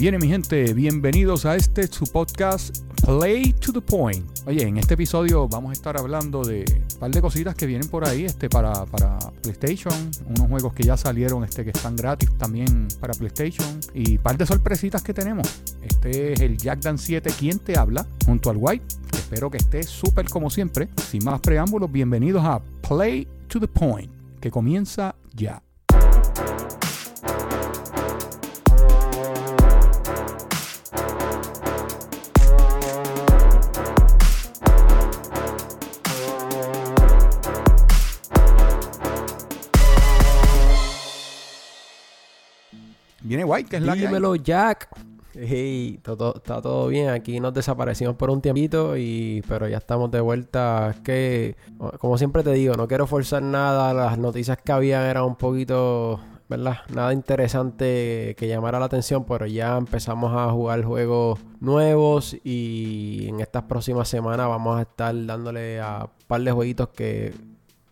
Viene 0.00 0.16
mi 0.16 0.28
gente, 0.28 0.72
bienvenidos 0.72 1.44
a 1.44 1.56
este 1.56 1.86
su 1.86 2.06
podcast 2.06 2.74
Play 3.04 3.52
to 3.52 3.70
the 3.70 3.82
Point. 3.82 4.26
Oye, 4.46 4.62
en 4.62 4.78
este 4.78 4.94
episodio 4.94 5.46
vamos 5.46 5.68
a 5.68 5.72
estar 5.74 5.98
hablando 5.98 6.42
de 6.42 6.64
un 6.94 6.98
par 6.98 7.10
de 7.10 7.20
cositas 7.20 7.54
que 7.54 7.66
vienen 7.66 7.86
por 7.86 8.08
ahí 8.08 8.24
este, 8.24 8.48
para, 8.48 8.86
para 8.86 9.18
PlayStation, 9.42 9.92
unos 10.24 10.48
juegos 10.48 10.72
que 10.72 10.84
ya 10.84 10.96
salieron 10.96 11.44
este, 11.44 11.64
que 11.64 11.70
están 11.72 11.96
gratis 11.96 12.30
también 12.38 12.88
para 12.98 13.12
PlayStation 13.12 13.78
y 13.92 14.16
un 14.16 14.22
par 14.22 14.38
de 14.38 14.46
sorpresitas 14.46 15.02
que 15.02 15.12
tenemos. 15.12 15.60
Este 15.82 16.32
es 16.32 16.40
el 16.40 16.56
Jack 16.56 16.80
Dan 16.80 16.96
7, 16.96 17.30
quien 17.38 17.58
te 17.58 17.78
habla, 17.78 18.06
junto 18.24 18.48
al 18.48 18.56
White. 18.58 18.86
Espero 19.12 19.50
que 19.50 19.58
esté 19.58 19.82
súper 19.82 20.30
como 20.30 20.48
siempre. 20.48 20.88
Sin 21.10 21.22
más 21.24 21.40
preámbulos, 21.40 21.92
bienvenidos 21.92 22.42
a 22.42 22.62
Play 22.88 23.28
to 23.48 23.60
the 23.60 23.68
Point, 23.68 24.10
que 24.40 24.50
comienza 24.50 25.14
ya. 25.34 25.62
White, 43.50 43.68
que 43.68 43.76
es 43.76 43.82
la. 43.82 43.94
Dímelo, 43.94 44.36
Jack. 44.36 44.88
Hey, 45.34 46.00
todo, 46.02 46.34
está 46.36 46.60
todo 46.60 46.88
bien. 46.88 47.08
Aquí 47.08 47.40
nos 47.40 47.54
desaparecimos 47.54 48.16
por 48.16 48.30
un 48.30 48.40
tiempito, 48.40 48.96
y, 48.96 49.42
pero 49.48 49.68
ya 49.68 49.78
estamos 49.78 50.10
de 50.10 50.20
vuelta. 50.20 50.90
Es 50.90 51.00
que, 51.00 51.56
como 51.98 52.18
siempre 52.18 52.42
te 52.42 52.52
digo, 52.52 52.74
no 52.74 52.88
quiero 52.88 53.06
forzar 53.06 53.42
nada. 53.42 53.92
Las 53.94 54.18
noticias 54.18 54.58
que 54.58 54.72
había 54.72 55.10
eran 55.10 55.24
un 55.24 55.36
poquito, 55.36 56.20
¿verdad? 56.48 56.78
Nada 56.94 57.12
interesante 57.12 58.34
que 58.36 58.48
llamara 58.48 58.78
la 58.78 58.86
atención, 58.86 59.24
pero 59.24 59.46
ya 59.46 59.76
empezamos 59.76 60.32
a 60.36 60.50
jugar 60.50 60.84
juegos 60.84 61.40
nuevos 61.60 62.36
y 62.44 63.26
en 63.28 63.40
estas 63.40 63.64
próximas 63.64 64.08
semanas 64.08 64.48
vamos 64.48 64.78
a 64.78 64.82
estar 64.82 65.14
dándole 65.26 65.80
a 65.80 66.04
un 66.04 66.26
par 66.26 66.40
de 66.40 66.52
jueguitos 66.52 66.88
que, 66.88 67.34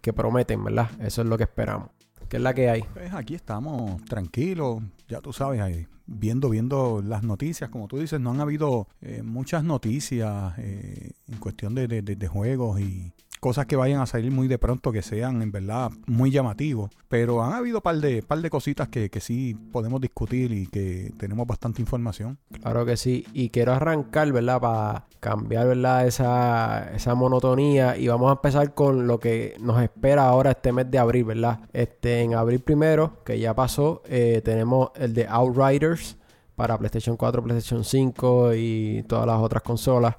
que 0.01 0.13
prometen, 0.13 0.63
¿verdad? 0.65 0.89
Eso 1.01 1.23
es 1.23 1.29
lo 1.29 1.37
que 1.37 1.45
esperamos. 1.45 1.98
¿Qué 2.29 2.37
es 2.37 2.43
la 2.43 2.53
que 2.53 2.69
hay? 2.69 2.83
Pues 2.93 3.15
aquí 3.15 3.35
estamos 3.35 4.05
tranquilos, 4.05 4.83
ya 5.09 5.23
tú 5.23 5.33
sabes, 5.33 5.63
ahí, 5.63 5.87
viendo, 6.07 6.51
viendo 6.51 7.01
las 7.03 7.23
noticias. 7.23 7.71
Como 7.71 7.89
tú 7.89 7.99
dices, 7.99 8.21
no 8.21 8.33
han 8.33 8.41
habido 8.41 8.87
eh, 9.01 9.23
muchas 9.23 9.65
noticias 9.65 10.53
eh, 10.59 11.13
en 11.27 11.39
cuestión 11.39 11.75
de, 11.75 11.89
de, 11.89 12.03
de, 12.03 12.29
juegos 12.29 12.81
y 12.81 13.15
cosas 13.41 13.67
que 13.67 13.77
vayan 13.77 14.01
a 14.01 14.07
salir 14.07 14.31
muy 14.31 14.49
de 14.49 14.59
pronto 14.59 14.93
que 14.93 15.03
sean 15.03 15.43
en 15.43 15.53
verdad 15.53 15.91
muy 16.07 16.31
llamativos. 16.31 16.91
Pero 17.09 17.43
han 17.43 17.53
habido 17.53 17.81
par 17.81 17.97
de, 17.97 18.23
par 18.23 18.41
de 18.41 18.51
cositas 18.51 18.89
que, 18.89 19.11
que 19.11 19.21
sí 19.21 19.57
podemos 19.73 20.01
discutir 20.01 20.53
y 20.53 20.67
que 20.67 21.13
tenemos 21.19 21.47
bastante 21.47 21.81
información. 21.81 22.39
Claro 22.61 22.85
que 22.85 22.97
sí. 22.97 23.27
Y 23.33 23.51
quiero 23.51 23.73
arrancar, 23.73 24.31
¿verdad? 24.33 24.61
Para 24.61 25.07
cambiar, 25.21 25.67
¿verdad? 25.69 26.07
Esa, 26.07 26.91
esa 26.95 27.15
monotonía. 27.15 27.97
Y 27.97 28.09
vamos 28.09 28.29
a 28.31 28.33
empezar 28.33 28.75
con 28.75 29.07
lo 29.07 29.19
que 29.19 29.55
nos 29.61 29.81
espera 29.83 30.29
ahora 30.29 30.51
este 30.51 30.73
mes 30.73 30.91
de 30.91 30.99
abril, 30.99 31.25
¿verdad? 31.25 31.61
Este, 31.73 32.21
en 32.21 32.35
abril 32.35 32.61
primero, 32.61 33.23
que 33.25 33.39
ya 33.39 33.55
pasó, 33.55 34.03
eh, 34.07 34.43
tenemos 34.45 34.91
el 34.97 35.15
de 35.15 35.27
Outriders 35.27 36.17
para 36.57 36.77
PlayStation 36.77 37.17
4, 37.17 37.43
PlayStation 37.43 37.85
5 37.85 38.55
y 38.55 39.05
todas 39.09 39.27
las 39.27 39.39
otras 39.39 39.63
consolas. 39.63 40.17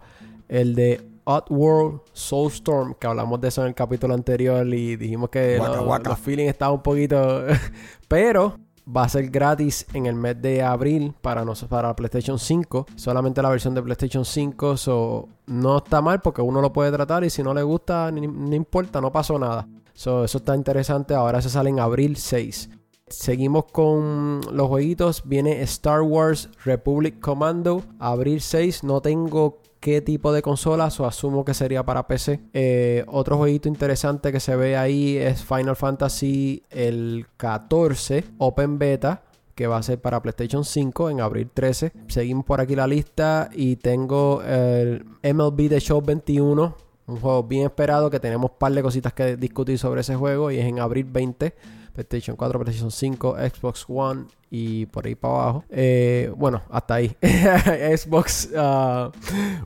El 0.47 0.73
de 0.73 1.08
Oddworld 1.29 2.01
Soulstorm, 2.11 2.95
que 2.95 3.05
hablamos 3.05 3.39
de 3.39 3.49
eso 3.49 3.61
en 3.61 3.67
el 3.67 3.75
capítulo 3.75 4.13
anterior 4.15 4.65
y 4.67 4.95
dijimos 4.95 5.29
que 5.29 5.57
Waka, 5.59 5.75
lo- 5.77 5.83
waka. 5.87 6.09
los 6.09 6.19
feelings 6.19 6.49
estaban 6.49 6.75
un 6.75 6.81
poquito... 6.81 7.43
Pero 8.07 8.55
va 8.87 9.03
a 9.03 9.09
ser 9.09 9.29
gratis 9.29 9.85
en 9.93 10.07
el 10.07 10.15
mes 10.15 10.41
de 10.41 10.63
abril 10.63 11.13
para, 11.21 11.45
nos, 11.45 11.63
para 11.65 11.95
PlayStation 11.95 12.39
5. 12.39 12.87
Solamente 12.95 13.41
la 13.43 13.49
versión 13.49 13.75
de 13.75 13.83
PlayStation 13.83 14.25
5. 14.25 14.77
So, 14.77 15.29
no 15.45 15.77
está 15.77 16.01
mal 16.01 16.21
porque 16.21 16.41
uno 16.41 16.59
lo 16.61 16.73
puede 16.73 16.91
tratar 16.91 17.23
y 17.23 17.29
si 17.29 17.43
no 17.43 17.53
le 17.53 17.61
gusta, 17.61 18.09
no 18.11 18.55
importa, 18.55 18.99
no 18.99 19.11
pasó 19.11 19.37
nada. 19.37 19.67
So, 19.93 20.23
eso 20.23 20.39
está 20.39 20.55
interesante. 20.55 21.13
Ahora 21.13 21.39
se 21.43 21.49
sale 21.51 21.69
en 21.69 21.79
abril 21.79 22.17
6. 22.17 22.71
Seguimos 23.07 23.65
con 23.71 24.41
los 24.51 24.67
jueguitos. 24.67 25.21
Viene 25.25 25.61
Star 25.61 26.01
Wars 26.01 26.49
Republic 26.65 27.19
Commando. 27.19 27.83
Abril 27.99 28.41
6. 28.41 28.83
No 28.83 29.01
tengo 29.01 29.58
qué 29.79 30.01
tipo 30.01 30.31
de 30.31 30.41
consola. 30.41 30.89
O 30.97 31.05
asumo 31.05 31.45
que 31.45 31.53
sería 31.53 31.83
para 31.83 32.07
PC. 32.07 32.39
Eh, 32.53 33.03
otro 33.07 33.37
jueguito 33.37 33.67
interesante 33.67 34.31
que 34.31 34.39
se 34.39 34.55
ve 34.55 34.77
ahí 34.77 35.17
es 35.17 35.43
Final 35.43 35.75
Fantasy 35.75 36.63
el 36.69 37.27
14 37.37 38.23
Open 38.37 38.77
Beta. 38.77 39.23
Que 39.55 39.67
va 39.67 39.77
a 39.77 39.83
ser 39.83 39.99
para 39.99 40.21
PlayStation 40.21 40.63
5 40.63 41.09
en 41.09 41.19
abril 41.19 41.49
13. 41.53 41.91
Seguimos 42.07 42.45
por 42.45 42.61
aquí 42.61 42.75
la 42.75 42.87
lista. 42.87 43.49
Y 43.53 43.75
tengo 43.77 44.41
el 44.43 45.05
MLB 45.23 45.69
The 45.69 45.79
Show 45.79 46.01
21. 46.01 46.75
Un 47.07 47.19
juego 47.19 47.43
bien 47.43 47.65
esperado 47.65 48.09
que 48.09 48.19
tenemos 48.19 48.51
un 48.51 48.57
par 48.57 48.71
de 48.71 48.81
cositas 48.81 49.13
que 49.13 49.35
discutir 49.35 49.77
sobre 49.77 50.01
ese 50.01 50.15
juego. 50.15 50.51
Y 50.51 50.59
es 50.59 50.65
en 50.65 50.79
abril 50.79 51.05
20. 51.05 51.53
PlayStation 51.93 52.37
4, 52.37 52.59
PlayStation 52.59 52.91
5, 52.91 53.35
Xbox 53.35 53.85
One 53.89 54.27
y 54.49 54.87
por 54.87 55.05
ahí 55.05 55.13
para 55.15 55.33
abajo. 55.33 55.63
Eh, 55.69 56.31
bueno, 56.35 56.63
hasta 56.69 56.95
ahí. 56.95 57.15
Xbox 57.21 58.49
uh, 58.53 59.11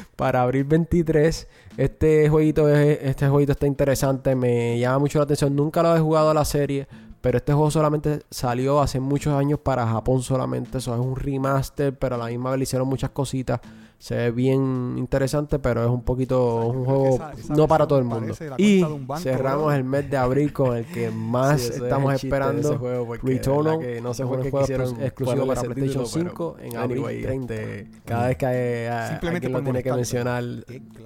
para 0.21 0.43
abril 0.43 0.65
23. 0.65 1.47
Este 1.77 2.29
jueguito, 2.29 2.69
es- 2.69 2.99
este 3.01 3.27
jueguito 3.27 3.53
está 3.53 3.65
interesante, 3.65 4.35
me 4.35 4.77
llama 4.77 4.99
mucho 4.99 5.17
la 5.17 5.23
atención. 5.23 5.55
Nunca 5.55 5.81
lo 5.81 5.95
he 5.95 5.99
jugado 5.99 6.29
a 6.29 6.33
la 6.35 6.45
serie, 6.45 6.87
pero 7.21 7.39
este 7.39 7.53
juego 7.53 7.71
solamente 7.71 8.19
salió 8.29 8.81
hace 8.81 8.99
muchos 8.99 9.33
años 9.33 9.57
para 9.57 9.87
Japón 9.87 10.21
solamente. 10.21 10.77
Eso 10.77 10.93
es 10.93 10.99
un 10.99 11.15
remaster, 11.15 11.97
pero 11.97 12.13
a 12.13 12.17
la 12.19 12.25
misma 12.27 12.51
vez 12.51 12.59
le 12.59 12.63
hicieron 12.65 12.87
muchas 12.87 13.09
cositas. 13.09 13.61
Se 14.01 14.15
ve 14.15 14.31
bien 14.31 14.95
interesante, 14.97 15.59
pero 15.59 15.83
es 15.83 15.89
un 15.89 16.01
poquito 16.01 16.43
O 16.55 16.61
sea, 16.61 16.71
un 16.71 16.85
juego 16.85 17.15
esa- 17.15 17.31
esa 17.33 17.53
no 17.53 17.67
para 17.67 17.85
todo 17.85 17.99
el 17.99 18.05
mundo. 18.05 18.33
Y 18.57 18.81
banco, 18.81 19.17
cerramos 19.17 19.75
el 19.75 19.83
mes 19.83 20.09
de 20.09 20.17
abril 20.17 20.51
con 20.51 20.75
el 20.75 20.85
que 20.87 21.11
más 21.15 21.61
Sí, 21.61 21.67
ese 21.67 21.75
es 21.77 21.81
estamos 21.83 22.11
esperando. 22.15 22.67
ese 22.67 22.77
juego, 22.79 23.13
Returnal, 23.21 23.79
que 23.79 24.01
no 24.01 24.15
sé 24.15 24.25
por 24.25 24.41
qué 24.41 24.47
exclusivo 24.49 25.45
para 25.45 25.61
ese 25.61 25.69
PlayStation 25.69 26.05
título, 26.05 26.05
5 26.29 26.55
pero 26.57 26.67
en 26.71 26.77
abril 26.77 26.97
anyway, 26.97 27.21
30. 27.21 27.53
este, 27.53 27.87
Cada 28.03 28.27
vez 28.27 28.37
que 28.37 28.45
eh, 28.49 29.05
Simplemente 29.09 29.45
alguien 29.47 29.51
lo 29.51 29.57
por 29.59 29.63
tiene 29.65 29.83
que 29.83 29.93
mencionar, 29.93 30.43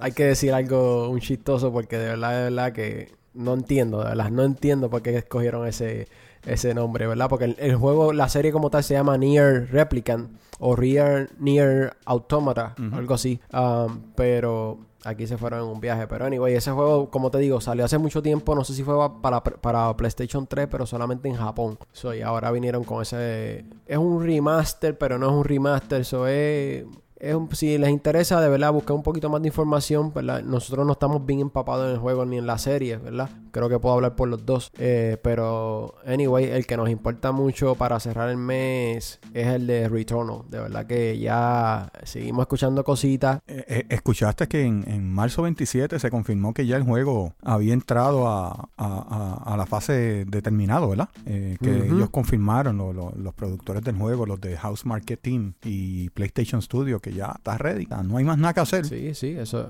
hay 0.00 0.12
que 0.12 0.24
decir 0.24 0.54
algo, 0.54 1.10
un 1.10 1.20
chistoso, 1.20 1.70
porque 1.70 1.98
de 1.98 2.06
verdad, 2.08 2.30
de 2.30 2.42
verdad 2.44 2.72
que 2.72 3.12
no 3.34 3.52
entiendo, 3.52 3.98
de 3.98 4.04
verdad, 4.08 4.30
no 4.30 4.42
entiendo 4.42 4.88
por 4.88 5.02
qué 5.02 5.14
escogieron 5.18 5.66
ese, 5.66 6.08
ese 6.46 6.72
nombre, 6.74 7.06
¿verdad? 7.06 7.28
Porque 7.28 7.44
el, 7.46 7.56
el 7.58 7.76
juego, 7.76 8.12
la 8.12 8.28
serie 8.28 8.52
como 8.52 8.70
tal 8.70 8.82
se 8.84 8.94
llama 8.94 9.16
Nier 9.18 9.68
Replicant 9.70 10.30
o 10.58 10.74
Rear 10.76 11.28
Nier 11.38 11.96
Automata, 12.06 12.74
algo 12.92 13.14
así. 13.14 13.40
Um, 13.52 14.00
pero 14.14 14.78
aquí 15.04 15.26
se 15.26 15.36
fueron 15.36 15.60
en 15.60 15.66
un 15.66 15.80
viaje. 15.80 16.06
Pero 16.06 16.24
anyway, 16.24 16.54
ese 16.54 16.70
juego, 16.70 17.10
como 17.10 17.30
te 17.30 17.38
digo, 17.38 17.60
salió 17.60 17.84
hace 17.84 17.98
mucho 17.98 18.22
tiempo. 18.22 18.54
No 18.54 18.64
sé 18.64 18.72
si 18.74 18.82
fue 18.82 18.94
para, 19.20 19.42
para 19.44 19.94
PlayStation 19.96 20.46
3, 20.46 20.66
pero 20.70 20.86
solamente 20.86 21.28
en 21.28 21.34
Japón. 21.36 21.78
So, 21.92 22.14
y 22.14 22.22
ahora 22.22 22.50
vinieron 22.50 22.84
con 22.84 23.02
ese. 23.02 23.66
Es 23.86 23.98
un 23.98 24.22
remaster, 24.24 24.96
pero 24.96 25.18
no 25.18 25.26
es 25.26 25.32
un 25.32 25.44
remaster. 25.44 26.00
Eso 26.00 26.26
es. 26.26 26.84
es 27.18 27.34
un- 27.34 27.54
si 27.54 27.76
les 27.78 27.90
interesa 27.90 28.40
de 28.40 28.48
verdad 28.48 28.72
buscar 28.72 28.94
un 28.96 29.02
poquito 29.02 29.28
más 29.28 29.42
de 29.42 29.48
información, 29.48 30.12
¿verdad? 30.14 30.42
Nosotros 30.42 30.86
no 30.86 30.92
estamos 30.92 31.24
bien 31.26 31.40
empapados 31.40 31.86
en 31.86 31.92
el 31.92 31.98
juego 31.98 32.24
ni 32.24 32.38
en 32.38 32.46
la 32.46 32.58
serie, 32.58 32.96
¿verdad? 32.96 33.28
Creo 33.56 33.70
que 33.70 33.78
puedo 33.78 33.94
hablar 33.94 34.14
por 34.16 34.28
los 34.28 34.44
dos. 34.44 34.70
Eh, 34.78 35.16
pero, 35.22 35.94
anyway, 36.06 36.44
el 36.44 36.66
que 36.66 36.76
nos 36.76 36.90
importa 36.90 37.32
mucho 37.32 37.74
para 37.74 37.98
cerrar 38.00 38.28
el 38.28 38.36
mes 38.36 39.18
es 39.32 39.46
el 39.46 39.66
de 39.66 39.88
Returnal. 39.88 40.42
De 40.50 40.60
verdad 40.60 40.86
que 40.86 41.18
ya 41.18 41.90
seguimos 42.02 42.42
escuchando 42.42 42.84
cositas. 42.84 43.40
Eh, 43.46 43.64
eh, 43.66 43.86
escuchaste 43.88 44.46
que 44.46 44.62
en, 44.62 44.84
en 44.86 45.10
marzo 45.10 45.42
27 45.42 45.98
se 45.98 46.10
confirmó 46.10 46.52
que 46.52 46.66
ya 46.66 46.76
el 46.76 46.82
juego 46.82 47.32
había 47.42 47.72
entrado 47.72 48.28
a, 48.28 48.48
a- 48.50 48.68
a- 48.76 49.54
a 49.54 49.56
la 49.56 49.64
fase 49.64 50.26
determinado, 50.26 50.90
¿verdad? 50.90 51.08
Eh, 51.24 51.56
que 51.62 51.86
ellos 51.86 52.10
confirmaron, 52.10 52.76
lo- 52.76 52.92
lo- 52.92 53.12
los 53.16 53.32
productores 53.32 53.82
del 53.82 53.96
juego, 53.96 54.26
los 54.26 54.38
de 54.40 54.56
House 54.58 54.84
Marketing 54.84 55.52
y 55.64 56.10
PlayStation 56.10 56.60
Studio, 56.60 57.00
que 57.00 57.12
ya 57.14 57.32
está 57.36 57.56
ready. 57.56 57.86
No 58.04 58.18
hay 58.18 58.24
más 58.24 58.36
nada 58.36 58.52
que 58.52 58.60
hacer. 58.60 58.84
Sí, 58.84 59.14
sí, 59.14 59.30
eso, 59.30 59.68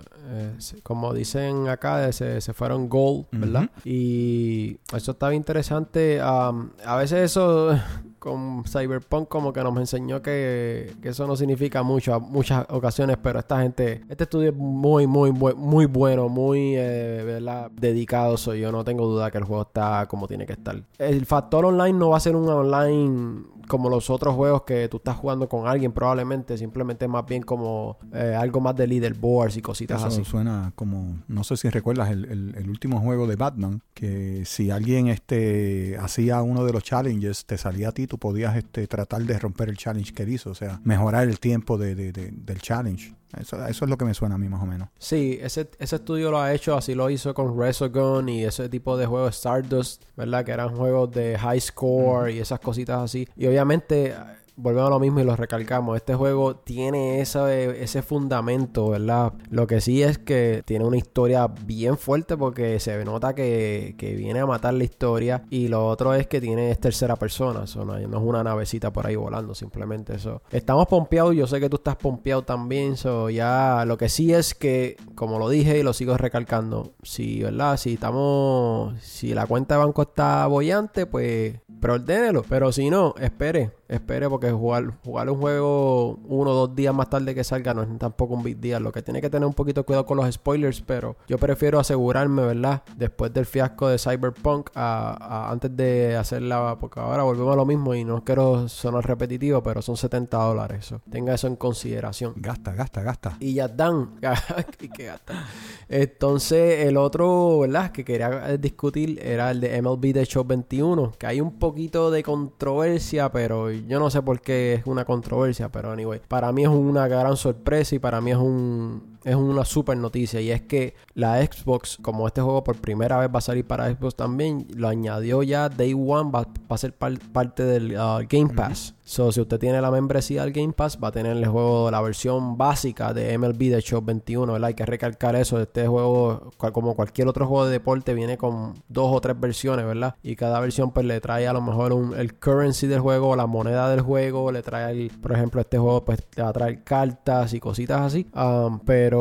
como 0.82 1.14
dicen 1.14 1.68
acá, 1.68 2.10
se, 2.12 2.40
se 2.40 2.52
fueron 2.52 2.88
gold, 2.88 3.26
¿verdad? 3.32 3.70
Y 3.84 4.78
eso 4.94 5.12
está 5.12 5.28
bien 5.28 5.40
interesante. 5.40 6.20
Am, 6.20 6.70
a 6.84 6.96
veces 6.96 7.30
eso, 7.30 7.78
con 8.18 8.64
Cyberpunk 8.64 9.28
como 9.28 9.52
que 9.52 9.62
nos 9.62 9.76
enseñó 9.76 10.22
que, 10.22 10.94
que 11.00 11.10
eso 11.10 11.26
no 11.26 11.36
significa 11.36 11.82
mucho 11.82 12.14
a 12.14 12.18
muchas 12.18 12.66
ocasiones, 12.70 13.16
pero 13.22 13.38
esta 13.38 13.60
gente, 13.60 14.02
este 14.08 14.24
estudio 14.24 14.50
es 14.50 14.56
muy, 14.56 15.06
muy, 15.06 15.32
muy 15.32 15.86
bueno, 15.86 16.28
muy 16.28 16.74
eh, 16.76 17.22
¿verdad? 17.24 17.70
dedicado. 17.72 18.36
Soy 18.36 18.60
yo 18.60 18.72
no 18.72 18.84
tengo 18.84 19.06
duda 19.06 19.30
que 19.30 19.38
el 19.38 19.44
juego 19.44 19.62
está 19.62 20.06
como 20.06 20.26
tiene 20.26 20.46
que 20.46 20.54
estar. 20.54 20.82
El 20.98 21.26
factor 21.26 21.64
online 21.64 21.98
no 21.98 22.10
va 22.10 22.16
a 22.16 22.20
ser 22.20 22.36
un 22.36 22.48
online 22.48 23.44
como 23.66 23.88
los 23.88 24.10
otros 24.10 24.34
juegos 24.34 24.62
que 24.62 24.88
tú 24.88 24.98
estás 24.98 25.16
jugando 25.16 25.48
con 25.48 25.66
alguien, 25.66 25.92
probablemente 25.92 26.56
simplemente 26.56 27.08
más 27.08 27.26
bien 27.26 27.42
como 27.42 27.98
eh, 28.12 28.36
algo 28.38 28.60
más 28.60 28.76
de 28.76 28.86
leaderboards 28.86 29.56
y 29.56 29.62
cositas 29.62 29.98
Eso 29.98 30.08
así. 30.08 30.24
suena 30.24 30.72
como, 30.74 31.18
no 31.28 31.44
sé 31.44 31.56
si 31.56 31.68
recuerdas 31.68 32.10
el, 32.10 32.24
el, 32.56 32.68
último 32.68 33.00
juego 33.00 33.26
de 33.26 33.36
Batman, 33.36 33.82
que 33.94 34.44
si 34.44 34.70
alguien 34.70 35.08
este 35.08 35.96
hacía 36.00 36.42
uno 36.42 36.64
de 36.64 36.72
los 36.72 36.82
challenges, 36.82 37.46
te 37.46 37.58
salía 37.58 37.88
a 37.88 37.92
ti, 37.92 38.06
tú 38.06 38.18
podías 38.18 38.56
este 38.56 38.86
tratar 38.86 39.22
de 39.22 39.38
romper 39.38 39.68
el 39.68 39.76
challenge 39.76 40.12
que 40.12 40.24
hizo, 40.24 40.50
o 40.50 40.54
sea, 40.54 40.80
mejorar 40.84 41.28
el 41.28 41.38
tiempo 41.38 41.78
de, 41.78 41.94
de, 41.94 42.12
del 42.12 42.60
challenge. 42.60 43.14
Eso, 43.38 43.56
eso, 43.66 43.84
es 43.84 43.90
lo 43.90 43.98
que 43.98 44.04
me 44.04 44.14
suena 44.14 44.36
a 44.36 44.38
mí 44.38 44.48
más 44.48 44.62
o 44.62 44.66
menos. 44.66 44.88
Sí, 44.98 45.38
ese, 45.42 45.68
ese 45.78 45.96
estudio 45.96 46.30
lo 46.30 46.40
ha 46.40 46.54
hecho, 46.54 46.76
así 46.76 46.94
lo 46.94 47.10
hizo 47.10 47.34
con 47.34 47.58
Resogun 47.58 48.28
y 48.28 48.44
ese 48.44 48.68
tipo 48.68 48.96
de 48.96 49.06
juegos 49.06 49.36
Stardust, 49.36 50.04
¿verdad? 50.16 50.44
Que 50.44 50.52
eran 50.52 50.74
juegos 50.74 51.10
de 51.10 51.36
high 51.38 51.60
score 51.60 52.30
y 52.30 52.38
esas 52.38 52.60
cositas 52.60 53.02
así. 53.02 53.28
Y 53.36 53.46
obviamente 53.46 54.14
volvemos 54.56 54.86
a 54.88 54.90
lo 54.90 55.00
mismo 55.00 55.20
y 55.20 55.24
lo 55.24 55.36
recalcamos. 55.36 55.96
Este 55.96 56.14
juego 56.14 56.56
tiene 56.56 57.20
ese, 57.20 57.82
ese 57.82 58.02
fundamento, 58.02 58.90
¿verdad? 58.90 59.32
Lo 59.50 59.66
que 59.66 59.80
sí 59.80 60.02
es 60.02 60.18
que 60.18 60.62
tiene 60.64 60.84
una 60.84 60.96
historia 60.96 61.46
bien 61.46 61.98
fuerte 61.98 62.36
porque 62.36 62.80
se 62.80 63.04
nota 63.04 63.34
que, 63.34 63.94
que 63.98 64.14
viene 64.14 64.40
a 64.40 64.46
matar 64.46 64.74
la 64.74 64.84
historia. 64.84 65.44
Y 65.50 65.68
lo 65.68 65.86
otro 65.86 66.14
es 66.14 66.26
que 66.26 66.40
tiene 66.40 66.74
tercera 66.76 67.16
persona. 67.16 67.64
Eso 67.64 67.84
no, 67.84 67.96
es 67.96 68.06
una 68.06 68.42
navecita 68.42 68.92
por 68.92 69.06
ahí 69.06 69.16
volando, 69.16 69.54
simplemente 69.54 70.16
eso. 70.16 70.42
Estamos 70.50 70.86
pompeados, 70.86 71.34
yo 71.34 71.46
sé 71.46 71.60
que 71.60 71.68
tú 71.68 71.76
estás 71.76 71.96
pompeado 71.96 72.42
también. 72.42 72.96
So 72.96 73.30
ya 73.30 73.84
lo 73.86 73.98
que 73.98 74.08
sí 74.08 74.32
es 74.32 74.54
que, 74.54 74.96
como 75.14 75.38
lo 75.38 75.48
dije 75.48 75.78
y 75.78 75.82
lo 75.82 75.92
sigo 75.92 76.16
recalcando, 76.16 76.94
si, 77.02 77.42
¿verdad? 77.42 77.76
Si 77.76 77.94
estamos. 77.94 78.94
Si 79.02 79.34
la 79.34 79.46
cuenta 79.46 79.74
de 79.74 79.84
banco 79.84 80.02
está 80.02 80.46
bollante, 80.46 81.06
pues 81.06 81.54
preordénelo. 81.80 82.42
Pero 82.48 82.72
si 82.72 82.90
no, 82.90 83.14
espere 83.20 83.70
espere 83.88 84.28
porque 84.28 84.50
jugar, 84.50 84.92
jugar 85.04 85.30
un 85.30 85.40
juego 85.40 86.18
uno 86.24 86.50
o 86.50 86.54
dos 86.54 86.74
días 86.74 86.94
más 86.94 87.08
tarde 87.08 87.34
que 87.34 87.44
salga 87.44 87.74
no 87.74 87.82
es 87.82 87.98
tampoco 87.98 88.34
un 88.34 88.42
big 88.42 88.58
deal. 88.58 88.82
Lo 88.82 88.92
que 88.92 89.02
tiene 89.02 89.20
que 89.20 89.30
tener 89.30 89.46
un 89.46 89.54
poquito 89.54 89.80
de 89.80 89.84
cuidado 89.84 90.06
con 90.06 90.16
los 90.16 90.32
spoilers, 90.32 90.80
pero 90.80 91.16
yo 91.28 91.38
prefiero 91.38 91.78
asegurarme, 91.78 92.42
¿verdad? 92.42 92.82
Después 92.96 93.32
del 93.32 93.46
fiasco 93.46 93.88
de 93.88 93.98
Cyberpunk, 93.98 94.70
a, 94.74 95.50
antes 95.50 95.74
de 95.76 96.16
hacerla, 96.16 96.76
porque 96.80 97.00
ahora 97.00 97.22
volvemos 97.22 97.52
a 97.52 97.56
lo 97.56 97.66
mismo 97.66 97.94
y 97.94 98.04
no 98.04 98.24
quiero 98.24 98.68
sonar 98.68 99.06
repetitivo, 99.06 99.62
pero 99.62 99.82
son 99.82 99.96
70 99.96 100.36
dólares. 100.36 100.94
Tenga 101.10 101.34
eso 101.34 101.46
en 101.46 101.56
consideración. 101.56 102.34
Gasta, 102.36 102.72
gasta, 102.72 103.02
gasta. 103.02 103.36
Y 103.40 103.54
ya 103.54 103.68
dan. 103.68 104.16
que 104.78 105.04
gasta. 105.04 105.46
Entonces, 105.88 106.86
el 106.86 106.96
otro, 106.96 107.60
¿verdad? 107.60 107.92
Que 107.92 108.04
quería 108.04 108.56
discutir 108.56 109.18
era 109.22 109.50
el 109.50 109.60
de 109.60 109.80
MLB 109.80 110.12
The 110.12 110.24
Show 110.24 110.44
21, 110.44 111.12
que 111.18 111.26
hay 111.26 111.40
un 111.40 111.58
poquito 111.58 112.10
de 112.10 112.22
controversia, 112.22 113.30
pero 113.30 113.70
yo 113.86 113.98
no 113.98 114.10
sé 114.10 114.22
por 114.22 114.40
qué 114.40 114.74
es 114.74 114.86
una 114.86 115.04
controversia, 115.04 115.70
pero 115.70 115.90
anyway, 115.92 116.20
para 116.26 116.52
mí 116.52 116.62
es 116.62 116.68
una 116.68 117.08
gran 117.08 117.36
sorpresa 117.36 117.94
y 117.94 117.98
para 117.98 118.20
mí 118.20 118.30
es 118.30 118.36
un 118.36 119.15
es 119.26 119.34
una 119.34 119.64
super 119.64 119.96
noticia 119.96 120.40
y 120.40 120.52
es 120.52 120.62
que 120.62 120.94
la 121.14 121.44
Xbox, 121.44 121.98
como 122.00 122.28
este 122.28 122.40
juego 122.40 122.62
por 122.62 122.76
primera 122.76 123.18
vez 123.18 123.28
va 123.28 123.38
a 123.38 123.42
salir 123.42 123.66
para 123.66 123.90
Xbox 123.92 124.14
también, 124.14 124.68
lo 124.72 124.86
añadió 124.86 125.42
ya 125.42 125.68
Day 125.68 125.94
One, 125.94 126.30
va, 126.30 126.46
a 126.68 126.78
ser 126.78 126.94
parte 126.94 127.64
del 127.64 127.96
uh, 127.96 128.24
Game 128.28 128.54
Pass. 128.54 128.94
So, 129.02 129.30
si 129.30 129.40
usted 129.40 129.60
tiene 129.60 129.80
la 129.80 129.90
membresía 129.90 130.42
del 130.42 130.52
Game 130.52 130.72
Pass, 130.72 130.98
va 131.02 131.08
a 131.08 131.12
tener 131.12 131.36
el 131.36 131.46
juego, 131.46 131.90
la 131.92 132.00
versión 132.00 132.56
básica 132.58 133.14
de 133.14 133.38
MLB 133.38 133.58
The 133.70 133.80
Show 133.80 134.02
21, 134.02 134.52
¿verdad? 134.52 134.66
Hay 134.66 134.74
que 134.74 134.84
recalcar 134.84 135.36
eso. 135.36 135.60
Este 135.60 135.86
juego, 135.86 136.50
como 136.56 136.96
cualquier 136.96 137.28
otro 137.28 137.46
juego 137.46 137.66
de 137.66 137.72
deporte, 137.72 138.14
viene 138.14 138.36
con 138.36 138.74
dos 138.88 139.14
o 139.14 139.20
tres 139.20 139.38
versiones, 139.38 139.86
¿verdad? 139.86 140.16
Y 140.24 140.34
cada 140.34 140.58
versión, 140.58 140.90
pues, 140.90 141.06
le 141.06 141.20
trae 141.20 141.46
a 141.46 141.52
lo 141.52 141.60
mejor 141.60 141.92
un, 141.92 142.16
el 142.16 142.34
currency 142.34 142.88
del 142.88 142.98
juego, 142.98 143.36
la 143.36 143.46
moneda 143.46 143.88
del 143.90 144.00
juego, 144.00 144.50
le 144.50 144.62
trae, 144.62 145.08
por 145.22 145.32
ejemplo, 145.32 145.60
este 145.60 145.78
juego, 145.78 146.04
pues, 146.04 146.26
te 146.26 146.42
va 146.42 146.48
a 146.48 146.52
traer 146.52 146.82
cartas 146.82 147.54
y 147.54 147.60
cositas 147.60 148.00
así. 148.00 148.26
Um, 148.34 148.80
pero 148.80 149.15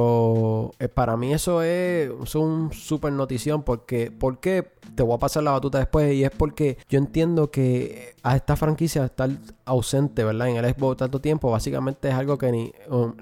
eh, 0.79 0.87
para 0.87 1.17
mí 1.17 1.33
eso 1.33 1.61
es, 1.61 2.11
es 2.23 2.35
un 2.35 2.71
super 2.73 3.11
notición 3.11 3.63
porque, 3.63 4.11
¿por 4.11 4.39
qué? 4.39 4.75
Te 4.95 5.03
voy 5.03 5.15
a 5.15 5.19
pasar 5.19 5.43
la 5.43 5.51
batuta 5.51 5.79
después 5.79 6.13
y 6.13 6.23
es 6.23 6.31
porque 6.31 6.77
yo 6.89 6.99
entiendo 6.99 7.51
que 7.51 8.15
a 8.23 8.35
esta 8.35 8.55
franquicia 8.55 9.05
estar 9.05 9.29
ausente, 9.65 10.23
¿verdad? 10.23 10.49
En 10.49 10.57
el 10.57 10.73
Xbox 10.73 10.97
tanto 10.97 11.21
tiempo, 11.21 11.51
básicamente 11.51 12.09
es 12.09 12.15
algo 12.15 12.37
que 12.37 12.51
ni 12.51 12.73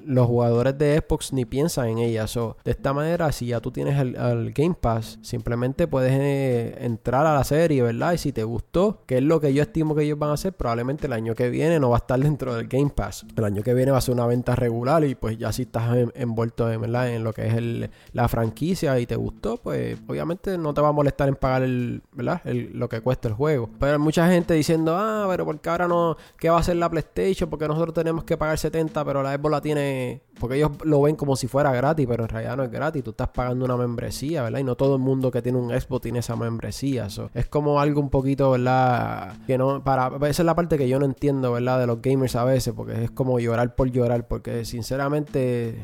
los 0.06 0.28
jugadores 0.28 0.78
de 0.78 0.98
Xbox 0.98 1.34
ni 1.34 1.46
piensan 1.46 1.90
en 1.90 1.98
ella. 2.00 2.28
So, 2.28 2.58
de 2.64 2.72
esta 2.72 2.94
manera, 2.94 3.32
si 3.32 3.48
ya 3.48 3.60
tú 3.60 3.72
tienes 3.72 4.00
el, 4.00 4.54
Game 4.54 4.76
Pass, 4.80 5.20
simplemente 5.22 5.88
puedes 5.88 6.14
eh, 6.14 6.78
entrar 6.80 7.26
a 7.26 7.34
la 7.34 7.44
serie, 7.44 7.82
¿verdad? 7.82 8.14
Y 8.14 8.18
si 8.18 8.32
te 8.32 8.44
gustó, 8.44 9.02
que 9.06 9.18
es 9.18 9.24
lo 9.24 9.40
que 9.40 9.54
yo 9.54 9.64
estimo 9.64 9.96
que 9.96 10.04
ellos 10.04 10.20
van 10.20 10.30
a 10.30 10.34
hacer, 10.34 10.54
probablemente 10.54 11.08
el 11.08 11.14
año 11.14 11.36
que 11.36 11.50
viene 11.50 11.80
no 11.80 11.90
va 11.90 11.98
a 11.98 12.00
estar 12.00 12.20
dentro 12.20 12.56
del 12.56 12.68
Game 12.68 12.92
Pass. 12.96 13.26
El 13.36 13.44
año 13.44 13.64
que 13.64 13.74
viene 13.74 13.92
va 13.92 13.98
a 13.98 14.02
ser 14.02 14.14
una 14.14 14.26
venta 14.26 14.56
regular 14.56 15.04
y 15.04 15.16
pues 15.16 15.38
ya 15.38 15.52
si 15.52 15.64
estás 15.64 15.96
envuelto 16.16 16.63
¿verdad? 16.66 17.10
en 17.10 17.24
lo 17.24 17.34
que 17.34 17.48
es 17.48 17.54
el, 17.54 17.90
la 18.12 18.28
franquicia 18.28 19.00
y 19.00 19.06
te 19.06 19.16
gustó, 19.16 19.58
pues 19.58 19.98
obviamente 20.08 20.58
no 20.58 20.74
te 20.74 20.82
va 20.82 20.90
a 20.90 20.92
molestar 20.92 21.28
en 21.30 21.36
pagar 21.36 21.64
el, 21.64 22.02
¿verdad? 22.14 22.42
lo 22.46 22.90
que 22.90 23.02
cuesta 23.02 23.28
el 23.28 23.34
juego. 23.34 23.70
Pero 23.80 23.94
hay 23.94 24.00
mucha 24.00 24.28
gente 24.30 24.54
diciendo, 24.54 24.96
ah, 24.98 25.26
pero 25.30 25.46
porque 25.46 25.70
ahora 25.70 25.88
no, 25.88 26.18
¿qué 26.38 26.50
va 26.50 26.58
a 26.58 26.60
hacer 26.60 26.76
la 26.76 26.90
PlayStation? 26.90 27.50
Porque 27.50 27.68
nosotros 27.68 27.94
tenemos 27.94 28.24
que 28.24 28.38
pagar 28.38 28.58
70, 28.58 29.04
pero 29.06 29.24
la 29.24 29.36
Xbox 29.36 29.52
la 29.52 29.62
tiene, 29.62 30.22
porque 30.40 30.58
ellos 30.58 30.72
lo 30.84 31.02
ven 31.02 31.16
como 31.16 31.36
si 31.36 31.48
fuera 31.48 31.72
gratis, 31.72 32.06
pero 32.08 32.24
en 32.24 32.30
realidad 32.30 32.58
no 32.58 32.64
es 32.64 32.72
gratis, 32.72 33.04
tú 33.04 33.12
estás 33.12 33.30
pagando 33.30 33.66
una 33.66 33.78
membresía, 33.78 34.44
¿verdad? 34.44 34.60
Y 34.60 34.64
no 34.64 34.76
todo 34.76 34.96
el 34.96 35.02
mundo 35.02 35.32
que 35.32 35.42
tiene 35.42 35.58
un 35.58 35.70
Xbox 35.70 36.02
tiene 36.02 36.20
esa 36.20 36.36
membresía. 36.36 37.08
es 37.34 37.48
como 37.48 37.80
algo 37.80 38.02
un 38.02 38.10
poquito, 38.10 38.52
¿verdad? 38.52 39.38
Que 39.48 39.58
no, 39.58 39.84
para, 39.84 40.08
esa 40.28 40.42
es 40.42 40.46
la 40.46 40.56
parte 40.56 40.78
que 40.78 40.88
yo 40.88 41.00
no 41.00 41.06
entiendo, 41.06 41.52
¿verdad? 41.52 41.80
De 41.80 41.88
los 41.88 42.02
gamers 42.02 42.36
a 42.36 42.44
veces, 42.44 42.74
porque 42.74 43.04
es 43.04 43.12
como 43.12 43.40
llorar 43.40 43.76
por 43.76 43.92
llorar, 43.92 44.28
porque 44.28 44.66
sinceramente 44.66 45.78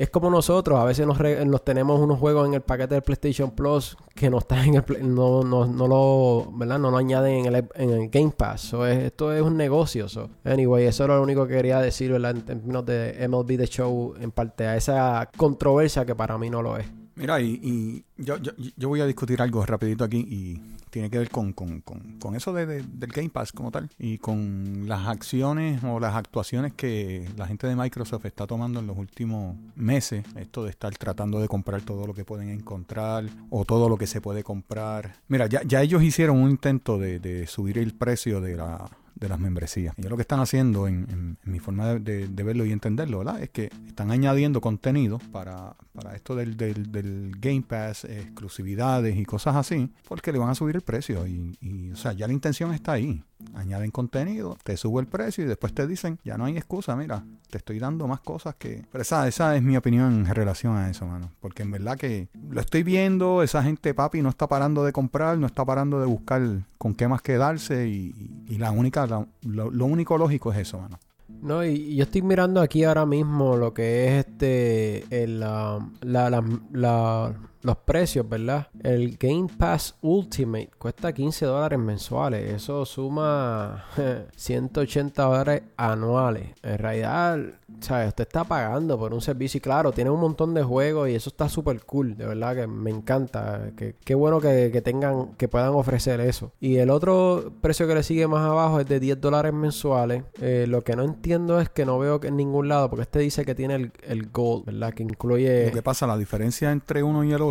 es 0.00 0.08
como 0.08 0.30
nosotros, 0.30 0.78
a 0.80 0.84
veces 0.84 1.06
nos, 1.06 1.62
tenemos 1.62 2.00
unos 2.00 2.18
juegos 2.18 2.48
en 2.48 2.54
el 2.54 2.62
paquete 2.62 2.94
del 2.94 3.02
PlayStation 3.02 3.50
Plus 3.50 3.98
que 4.14 4.30
no 4.30 4.38
están 4.38 4.66
en 4.68 4.74
el 4.76 5.14
no, 5.14 5.42
no, 5.42 5.66
no 5.66 5.86
lo, 5.86 6.50
¿verdad? 6.56 6.78
No 6.78 6.90
lo 6.90 6.96
añaden 6.96 7.44
en 7.44 7.54
el, 7.54 7.68
en 7.74 7.90
el 7.90 8.08
Game 8.08 8.30
Pass. 8.30 8.72
esto 8.72 9.30
es 9.30 9.42
un 9.42 9.58
negocio. 9.58 10.06
Anyway, 10.42 10.86
eso 10.86 11.04
era 11.04 11.16
lo 11.16 11.22
único 11.22 11.46
que 11.46 11.52
quería 11.52 11.80
decir, 11.80 12.12
En 12.12 12.40
términos 12.46 12.86
de 12.86 13.28
MLB 13.28 13.58
The 13.58 13.66
Show, 13.66 14.14
en 14.18 14.30
parte 14.30 14.66
a 14.66 14.74
esa 14.74 15.28
controversia 15.36 16.06
que 16.06 16.14
para 16.14 16.38
mí 16.38 16.48
no 16.48 16.62
lo 16.62 16.78
es. 16.78 16.86
Mira, 17.16 17.38
y, 17.38 18.02
yo, 18.16 18.38
yo, 18.38 18.52
yo, 18.56 18.88
voy 18.88 19.02
a 19.02 19.06
discutir 19.06 19.42
algo 19.42 19.66
rapidito 19.66 20.04
aquí 20.04 20.20
y 20.26 20.62
tiene 20.90 21.10
que 21.10 21.18
ver 21.18 21.30
con, 21.30 21.52
con, 21.52 21.80
con, 21.80 22.34
eso 22.34 22.52
de, 22.52 22.66
del 22.66 23.10
Game 23.10 23.30
Pass 23.30 23.52
como 23.52 23.70
tal 23.70 23.88
y 23.98 24.18
con 24.18 24.84
las 24.86 25.06
acciones 25.06 25.82
o 25.84 26.00
las 26.00 26.14
actuaciones 26.14 26.72
que 26.74 27.28
la 27.36 27.46
gente 27.46 27.66
de 27.66 27.76
Microsoft 27.76 28.26
está 28.26 28.46
tomando 28.46 28.80
en 28.80 28.86
los 28.86 28.98
últimos 28.98 29.56
meses. 29.76 30.24
Esto 30.36 30.64
de 30.64 30.70
estar 30.70 30.96
tratando 30.96 31.40
de 31.40 31.48
comprar 31.48 31.82
todo 31.82 32.06
lo 32.06 32.14
que 32.14 32.24
pueden 32.24 32.50
encontrar 32.50 33.24
o 33.50 33.64
todo 33.64 33.88
lo 33.88 33.96
que 33.96 34.06
se 34.06 34.20
puede 34.20 34.42
comprar. 34.42 35.14
Mira, 35.28 35.46
ya, 35.46 35.62
ya 35.62 35.82
ellos 35.82 36.02
hicieron 36.02 36.38
un 36.38 36.50
intento 36.50 36.98
de, 36.98 37.20
de 37.20 37.46
subir 37.46 37.78
el 37.78 37.94
precio 37.94 38.40
de 38.40 38.56
la 38.56 38.90
de 39.20 39.28
las 39.28 39.38
membresías. 39.38 39.94
Y 39.98 40.02
lo 40.02 40.16
que 40.16 40.22
están 40.22 40.40
haciendo, 40.40 40.88
en, 40.88 41.36
mi 41.44 41.58
forma 41.60 41.94
de, 41.94 42.26
verlo 42.26 42.64
y 42.64 42.72
entenderlo, 42.72 43.18
¿verdad? 43.18 43.42
Es 43.42 43.50
que 43.50 43.70
están 43.86 44.10
añadiendo 44.10 44.60
contenido 44.60 45.18
para, 45.30 45.76
para 45.92 46.16
esto 46.16 46.34
del, 46.34 46.56
del, 46.56 47.36
Game 47.38 47.62
Pass, 47.62 48.04
exclusividades 48.04 49.16
y 49.16 49.24
cosas 49.24 49.56
así, 49.56 49.92
porque 50.08 50.32
le 50.32 50.38
van 50.38 50.50
a 50.50 50.54
subir 50.54 50.76
el 50.76 50.82
precio. 50.82 51.26
Y, 51.26 51.56
y, 51.60 51.90
o 51.90 51.96
sea, 51.96 52.12
ya 52.12 52.26
la 52.26 52.32
intención 52.32 52.72
está 52.72 52.92
ahí 52.92 53.22
añaden 53.54 53.90
contenido, 53.90 54.56
te 54.62 54.76
subo 54.76 55.00
el 55.00 55.06
precio 55.06 55.44
y 55.44 55.46
después 55.46 55.72
te 55.72 55.86
dicen, 55.86 56.18
ya 56.24 56.36
no 56.36 56.44
hay 56.44 56.56
excusa, 56.56 56.96
mira, 56.96 57.24
te 57.50 57.58
estoy 57.58 57.78
dando 57.78 58.06
más 58.06 58.20
cosas 58.20 58.54
que... 58.56 58.84
Pero 58.90 59.02
esa, 59.02 59.26
esa 59.28 59.56
es 59.56 59.62
mi 59.62 59.76
opinión 59.76 60.26
en 60.26 60.34
relación 60.34 60.76
a 60.76 60.90
eso, 60.90 61.06
mano. 61.06 61.30
Porque 61.40 61.62
en 61.62 61.70
verdad 61.70 61.96
que 61.96 62.28
lo 62.50 62.60
estoy 62.60 62.82
viendo, 62.82 63.42
esa 63.42 63.62
gente, 63.62 63.94
papi, 63.94 64.22
no 64.22 64.28
está 64.28 64.46
parando 64.46 64.84
de 64.84 64.92
comprar, 64.92 65.38
no 65.38 65.46
está 65.46 65.64
parando 65.64 66.00
de 66.00 66.06
buscar 66.06 66.42
con 66.78 66.94
qué 66.94 67.08
más 67.08 67.22
quedarse 67.22 67.88
y, 67.88 68.14
la 68.58 68.70
única, 68.72 69.06
lo, 69.06 69.86
único 69.86 70.18
lógico 70.18 70.52
es 70.52 70.58
eso, 70.58 70.78
mano. 70.78 70.98
No, 71.42 71.64
y, 71.64 71.96
yo 71.96 72.04
estoy 72.04 72.22
mirando 72.22 72.60
aquí 72.60 72.84
ahora 72.84 73.06
mismo 73.06 73.56
lo 73.56 73.72
que 73.72 74.06
es 74.06 74.26
este, 74.26 75.26
la, 75.26 75.78
la 76.02 77.34
los 77.62 77.76
precios, 77.76 78.28
¿verdad? 78.28 78.68
El 78.82 79.16
Game 79.18 79.48
Pass 79.58 79.94
Ultimate 80.00 80.70
cuesta 80.78 81.12
15 81.12 81.46
dólares 81.46 81.78
mensuales. 81.78 82.54
Eso 82.54 82.84
suma 82.84 83.84
180 84.36 85.22
dólares 85.22 85.62
anuales. 85.76 86.50
En 86.62 86.78
realidad, 86.78 87.38
¿sabes? 87.80 88.08
Usted 88.08 88.22
está 88.22 88.44
pagando 88.44 88.98
por 88.98 89.12
un 89.12 89.20
servicio 89.20 89.58
y 89.58 89.60
claro, 89.60 89.92
tiene 89.92 90.10
un 90.10 90.20
montón 90.20 90.54
de 90.54 90.62
juegos 90.62 91.08
y 91.08 91.14
eso 91.14 91.30
está 91.30 91.48
súper 91.48 91.84
cool. 91.84 92.16
De 92.16 92.26
verdad 92.26 92.54
que 92.54 92.66
me 92.66 92.90
encanta. 92.90 93.70
Que, 93.76 93.94
qué 94.04 94.14
bueno 94.14 94.40
que, 94.40 94.80
tengan, 94.82 95.34
que 95.34 95.48
puedan 95.48 95.70
ofrecer 95.70 96.20
eso. 96.20 96.52
Y 96.60 96.76
el 96.76 96.90
otro 96.90 97.52
precio 97.60 97.86
que 97.86 97.94
le 97.94 98.02
sigue 98.02 98.26
más 98.26 98.44
abajo 98.44 98.80
es 98.80 98.88
de 98.88 99.00
10 99.00 99.20
dólares 99.20 99.52
mensuales. 99.52 100.24
Eh, 100.40 100.66
lo 100.68 100.82
que 100.82 100.96
no 100.96 101.02
entiendo 101.02 101.60
es 101.60 101.68
que 101.68 101.84
no 101.84 101.98
veo 101.98 102.20
que 102.20 102.28
en 102.28 102.36
ningún 102.36 102.68
lado, 102.68 102.88
porque 102.88 103.02
este 103.02 103.18
dice 103.18 103.44
que 103.44 103.54
tiene 103.54 103.74
el, 103.74 103.92
el 104.02 104.30
Gold, 104.30 104.66
¿verdad? 104.66 104.94
Que 104.94 105.02
incluye... 105.02 105.66
Lo 105.66 105.72
que 105.72 105.82
pasa, 105.82 106.06
la 106.06 106.16
diferencia 106.16 106.72
entre 106.72 107.02
uno 107.02 107.24
y 107.24 107.32
el 107.32 107.42
otro, 107.42 107.49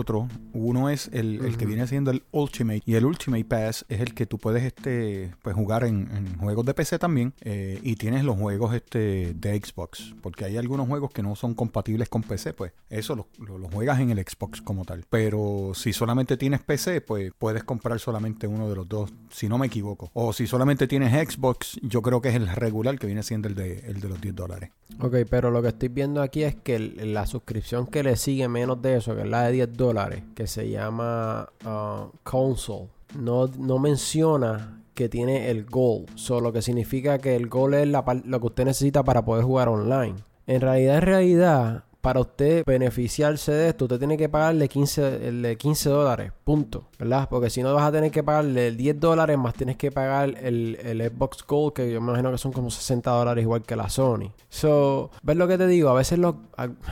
uno 0.53 0.89
es 0.89 1.09
el, 1.13 1.55
que 1.57 1.65
viene 1.65 1.87
siendo 1.87 2.11
el 2.11 2.23
Ultimate 2.31 2.81
y 2.85 2.95
el 2.95 3.05
Ultimate 3.05 3.45
Pass 3.45 3.85
es 3.89 3.99
el 4.01 4.13
que 4.13 4.25
tú 4.25 4.37
puedes 4.37 4.63
este, 4.63 5.33
pues, 5.41 5.55
jugar 5.55 5.83
en, 5.83 6.37
juegos 6.39 6.65
de 6.65 6.73
PC 6.73 6.99
también 6.99 7.33
eh, 7.41 7.79
y 7.83 7.95
tienes 7.95 8.23
los 8.23 8.37
juegos 8.37 8.73
este, 8.73 9.33
de 9.33 9.59
Xbox, 9.59 10.15
porque 10.21 10.45
hay 10.45 10.57
algunos 10.57 10.87
juegos 10.87 11.11
que 11.11 11.23
no 11.23 11.35
son 11.35 11.53
compatibles 11.53 12.09
con 12.09 12.23
PC, 12.23 12.53
pues 12.53 12.73
eso 12.89 13.15
los 13.15 13.25
lo, 13.39 13.69
juegas 13.69 13.99
en 13.99 14.09
el 14.09 14.19
Xbox 14.19 14.61
como 14.61 14.85
tal. 14.85 15.05
Pero 15.09 15.71
si 15.73 15.93
solamente 15.93 16.37
tienes 16.37 16.61
PC, 16.61 17.01
pues 17.01 17.31
puedes 17.37 17.63
comprar 17.63 17.99
solamente 17.99 18.47
uno 18.47 18.69
de 18.69 18.75
los 18.75 18.87
dos, 18.87 19.13
si 19.29 19.47
no 19.47 19.57
me 19.57 19.67
equivoco. 19.67 20.09
O 20.13 20.33
si 20.33 20.47
solamente 20.47 20.87
tienes 20.87 21.13
Xbox, 21.29 21.79
yo 21.81 22.01
creo 22.01 22.21
que 22.21 22.29
es 22.29 22.35
el 22.35 22.47
regular 22.47 22.97
que 22.97 23.07
viene 23.07 23.23
siendo 23.23 23.47
el 23.47 23.55
de, 23.55 23.79
el 23.79 23.99
de 23.99 24.09
los 24.09 24.21
10 24.21 24.35
dólares. 24.35 24.71
Ok, 25.01 25.15
pero 25.29 25.51
lo 25.51 25.61
que 25.61 25.69
estoy 25.69 25.89
viendo 25.89 26.21
aquí 26.21 26.43
es 26.43 26.55
que 26.55 26.79
la 26.79 27.25
suscripción 27.25 27.87
que 27.87 28.03
le 28.03 28.15
sigue 28.15 28.47
menos 28.47 28.81
de 28.81 28.97
eso, 28.97 29.15
que 29.15 29.21
es 29.21 29.27
la 29.27 29.43
de 29.43 29.53
10 29.53 29.73
dólares, 29.73 29.88
que 30.35 30.47
se 30.47 30.69
llama 30.69 31.49
uh, 31.65 32.09
Console, 32.23 32.87
no, 33.17 33.47
no 33.47 33.79
menciona 33.79 34.81
que 34.93 35.09
tiene 35.09 35.49
el 35.49 35.65
Gold. 35.65 36.09
Solo 36.15 36.51
que 36.51 36.61
significa 36.61 37.19
que 37.19 37.35
el 37.35 37.47
Gold 37.47 37.75
es 37.75 37.87
la, 37.87 38.03
lo 38.25 38.39
que 38.39 38.47
usted 38.47 38.65
necesita 38.65 39.03
para 39.03 39.23
poder 39.23 39.45
jugar 39.45 39.69
online. 39.69 40.15
En 40.45 40.61
realidad, 40.61 40.95
en 40.95 41.01
realidad, 41.01 41.83
para 42.01 42.21
usted 42.21 42.63
beneficiarse 42.65 43.51
de 43.51 43.69
esto, 43.69 43.85
usted 43.85 43.99
tiene 43.99 44.17
que 44.17 44.29
pagarle 44.29 44.69
15, 44.69 45.01
de 45.01 45.57
15 45.57 45.89
dólares, 45.89 46.31
punto, 46.43 46.85
¿verdad? 46.97 47.27
Porque 47.29 47.49
si 47.49 47.61
no 47.61 47.73
vas 47.73 47.83
a 47.83 47.91
tener 47.91 48.11
que 48.11 48.23
pagarle 48.23 48.71
10 48.71 48.99
dólares 48.99 49.37
más 49.37 49.53
tienes 49.53 49.75
que 49.75 49.91
pagar 49.91 50.35
el, 50.41 50.77
el, 50.81 51.01
Xbox 51.09 51.45
Gold, 51.45 51.73
que 51.73 51.91
yo 51.91 51.97
imagino 51.97 52.31
que 52.31 52.37
son 52.37 52.53
como 52.53 52.69
60 52.69 53.11
dólares 53.11 53.41
igual 53.41 53.63
que 53.63 53.75
la 53.75 53.89
Sony. 53.89 54.31
So, 54.49 55.11
¿ves 55.23 55.35
lo 55.35 55.47
que 55.47 55.57
te 55.57 55.67
digo? 55.67 55.89
A 55.89 55.93
veces 55.93 56.19
los, 56.19 56.35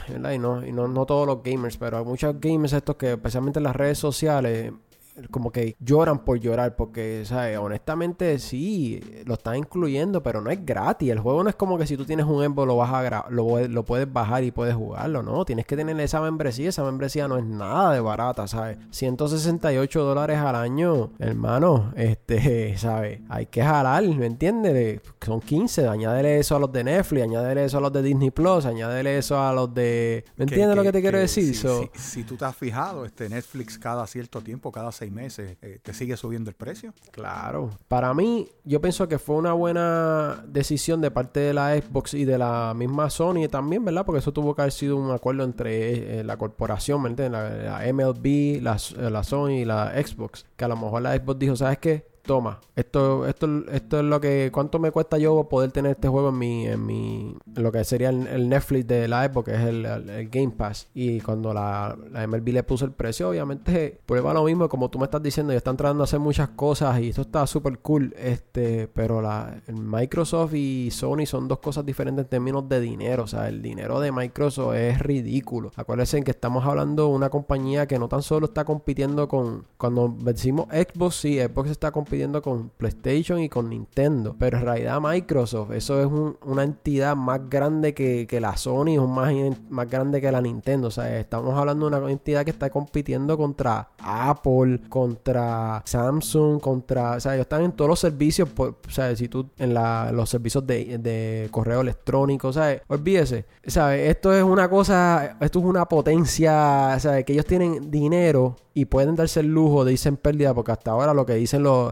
¿verdad? 0.10 0.32
Y 0.32 0.40
no, 0.40 0.66
y 0.66 0.72
no, 0.72 0.88
no 0.88 1.06
todos 1.06 1.26
los 1.26 1.42
gamers, 1.42 1.78
pero 1.78 2.00
hay 2.00 2.06
muchos 2.06 2.36
gamers 2.40 2.74
estos 2.74 2.98
que 2.98 3.14
especialmente 3.14 3.60
en 3.60 3.64
las 3.64 3.76
redes 3.76 3.98
sociales 3.98 4.74
como 5.31 5.51
que 5.51 5.75
lloran 5.79 6.19
por 6.19 6.39
llorar, 6.39 6.75
porque, 6.75 7.24
¿sabes? 7.25 7.57
Honestamente 7.57 8.39
sí, 8.39 9.01
lo 9.25 9.36
están 9.36 9.57
incluyendo, 9.57 10.21
pero 10.24 10.41
no 10.41 10.50
es 10.50 10.65
gratis. 10.65 11.09
El 11.09 11.19
juego 11.19 11.43
no 11.43 11.50
es 11.50 11.55
como 11.55 11.77
que 11.77 11.88
si 11.88 11.97
tú 11.97 12.05
tienes 12.05 12.25
un 12.25 12.43
Embo 12.43 12.65
lo 12.65 12.77
vas 12.77 12.91
a 12.91 13.25
lo, 13.29 13.67
lo 13.67 13.83
puedes 13.86 14.12
bajar 14.12 14.43
y 14.43 14.51
puedes 14.51 14.75
jugarlo, 14.75 15.24
¿no? 15.24 15.45
Tienes 15.45 15.65
que 15.65 15.75
tener 15.75 16.00
esa 16.00 16.21
membresía, 16.21 16.69
esa 16.69 16.83
membresía 16.83 17.27
no 17.27 17.38
es 17.38 17.45
nada 17.45 17.93
de 17.93 18.00
barata, 18.00 18.47
¿sabes? 18.47 18.77
168 18.91 20.03
dólares 20.03 20.38
al 20.38 20.55
año, 20.55 21.12
hermano, 21.19 21.93
este, 21.95 22.77
¿sabes? 22.77 23.21
Hay 23.29 23.47
que 23.47 23.63
jalar, 23.63 24.03
¿me 24.03 24.25
entiendes? 24.25 25.01
Son 25.21 25.39
15, 25.39 25.88
añádele 25.88 26.39
eso 26.39 26.55
a 26.55 26.59
los 26.59 26.71
de 26.71 26.83
Netflix, 26.83 27.24
añádele 27.24 27.65
eso 27.65 27.77
a 27.77 27.81
los 27.81 27.93
de 27.93 28.01
Disney 28.01 28.31
Plus, 28.31 28.65
añádele 28.65 29.17
eso 29.17 29.41
a 29.41 29.53
los 29.53 29.74
de... 29.74 30.24
¿Me 30.36 30.43
entiendes 30.43 30.75
lo 30.75 30.83
que 30.83 30.91
te 30.91 31.01
quiero 31.01 31.19
decir? 31.19 31.55
Si, 31.55 31.89
si, 31.93 32.24
tú 32.24 32.36
te 32.36 32.45
has 32.45 32.55
fijado, 32.55 33.05
este 33.05 33.29
Netflix 33.29 33.77
cada 33.77 34.05
cierto 34.07 34.41
tiempo, 34.41 34.71
cada 34.71 34.91
seis 34.91 35.07
meses, 35.12 35.58
eh, 35.62 35.80
¿te 35.82 35.94
sigue 35.94 36.18
subiendo 36.18 36.50
el 36.50 36.56
precio? 36.56 36.94
Claro. 37.12 37.72
Para 37.88 38.14
mí, 38.14 38.50
yo 38.64 38.82
pienso 38.82 39.08
que 39.08 39.20
fue 39.20 39.36
una 39.36 39.54
buena 39.54 40.44
decisión 40.48 41.02
de 41.02 41.12
parte 41.12 41.40
de 41.40 41.54
la 41.54 41.76
Xbox 41.76 42.14
y 42.14 42.26
de 42.26 42.38
la 42.38 42.74
misma 42.76 43.10
Sony 43.10 43.48
también, 43.50 43.84
¿verdad? 43.86 44.06
Porque 44.06 44.20
eso 44.20 44.32
tuvo 44.32 44.56
que 44.56 44.62
haber 44.62 44.72
sido 44.72 44.98
un 44.98 45.12
acuerdo 45.12 45.44
entre 45.44 46.20
eh, 46.20 46.24
la 46.24 46.38
corporación, 46.38 47.02
¿me 47.02 47.10
entiendes? 47.10 47.42
La, 47.42 47.82
MLB, 47.92 48.62
la, 48.62 48.78
la 49.10 49.24
Sony 49.24 49.62
y 49.62 49.66
la 49.66 49.94
Xbox. 50.02 50.46
Que 50.56 50.66
a 50.66 50.68
lo 50.68 50.76
mejor 50.76 51.02
la 51.02 51.16
Xbox 51.16 51.40
dijo, 51.40 51.56
¿sabes 51.56 51.78
qué? 51.80 52.16
Toma, 52.27 52.60
esto, 52.75 53.25
esto, 53.25 53.48
esto 53.72 54.00
es 54.00 54.05
lo 54.05 54.22
que, 54.22 54.51
¿cuánto 54.53 54.77
me 54.77 54.91
cuesta 54.91 55.17
yo 55.17 55.50
poder 55.50 55.72
tener 55.72 55.93
este 55.93 56.07
juego 56.07 56.29
en 56.29 56.38
mi, 56.38 56.67
en 56.67 56.86
mi, 56.86 57.36
lo 57.55 57.72
que 57.72 57.84
sería 57.84 58.10
el, 58.10 58.50
Netflix 58.50 58.86
de 58.86 59.07
la 59.07 59.25
época, 59.25 59.53
que 59.53 59.57
es 59.57 59.63
el, 59.63 60.29
Game 60.29 60.51
Pass? 60.51 60.89
Y 60.93 61.22
cuando 61.22 61.53
la, 61.53 61.98
la, 62.12 62.27
MLB 62.27 62.50
le 62.50 62.63
puso 62.63 62.86
el 62.86 62.91
precio, 62.91 63.29
obviamente 63.29 64.00
prueba 64.05 64.34
lo 64.34 64.43
mismo, 64.43 64.69
como 64.69 64.89
tú 64.89 65.00
me 65.00 65.05
estás 65.05 65.24
diciendo, 65.24 65.53
ya 65.53 65.57
están 65.57 65.77
tratando 65.77 66.03
de 66.03 66.03
hacer 66.03 66.19
muchas 66.19 66.50
cosas 66.50 67.00
y 67.00 67.10
esto 67.10 67.22
está 67.22 67.48
súper 67.48 67.79
cool, 67.79 68.13
este, 68.17 68.88
pero 68.89 69.22
la, 69.22 69.55
Microsoft 69.67 70.53
y 70.53 70.91
Sony 70.91 71.25
son 71.25 71.48
dos 71.48 71.60
cosas 71.60 71.86
diferentes 71.86 72.25
en 72.25 72.29
términos 72.29 72.67
de 72.67 72.81
dinero, 72.81 73.24
o 73.24 73.27
sea, 73.27 73.48
el 73.48 73.62
dinero 73.62 74.00
de 74.00 74.12
Microsoft 74.12 74.75
es 74.75 75.00
ridículo. 75.00 75.72
Acuérdense 75.75 76.22
que 76.24 76.31
estamos 76.31 76.65
hablando 76.65 77.07
de 77.07 77.15
una 77.15 77.29
compañía 77.29 77.88
que 77.88 77.98
no 77.98 78.10
tan 78.10 78.22
solo 78.22 78.48
está 78.48 78.65
compitiendo 78.65 79.27
con, 79.27 79.65
cuando 79.77 80.13
decimos 80.19 80.67
Xbox, 80.72 81.15
sí, 81.15 81.39
Xbox 81.39 81.69
está 81.69 81.91
compitiendo 81.91 82.16
con 82.41 82.69
PlayStation 82.69 83.39
y 83.39 83.50
con 83.50 83.69
Nintendo. 83.69 84.36
Pero 84.38 84.57
en 84.57 84.63
realidad 84.65 85.00
Microsoft, 85.01 85.71
eso 85.71 86.01
es 86.01 86.07
una 86.45 86.63
entidad 86.63 87.15
más 87.15 87.50
grande 87.50 87.93
que, 87.93 88.27
la 88.39 88.55
Sony, 88.57 88.95
es 88.95 89.62
más, 89.69 89.89
grande 89.89 90.21
que 90.21 90.31
la 90.31 90.41
Nintendo. 90.41 90.88
O 90.88 90.91
sea, 90.91 91.19
estamos 91.19 91.57
hablando 91.57 91.89
de 91.89 91.97
una 91.97 92.12
entidad 92.12 92.43
que 92.43 92.51
está 92.51 92.69
compitiendo 92.69 93.38
contra 93.38 93.89
Apple, 94.00 94.81
contra 94.89 95.81
Samsung, 95.86 96.59
contra... 96.59 97.17
O 97.17 97.19
sea, 97.19 97.33
ellos 97.33 97.45
están 97.45 97.63
en 97.63 97.71
todos 97.71 97.89
los 97.89 98.00
servicios, 98.00 98.50
o 98.57 98.75
sea, 98.89 99.15
si 99.15 99.27
tú 99.27 99.47
en 99.57 99.74
los 99.74 100.29
servicios 100.29 100.65
de, 100.65 101.47
correo 101.51 101.81
electrónico, 101.81 102.51
¿sabes? 102.53 102.81
Olvídese, 102.88 103.45
¿sabes? 103.65 104.09
Esto 104.09 104.33
es 104.33 104.43
una 104.43 104.69
cosa, 104.69 105.38
esto 105.39 105.59
es 105.59 105.65
una 105.65 105.86
potencia, 105.86 106.97
¿sabes? 107.00 107.25
Que 107.25 107.33
ellos 107.33 107.45
tienen 107.45 107.89
dinero 107.91 108.55
y 108.77 108.86
pueden 108.86 109.15
darse 109.15 109.39
el 109.39 109.47
lujo 109.47 109.86
de 109.86 109.93
irse 109.93 110.07
en 110.07 110.17
pérdida 110.17 110.53
porque 110.53 110.71
hasta 110.71 110.91
ahora 110.91 111.12
lo 111.12 111.25
que 111.25 111.33
dicen 111.33 111.63
los, 111.63 111.91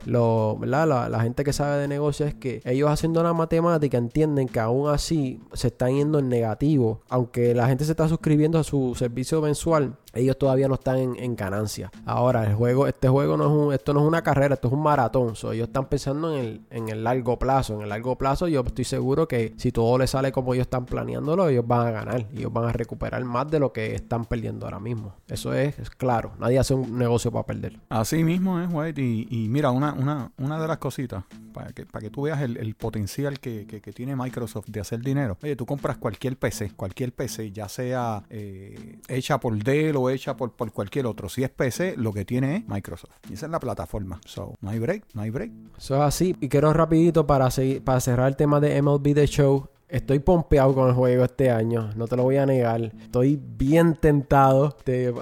¿verdad? 0.60 1.10
La, 1.10 1.20
gente 1.22 1.44
que 1.44 1.54
sabe 1.54 1.78
de 1.78 1.88
negocios 1.88 2.30
es 2.30 2.36
que 2.36 2.62
ellos 2.66 2.90
haciendo 2.90 3.24
la 3.24 3.34
matemática 3.34 3.98
entienden 3.98 4.48
que 4.48 4.60
aún 4.60 4.90
así 4.90 5.42
se 5.54 5.68
están 5.68 5.96
yendo 5.96 6.20
en 6.20 6.30
negativo 6.30 7.02
aunque 7.10 7.54
la 7.54 7.68
gente 7.68 7.86
se 7.86 7.92
está 7.92 8.08
suscribiendo 8.08 8.60
a 8.60 8.64
su 8.64 8.96
servicio 8.96 9.42
mensual 9.42 9.98
ellos 10.16 10.38
todavía 10.38 10.68
no 10.68 10.76
están 10.76 11.16
en, 11.18 11.36
ganancia. 11.36 11.92
Ahora, 12.06 12.46
el 12.46 12.56
juego, 12.56 12.88
este 12.88 13.10
juego 13.10 13.36
no 13.36 13.44
es 13.46 13.52
un, 13.52 13.74
esto 13.74 13.94
no 13.94 14.00
es 14.02 14.08
una 14.08 14.22
carrera, 14.22 14.56
esto 14.56 14.70
es 14.70 14.74
un 14.74 14.82
maratón. 14.82 15.34
ellos 15.52 15.68
están 15.68 15.86
pensando 15.88 16.34
en 16.34 16.40
el, 16.40 16.62
en 16.70 16.90
el 16.90 17.04
largo 17.04 17.38
plazo. 17.38 17.76
En 17.76 17.82
el 17.82 17.90
largo 17.90 18.18
plazo, 18.18 18.48
yo 18.48 18.62
estoy 18.62 18.86
seguro 18.86 19.28
que 19.28 19.54
si 19.58 19.72
todo 19.72 19.98
les 19.98 20.12
sale 20.12 20.32
como 20.32 20.54
ellos 20.54 20.66
están 20.66 20.86
planeándolo, 20.86 21.50
ellos 21.50 21.68
van 21.68 21.88
a 21.88 21.92
ganar. 21.92 22.28
Ellos 22.34 22.52
van 22.54 22.66
a 22.66 22.72
recuperar 22.72 23.24
más 23.26 23.52
de 23.52 23.60
lo 23.60 23.74
que 23.74 23.94
están 23.94 24.26
perdiendo 24.26 24.66
ahora 24.66 24.80
mismo. 24.80 25.14
Eso 25.28 25.54
es, 25.54 25.76
claro. 25.92 26.32
Nadie 26.40 26.60
hace 26.60 26.74
un 26.74 26.98
negocio 26.98 27.32
para 27.32 27.46
perder. 27.46 27.80
Así 27.90 28.24
mismo 28.24 28.60
es, 28.62 28.70
White. 28.72 29.02
Y, 29.02 29.48
mira, 29.50 29.72
una, 29.72 29.94
una, 29.94 30.32
una 30.38 30.60
de 30.62 30.68
las 30.68 30.78
cositas, 30.78 31.26
para 31.54 31.72
que, 31.72 31.86
para 31.86 32.04
que 32.04 32.10
tú 32.10 32.24
veas 32.24 32.42
el, 32.42 32.76
potencial 32.76 33.40
que, 33.40 33.66
tiene 33.96 34.16
Microsoft 34.16 34.68
de 34.68 34.80
hacer 34.80 35.02
dinero. 35.02 35.38
Oye, 35.42 35.56
tú 35.56 35.66
compras 35.66 35.98
cualquier 35.98 36.38
PC, 36.38 36.72
cualquier 36.76 37.14
PC, 37.14 37.52
ya 37.52 37.70
sea 37.70 38.24
eh, 38.30 39.00
hecha 39.08 39.40
por 39.40 39.58
Dell 39.64 39.96
o 39.96 40.05
hecha 40.10 40.36
por, 40.36 40.52
por 40.54 40.72
cualquier 40.72 41.06
otro. 41.06 41.30
Si 41.30 41.44
es 41.44 41.50
PC, 41.50 41.96
lo 41.98 42.14
que 42.14 42.26
tiene 42.26 42.58
es 42.58 42.68
Microsoft. 42.68 43.12
Y 43.30 43.34
esa 43.34 43.46
es 43.46 43.52
la 43.52 43.60
plataforma. 43.60 44.20
So, 44.26 44.56
no 44.62 44.70
hay 44.70 44.80
break, 44.80 45.06
no 45.14 45.22
hay 45.22 45.30
break. 45.30 45.52
Eso 45.78 45.96
es 45.96 46.02
así. 46.02 46.36
Y 46.40 46.50
quiero 46.50 46.74
rapidito 46.74 47.26
para, 47.28 47.50
seguir, 47.52 47.84
para 47.84 48.00
cerrar 48.00 48.28
el 48.28 48.36
tema 48.36 48.60
de 48.60 48.82
MLB 48.82 49.14
The 49.14 49.28
Show. 49.28 49.70
Estoy 49.96 50.20
pompeado 50.20 50.76
con 50.76 50.90
el 50.90 50.94
juego 50.94 51.24
este 51.24 51.50
año, 51.50 51.90
no 51.96 52.06
te 52.06 52.18
lo 52.18 52.24
voy 52.24 52.36
a 52.36 52.46
negar. 52.46 52.82
Estoy 53.02 53.40
bien 53.42 53.96
tentado. 53.96 54.76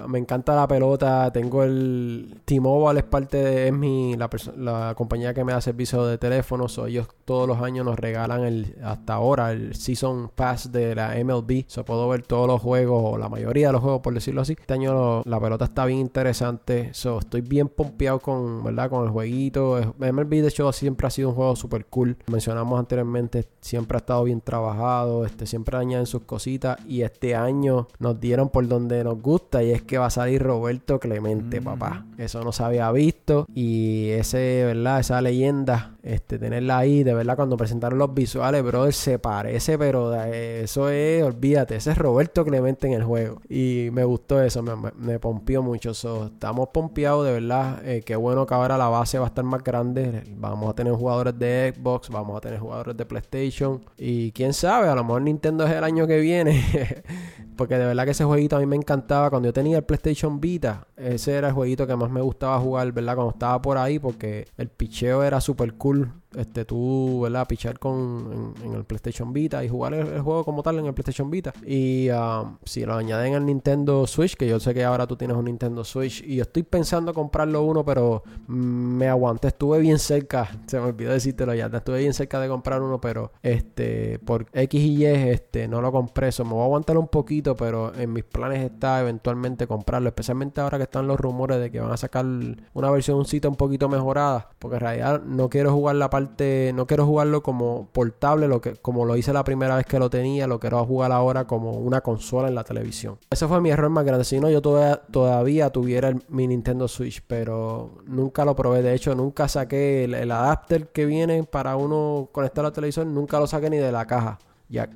me 0.08 0.18
encanta 0.18 0.56
la 0.56 0.68
pelota. 0.68 1.32
Tengo 1.32 1.62
el 1.62 2.42
T-Mobile, 2.44 3.02
es 3.02 3.06
parte 3.06 3.38
de 3.38 3.68
es 3.68 3.74
mi, 3.74 4.16
la, 4.18 4.96
compañía 4.98 5.32
que 5.36 5.44
me 5.44 5.54
da 5.54 5.62
servicio 5.62 6.04
de 6.08 6.18
teléfono. 6.18 6.66
ellos 6.88 7.08
todos 7.24 7.48
los 7.48 7.62
años 7.62 7.86
nos 7.86 8.00
regalan 8.00 8.46
el 8.46 8.76
hasta 8.84 9.14
ahora 9.14 9.52
el 9.52 9.76
Season 9.76 10.32
Pass 10.34 10.72
de 10.72 10.96
la 10.96 11.24
MLB. 11.24 11.66
So, 11.68 11.86
puedo 11.86 12.10
ver 12.10 12.24
todos 12.24 12.48
los 12.48 12.60
juegos, 12.60 13.14
o 13.14 13.18
la 13.20 13.30
mayoría 13.30 13.68
de 13.68 13.74
los 13.74 13.82
juegos, 13.84 14.02
por 14.02 14.16
decirlo 14.16 14.42
así. 14.42 14.56
Este 14.60 14.74
año 14.74 15.22
la 15.26 15.40
pelota 15.40 15.66
está 15.66 15.86
bien 15.86 16.00
interesante. 16.00 16.90
So, 16.96 17.20
estoy 17.20 17.42
bien 17.42 17.68
pompeado 17.68 18.18
con, 18.18 18.64
¿verdad? 18.64 18.90
con 18.90 19.04
el 19.04 19.12
jueguito. 19.12 19.94
MLB, 20.00 20.30
de 20.42 20.48
hecho, 20.48 20.72
siempre 20.74 21.06
ha 21.06 21.12
sido 21.12 21.30
un 21.30 21.36
juego 21.36 21.56
super 21.56 21.86
cool. 21.86 22.18
Mencionamos 22.26 22.80
anteriormente, 22.80 23.48
siempre 23.62 23.98
ha 23.98 24.00
estado 24.00 24.24
bien 24.24 24.42
trabajado 24.42 24.63
trabajado, 24.68 25.26
este, 25.26 25.46
siempre 25.46 25.78
añaden 25.78 26.06
sus 26.06 26.22
cositas 26.24 26.78
y 26.88 27.02
este 27.02 27.36
año 27.36 27.88
nos 28.00 28.20
dieron 28.20 28.50
por 28.50 28.68
donde 28.68 29.04
nos 29.04 29.22
gusta 29.22 29.62
y 29.64 29.72
es 29.72 29.82
que 29.82 29.98
va 29.98 30.06
a 30.08 30.10
salir 30.10 30.42
Roberto 30.42 31.00
Clemente, 31.00 31.60
Mm. 31.60 31.64
papá. 31.64 32.06
Eso 32.18 32.44
no 32.44 32.52
se 32.52 32.64
había 32.64 32.92
visto 32.92 33.46
y 33.54 34.10
ese, 34.12 34.64
¿verdad? 34.66 35.00
Esa 35.02 35.22
leyenda, 35.22 35.96
este, 36.04 36.40
tenerla 36.40 36.78
ahí, 36.80 37.04
de 37.04 37.14
verdad, 37.14 37.36
cuando 37.36 37.58
presentaron 37.58 38.00
los 38.00 38.14
visuales, 38.14 38.64
brother, 38.64 38.94
se 38.94 39.20
parece, 39.20 39.78
pero 39.78 40.14
eso 40.16 40.90
es, 40.90 41.24
olvídate, 41.24 41.76
ese 41.76 41.92
es 41.92 41.98
Roberto 41.98 42.46
Clemente 42.46 42.88
en 42.88 42.94
el 42.94 43.04
juego 43.04 43.42
y 43.50 43.90
me 43.92 44.04
gustó 44.06 44.42
eso, 44.42 44.62
me, 44.64 44.76
me, 44.76 44.92
me 44.98 45.20
pompió 45.20 45.62
mucho. 45.62 45.94
So, 45.94 46.28
estamos 46.28 46.70
pompeados, 46.70 47.26
de 47.26 47.34
verdad, 47.34 47.86
eh, 47.86 48.02
qué 48.06 48.16
bueno 48.16 48.46
que 48.46 48.54
ahora 48.54 48.78
la 48.78 48.88
base 48.88 49.18
va 49.20 49.26
a 49.26 49.28
estar 49.28 49.44
más 49.44 49.64
grande, 49.64 50.24
vamos 50.38 50.70
a 50.70 50.74
tener 50.74 50.94
jugadores 50.94 51.38
de 51.38 51.74
Xbox, 51.76 52.10
vamos 52.10 52.38
a 52.38 52.42
tener 52.42 52.60
jugadores 52.60 52.96
de 52.98 53.06
PlayStation 53.06 53.82
y 53.98 54.32
quién 54.44 54.54
sabe, 54.54 54.90
a 54.90 54.96
lo 54.96 55.06
mejor 55.06 55.22
Nintendo 55.22 55.66
es 55.66 55.72
el 55.72 55.86
año 55.86 56.06
que 56.06 56.20
viene. 56.20 56.62
Porque 57.56 57.78
de 57.78 57.86
verdad 57.86 58.04
que 58.04 58.12
ese 58.12 58.26
jueguito 58.26 58.58
a 58.58 58.60
mí 58.60 58.66
me 58.66 58.76
encantaba. 58.76 59.30
Cuando 59.30 59.48
yo 59.48 59.54
tenía 59.54 59.78
el 59.78 59.84
PlayStation 59.84 60.42
Vita, 60.42 60.88
ese 60.98 61.34
era 61.34 61.48
el 61.48 61.54
jueguito 61.54 61.88
que 61.88 61.96
más 61.96 62.10
me 62.10 62.20
gustaba 62.20 62.60
jugar, 62.60 62.92
¿verdad? 62.92 63.16
Cuando 63.16 63.32
estaba 63.32 63.62
por 63.62 63.78
ahí, 63.78 64.00
porque 64.00 64.48
el 64.58 64.68
picheo 64.68 65.24
era 65.24 65.40
súper 65.40 65.76
cool. 65.76 66.12
Este, 66.36 66.66
tú, 66.66 67.22
¿verdad? 67.22 67.48
Pichar 67.48 67.78
con, 67.78 68.56
en, 68.64 68.74
el 68.74 68.86
PlayStation 68.86 69.34
Vita 69.34 69.64
y 69.64 69.70
jugar 69.70 69.94
el, 69.94 70.08
el, 70.08 70.22
juego 70.22 70.44
como 70.44 70.64
tal 70.64 70.80
en 70.80 70.88
el 70.88 70.94
PlayStation 70.94 71.30
Vita. 71.30 71.54
Y 71.66 72.10
um, 72.10 72.58
si 72.64 72.86
lo 72.86 72.96
añaden 72.96 73.36
al 73.36 73.46
Nintendo 73.46 74.08
Switch, 74.08 74.36
que 74.36 74.48
yo 74.48 74.60
sé 74.60 74.74
que 74.74 74.84
ahora 74.84 75.06
tú 75.06 75.16
tienes 75.16 75.38
un 75.38 75.46
Nintendo 75.46 75.84
Switch 75.84 76.24
y 76.24 76.38
yo 76.38 76.44
estoy 76.44 76.64
pensando 76.64 77.14
comprarlo 77.14 77.62
uno, 77.62 77.86
pero 77.86 78.24
mm, 78.48 78.56
me 78.56 79.08
aguanté. 79.10 79.50
Estuve 79.50 79.80
bien 79.80 80.00
cerca, 80.00 80.50
se 80.66 80.80
me 80.80 80.88
olvidó 80.88 81.12
decírtelo 81.12 81.54
ya. 81.54 81.68
Estuve 81.68 82.00
bien 82.00 82.14
cerca 82.14 82.40
de 82.40 82.48
comprar 82.48 82.82
uno, 82.82 83.00
pero 83.00 83.32
este, 83.44 84.18
por 84.20 84.33
X 84.54 84.82
y 84.82 85.04
Y, 85.04 85.06
este, 85.06 85.68
no 85.68 85.82
lo 85.82 85.92
compré. 85.92 86.30
Eso 86.30 86.46
me 86.46 86.54
voy 86.54 86.62
a 86.62 86.66
aguantar 86.66 86.98
un 86.98 87.08
poquito, 87.08 87.56
pero 87.56 87.94
en 87.96 88.12
mis 88.12 88.24
planes 88.24 88.64
está 88.64 89.00
eventualmente 89.02 89.68
comprarlo. 89.68 90.10
Especialmente 90.10 90.62
ahora 90.62 90.78
que 90.78 90.84
están 90.84 91.08
los 91.08 91.20
rumores 91.20 91.60
de 91.60 91.72
que 91.72 91.80
van 91.80 91.92
a 91.92 91.98
sacar 91.98 92.26
una 92.26 92.92
versión 92.92 93.24
un 93.48 93.56
poquito 93.56 93.90
mejorada. 93.90 94.50
Porque 94.60 94.76
en 94.78 94.82
realidad 94.82 95.22
no 95.24 95.50
quiero 95.50 95.72
jugar 95.72 95.96
la 95.96 96.10
parte 96.10 96.72
no 96.74 96.88
quiero 96.88 97.06
jugarlo 97.06 97.44
como 97.44 97.90
portable, 97.92 98.48
lo 98.48 98.62
que, 98.62 98.76
como 98.76 99.06
lo 99.06 99.16
hice 99.16 99.34
la 99.34 99.44
primera 99.44 99.76
vez 99.76 99.86
que 99.86 100.00
lo 100.00 100.10
tenía, 100.10 100.48
lo 100.48 100.60
quiero 100.60 100.86
jugar 100.86 101.12
ahora 101.12 101.46
como 101.46 101.72
una 101.72 102.02
consola 102.02 102.48
en 102.48 102.56
la 102.56 102.64
televisión. 102.64 103.18
Ese 103.30 103.48
fue 103.48 103.62
mi 103.62 103.70
error 103.70 103.90
más 103.90 104.06
grande. 104.06 104.24
Si 104.24 104.40
no, 104.40 104.50
yo 104.50 104.62
todavía, 104.62 105.02
todavía 105.12 105.70
tuviera 105.70 106.14
mi 106.30 106.48
Nintendo 106.48 106.88
Switch, 106.88 107.24
pero 107.26 107.98
nunca 108.06 108.46
lo 108.46 108.56
probé. 108.56 108.82
De 108.82 108.94
hecho, 108.94 109.16
nunca 109.16 109.48
saqué 109.48 110.06
el, 110.06 110.14
el 110.14 110.32
adapter 110.32 110.90
que 110.90 111.06
viene 111.06 111.44
para 111.44 111.76
uno 111.76 112.30
conectar 112.32 112.66
a 112.66 112.70
la 112.70 112.74
televisión, 112.74 113.14
nunca 113.14 113.40
lo 113.40 113.48
saqué 113.48 113.70
ni 113.70 113.78
de 113.78 113.92
la 113.92 114.06
caja. 114.06 114.23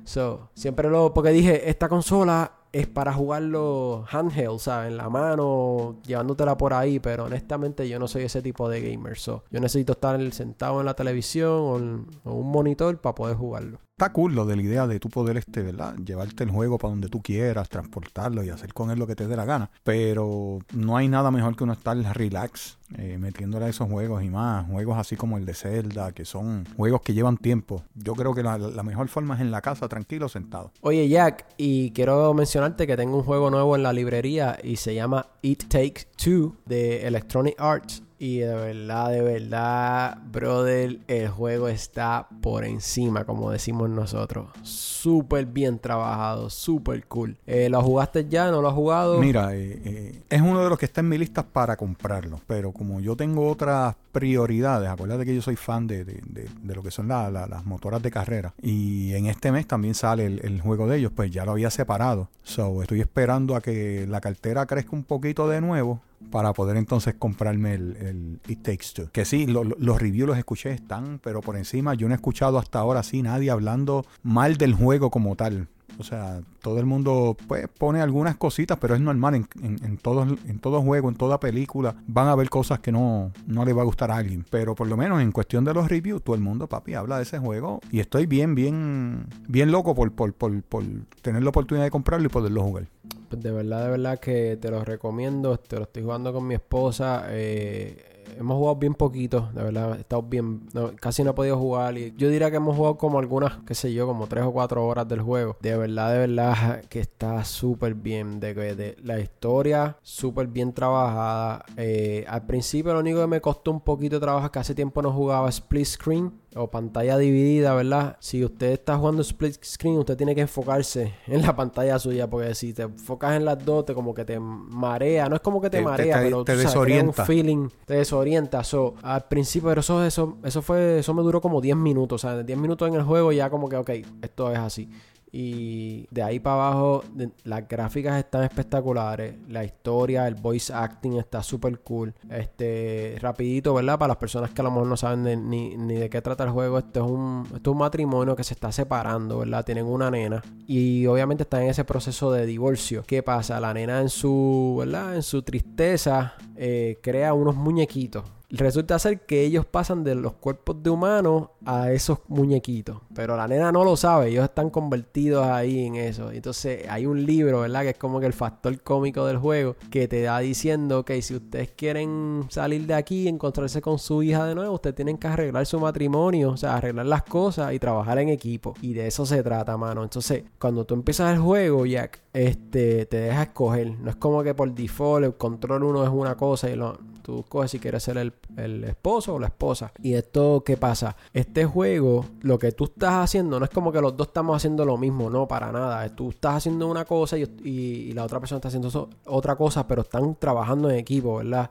So, 0.04 0.50
siempre 0.54 0.88
lo, 0.88 1.14
porque 1.14 1.30
dije, 1.30 1.68
esta 1.70 1.88
consola 1.88 2.52
es 2.72 2.86
para 2.86 3.12
jugarlo 3.12 4.04
handheld, 4.10 4.58
¿sabes? 4.58 4.90
En 4.90 4.96
la 4.96 5.08
mano, 5.08 5.96
llevándotela 6.06 6.56
por 6.56 6.74
ahí, 6.74 6.98
pero 6.98 7.24
honestamente 7.24 7.88
yo 7.88 7.98
no 7.98 8.08
soy 8.08 8.24
ese 8.24 8.42
tipo 8.42 8.68
de 8.68 8.80
gamer. 8.80 9.16
So, 9.18 9.44
yo 9.50 9.60
necesito 9.60 9.92
estar 9.92 10.20
sentado 10.32 10.80
en 10.80 10.86
la 10.86 10.94
televisión 10.94 11.50
o 11.50 11.76
en, 11.76 12.06
un 12.24 12.50
monitor 12.50 13.00
para 13.00 13.14
poder 13.14 13.36
jugarlo. 13.36 13.78
Está 13.98 14.12
cool 14.12 14.32
lo 14.36 14.46
de 14.46 14.54
la 14.54 14.62
idea 14.62 14.86
de 14.86 15.00
tú 15.00 15.08
poder, 15.08 15.38
este, 15.38 15.60
¿verdad? 15.60 15.96
Llevarte 15.96 16.44
el 16.44 16.52
juego 16.52 16.78
para 16.78 16.90
donde 16.90 17.08
tú 17.08 17.20
quieras, 17.20 17.68
transportarlo 17.68 18.44
y 18.44 18.48
hacer 18.48 18.72
con 18.72 18.92
él 18.92 18.98
lo 19.00 19.08
que 19.08 19.16
te 19.16 19.26
dé 19.26 19.34
la 19.34 19.44
gana. 19.44 19.72
Pero 19.82 20.60
no 20.72 20.96
hay 20.96 21.08
nada 21.08 21.32
mejor 21.32 21.56
que 21.56 21.64
uno 21.64 21.72
estar 21.72 21.96
relax, 22.16 22.78
eh, 22.96 23.18
metiéndole 23.18 23.64
a 23.64 23.68
esos 23.70 23.90
juegos 23.90 24.22
y 24.22 24.30
más. 24.30 24.68
Juegos 24.68 24.98
así 24.98 25.16
como 25.16 25.36
el 25.36 25.44
de 25.44 25.52
Zelda, 25.52 26.12
que 26.12 26.24
son 26.24 26.64
juegos 26.76 27.00
que 27.00 27.12
llevan 27.12 27.38
tiempo. 27.38 27.82
Yo 27.96 28.14
creo 28.14 28.36
que 28.36 28.44
la, 28.44 28.56
la 28.56 28.84
mejor 28.84 29.08
forma 29.08 29.34
es 29.34 29.40
en 29.40 29.50
la 29.50 29.62
casa, 29.62 29.88
tranquilo, 29.88 30.28
sentado. 30.28 30.70
Oye, 30.82 31.08
Jack, 31.08 31.46
y 31.56 31.90
quiero 31.90 32.32
mencionarte 32.34 32.86
que 32.86 32.96
tengo 32.96 33.16
un 33.16 33.24
juego 33.24 33.50
nuevo 33.50 33.74
en 33.74 33.82
la 33.82 33.92
librería 33.92 34.60
y 34.62 34.76
se 34.76 34.94
llama 34.94 35.26
It 35.42 35.64
Takes 35.64 36.04
Two 36.16 36.54
de 36.66 37.04
Electronic 37.04 37.56
Arts. 37.58 38.04
Y 38.20 38.38
de 38.38 38.52
verdad, 38.52 39.10
de 39.10 39.22
verdad, 39.22 40.18
brother, 40.30 40.98
el 41.06 41.28
juego 41.28 41.68
está 41.68 42.26
por 42.42 42.64
encima, 42.64 43.24
como 43.24 43.52
decimos 43.52 43.88
nosotros. 43.88 44.48
Súper 44.62 45.46
bien 45.46 45.78
trabajado, 45.78 46.50
súper 46.50 47.06
cool. 47.06 47.36
Eh, 47.46 47.68
¿Lo 47.68 47.80
jugaste 47.80 48.26
ya? 48.28 48.50
¿No 48.50 48.60
lo 48.60 48.68
has 48.68 48.74
jugado? 48.74 49.20
Mira, 49.20 49.54
eh, 49.54 49.80
eh, 49.84 50.22
es 50.28 50.40
uno 50.40 50.64
de 50.64 50.68
los 50.68 50.78
que 50.78 50.86
está 50.86 51.00
en 51.00 51.08
mi 51.08 51.16
lista 51.16 51.44
para 51.44 51.76
comprarlo. 51.76 52.40
Pero 52.48 52.72
como 52.72 52.98
yo 52.98 53.14
tengo 53.14 53.48
otras 53.48 53.94
prioridades, 54.10 54.88
acuérdate 54.88 55.24
que 55.24 55.36
yo 55.36 55.42
soy 55.42 55.54
fan 55.54 55.86
de, 55.86 56.04
de, 56.04 56.20
de, 56.60 56.74
lo 56.74 56.82
que 56.82 56.90
son 56.90 57.06
la, 57.06 57.30
la, 57.30 57.46
las 57.46 57.64
motoras 57.64 58.02
de 58.02 58.10
carrera. 58.10 58.52
Y 58.60 59.14
en 59.14 59.26
este 59.26 59.52
mes 59.52 59.68
también 59.68 59.94
sale 59.94 60.26
el, 60.26 60.40
el, 60.42 60.60
juego 60.60 60.88
de 60.88 60.98
ellos, 60.98 61.12
pues 61.14 61.30
ya 61.30 61.44
lo 61.44 61.52
había 61.52 61.70
separado. 61.70 62.28
So, 62.42 62.82
estoy 62.82 63.00
esperando 63.00 63.54
a 63.54 63.60
que 63.60 64.06
la 64.08 64.20
cartera 64.20 64.66
crezca 64.66 64.96
un 64.96 65.04
poquito 65.04 65.48
de 65.48 65.60
nuevo 65.60 66.00
para 66.30 66.52
poder 66.52 66.76
entonces 66.76 67.14
comprarme 67.14 67.74
el, 67.74 67.96
el 67.96 68.40
It 68.48 68.62
Takes 68.62 68.86
Two. 68.94 69.10
Que 69.12 69.24
sí, 69.24 69.46
lo, 69.46 69.64
lo, 69.64 69.76
los 69.78 70.00
reviews 70.00 70.28
los 70.28 70.38
escuché, 70.38 70.72
están, 70.72 71.20
pero 71.22 71.40
por 71.40 71.56
encima 71.56 71.94
yo 71.94 72.08
no 72.08 72.14
he 72.14 72.16
escuchado 72.16 72.58
hasta 72.58 72.78
ahora 72.78 73.02
sí 73.02 73.22
nadie 73.22 73.50
hablando 73.50 74.04
mal 74.22 74.56
del 74.56 74.74
juego 74.74 75.10
como 75.10 75.36
tal. 75.36 75.68
O 75.98 76.04
sea, 76.04 76.40
todo 76.62 76.78
el 76.78 76.86
mundo 76.86 77.36
pues, 77.48 77.66
pone 77.66 78.00
algunas 78.00 78.36
cositas, 78.36 78.78
pero 78.78 78.94
es 78.94 79.00
normal 79.00 79.34
en, 79.34 79.48
en, 79.62 79.84
en, 79.84 79.98
todo, 79.98 80.22
en 80.22 80.58
juego, 80.84 81.08
en 81.08 81.16
toda 81.16 81.40
película. 81.40 81.96
Van 82.06 82.28
a 82.28 82.32
haber 82.32 82.48
cosas 82.48 82.78
que 82.78 82.92
no, 82.92 83.32
no 83.46 83.64
le 83.64 83.72
va 83.72 83.82
a 83.82 83.84
gustar 83.84 84.12
a 84.12 84.16
alguien. 84.16 84.44
Pero 84.48 84.76
por 84.76 84.86
lo 84.86 84.96
menos 84.96 85.20
en 85.20 85.32
cuestión 85.32 85.64
de 85.64 85.74
los 85.74 85.88
reviews, 85.88 86.22
todo 86.22 86.36
el 86.36 86.40
mundo, 86.40 86.68
papi, 86.68 86.94
habla 86.94 87.16
de 87.16 87.24
ese 87.24 87.38
juego. 87.38 87.80
Y 87.90 87.98
estoy 87.98 88.26
bien, 88.26 88.54
bien, 88.54 89.26
bien 89.48 89.72
loco 89.72 89.94
por, 89.96 90.12
por, 90.12 90.32
por, 90.34 90.62
por 90.62 90.84
tener 91.20 91.42
la 91.42 91.48
oportunidad 91.48 91.84
de 91.84 91.90
comprarlo 91.90 92.26
y 92.26 92.30
poderlo 92.30 92.62
jugar. 92.62 92.86
Pues 93.28 93.42
de 93.42 93.50
verdad, 93.50 93.84
de 93.84 93.90
verdad 93.90 94.18
que 94.18 94.56
te 94.60 94.70
lo 94.70 94.84
recomiendo. 94.84 95.58
Te 95.58 95.76
lo 95.76 95.82
estoy 95.82 96.02
jugando 96.02 96.32
con 96.32 96.46
mi 96.46 96.54
esposa. 96.54 97.26
Eh, 97.28 98.18
hemos 98.38 98.56
jugado 98.56 98.76
bien 98.76 98.94
poquito, 98.94 99.50
de 99.54 99.62
verdad, 99.62 99.98
he 99.98 100.22
bien, 100.22 100.68
no, 100.72 100.92
casi 100.96 101.22
no 101.22 101.30
he 101.30 101.34
podido 101.34 101.58
jugar 101.58 101.96
y 101.96 102.14
yo 102.16 102.28
diría 102.28 102.50
que 102.50 102.56
hemos 102.56 102.76
jugado 102.76 102.96
como 102.96 103.18
algunas, 103.18 103.58
qué 103.66 103.74
sé 103.74 103.92
yo, 103.92 104.06
como 104.06 104.26
tres 104.26 104.44
o 104.44 104.52
cuatro 104.52 104.86
horas 104.86 105.08
del 105.08 105.20
juego. 105.22 105.56
De 105.60 105.76
verdad, 105.76 106.12
de 106.12 106.18
verdad 106.18 106.84
que 106.88 107.00
está 107.00 107.44
súper 107.44 107.94
bien, 107.94 108.40
de, 108.40 108.54
de, 108.54 108.96
la 109.02 109.20
historia 109.20 109.96
súper 110.02 110.46
bien 110.46 110.72
trabajada. 110.72 111.64
Eh, 111.76 112.24
al 112.28 112.46
principio 112.46 112.92
lo 112.92 113.00
único 113.00 113.20
que 113.20 113.26
me 113.26 113.40
costó 113.40 113.70
un 113.70 113.80
poquito 113.80 114.16
de 114.16 114.20
trabajo 114.20 114.46
es 114.46 114.52
que 114.52 114.58
hace 114.58 114.74
tiempo 114.74 115.02
no 115.02 115.12
jugaba 115.12 115.48
split 115.48 115.86
screen 115.86 116.32
o 116.54 116.70
pantalla 116.70 117.18
dividida, 117.18 117.74
¿verdad? 117.74 118.16
Si 118.20 118.44
usted 118.44 118.72
está 118.72 118.96
jugando 118.96 119.22
split 119.22 119.62
screen, 119.62 119.98
usted 119.98 120.16
tiene 120.16 120.34
que 120.34 120.40
enfocarse 120.40 121.14
en 121.26 121.42
la 121.42 121.54
pantalla 121.54 121.98
suya, 121.98 122.28
porque 122.28 122.54
si 122.54 122.72
te 122.72 122.82
enfocas 122.82 123.36
en 123.36 123.44
las 123.44 123.64
dos, 123.64 123.84
te 123.84 123.94
como 123.94 124.14
que 124.14 124.24
te 124.24 124.40
marea, 124.40 125.28
no 125.28 125.36
es 125.36 125.42
como 125.42 125.60
que 125.60 125.70
te, 125.70 125.78
te 125.78 125.84
marea, 125.84 126.18
te, 126.18 126.24
pero 126.24 126.44
te 126.44 126.54
tú 126.54 126.58
desorienta. 126.60 127.12
Sabes, 127.12 127.28
un 127.28 127.34
feeling, 127.34 127.68
te 127.84 127.94
desorienta. 127.94 128.64
So, 128.64 128.94
al 129.02 129.26
principio, 129.26 129.68
pero 129.68 129.80
eso, 129.80 130.04
eso, 130.04 130.38
eso 130.42 130.62
fue, 130.62 131.00
eso 131.00 131.14
me 131.14 131.22
duró 131.22 131.40
como 131.40 131.60
10 131.60 131.76
minutos, 131.76 132.24
o 132.24 132.28
sea, 132.28 132.42
10 132.42 132.58
minutos 132.58 132.88
en 132.88 132.94
el 132.94 133.02
juego 133.02 133.32
ya 133.32 133.50
como 133.50 133.68
que, 133.68 133.76
ok, 133.76 133.90
esto 134.22 134.52
es 134.52 134.58
así. 134.58 134.90
Y 135.30 136.06
de 136.10 136.22
ahí 136.22 136.40
para 136.40 136.56
abajo, 136.56 137.04
las 137.44 137.68
gráficas 137.68 138.18
están 138.18 138.44
espectaculares. 138.44 139.34
La 139.48 139.64
historia, 139.64 140.26
el 140.26 140.34
voice 140.34 140.72
acting 140.72 141.18
está 141.18 141.42
súper 141.42 141.80
cool. 141.80 142.14
Este, 142.30 143.16
rapidito, 143.20 143.74
¿verdad? 143.74 143.98
Para 143.98 144.08
las 144.08 144.16
personas 144.16 144.50
que 144.50 144.60
a 144.60 144.64
lo 144.64 144.70
mejor 144.70 144.86
no 144.86 144.96
saben 144.96 145.48
ni, 145.48 145.76
ni, 145.76 145.94
de 145.94 146.08
qué 146.08 146.22
trata 146.22 146.44
el 146.44 146.50
juego. 146.50 146.78
Esto 146.78 147.04
es, 147.04 147.10
un, 147.10 147.42
esto 147.54 147.70
es 147.70 147.72
un 147.72 147.78
matrimonio 147.78 148.36
que 148.36 148.44
se 148.44 148.54
está 148.54 148.72
separando, 148.72 149.38
¿verdad? 149.40 149.64
Tienen 149.64 149.86
una 149.86 150.10
nena. 150.10 150.42
Y 150.66 151.06
obviamente 151.06 151.42
están 151.42 151.62
en 151.62 151.70
ese 151.70 151.84
proceso 151.84 152.32
de 152.32 152.46
divorcio. 152.46 153.02
¿Qué 153.06 153.22
pasa? 153.22 153.60
La 153.60 153.74
nena 153.74 154.00
en 154.00 154.08
su, 154.08 154.76
¿verdad? 154.78 155.16
En 155.16 155.22
su 155.22 155.42
tristeza 155.42 156.34
eh, 156.56 156.98
crea 157.02 157.34
unos 157.34 157.54
muñequitos 157.54 158.37
resulta 158.50 158.98
ser 158.98 159.26
que 159.26 159.42
ellos 159.44 159.66
pasan 159.66 160.04
de 160.04 160.14
los 160.14 160.32
cuerpos 160.34 160.82
de 160.82 160.90
humanos 160.90 161.48
a 161.64 161.92
esos 161.92 162.20
muñequitos. 162.28 162.98
Pero 163.14 163.36
la 163.36 163.46
nena 163.46 163.72
no 163.72 163.84
lo 163.84 163.96
sabe, 163.96 164.28
ellos 164.28 164.44
están 164.44 164.70
convertidos 164.70 165.46
ahí 165.46 165.84
en 165.84 165.96
eso. 165.96 166.30
Entonces 166.30 166.86
hay 166.88 167.06
un 167.06 167.24
libro, 167.26 167.60
¿verdad? 167.60 167.82
Que 167.82 167.90
es 167.90 167.98
como 167.98 168.20
que 168.20 168.26
el 168.26 168.32
factor 168.32 168.80
cómico 168.82 169.26
del 169.26 169.38
juego, 169.38 169.76
que 169.90 170.08
te 170.08 170.22
da 170.22 170.38
diciendo 170.38 171.04
que 171.04 171.20
si 171.20 171.34
ustedes 171.34 171.70
quieren 171.72 172.46
salir 172.48 172.86
de 172.86 172.94
aquí 172.94 173.24
y 173.24 173.28
encontrarse 173.28 173.82
con 173.82 173.98
su 173.98 174.22
hija 174.22 174.46
de 174.46 174.54
nuevo, 174.54 174.74
ustedes 174.74 174.96
tienen 174.96 175.18
que 175.18 175.26
arreglar 175.26 175.66
su 175.66 175.78
matrimonio, 175.78 176.50
o 176.50 176.56
sea, 176.56 176.76
arreglar 176.76 177.06
las 177.06 177.24
cosas 177.24 177.72
y 177.74 177.78
trabajar 177.78 178.18
en 178.18 178.30
equipo. 178.30 178.74
Y 178.80 178.94
de 178.94 179.06
eso 179.06 179.26
se 179.26 179.42
trata, 179.42 179.76
mano. 179.76 180.02
Entonces, 180.02 180.44
cuando 180.58 180.84
tú 180.84 180.94
empiezas 180.94 181.34
el 181.34 181.40
juego, 181.40 181.84
Jack, 181.84 182.20
este, 182.32 183.06
te 183.06 183.18
deja 183.18 183.42
escoger. 183.42 183.98
No 183.98 184.10
es 184.10 184.16
como 184.16 184.42
que 184.42 184.54
por 184.54 184.72
default 184.72 185.24
el 185.24 185.34
control 185.34 185.84
uno 185.84 186.04
es 186.04 186.10
una 186.10 186.36
cosa 186.36 186.70
y 186.70 186.76
lo 186.76 186.98
tú 187.28 187.44
coges 187.46 187.72
si 187.72 187.78
quieres 187.78 188.02
ser 188.02 188.16
el, 188.16 188.32
el 188.56 188.84
esposo 188.84 189.34
o 189.34 189.38
la 189.38 189.48
esposa. 189.48 189.92
Y 190.02 190.14
esto, 190.14 190.62
¿qué 190.64 190.78
pasa? 190.78 191.14
Este 191.34 191.66
juego, 191.66 192.24
lo 192.40 192.58
que 192.58 192.72
tú 192.72 192.84
estás 192.84 193.12
haciendo, 193.16 193.58
no 193.58 193.66
es 193.66 193.70
como 193.70 193.92
que 193.92 194.00
los 194.00 194.16
dos 194.16 194.28
estamos 194.28 194.56
haciendo 194.56 194.86
lo 194.86 194.96
mismo, 194.96 195.28
no, 195.28 195.46
para 195.46 195.70
nada. 195.70 196.08
Tú 196.16 196.30
estás 196.30 196.54
haciendo 196.54 196.86
una 196.86 197.04
cosa 197.04 197.36
y, 197.36 197.42
y, 197.64 198.12
la 198.12 198.24
otra 198.24 198.40
persona 198.40 198.56
está 198.56 198.68
haciendo 198.68 199.10
otra 199.26 199.56
cosa, 199.56 199.86
pero 199.86 200.00
están 200.00 200.36
trabajando 200.36 200.88
en 200.88 200.96
equipo, 200.96 201.36
¿verdad? 201.36 201.70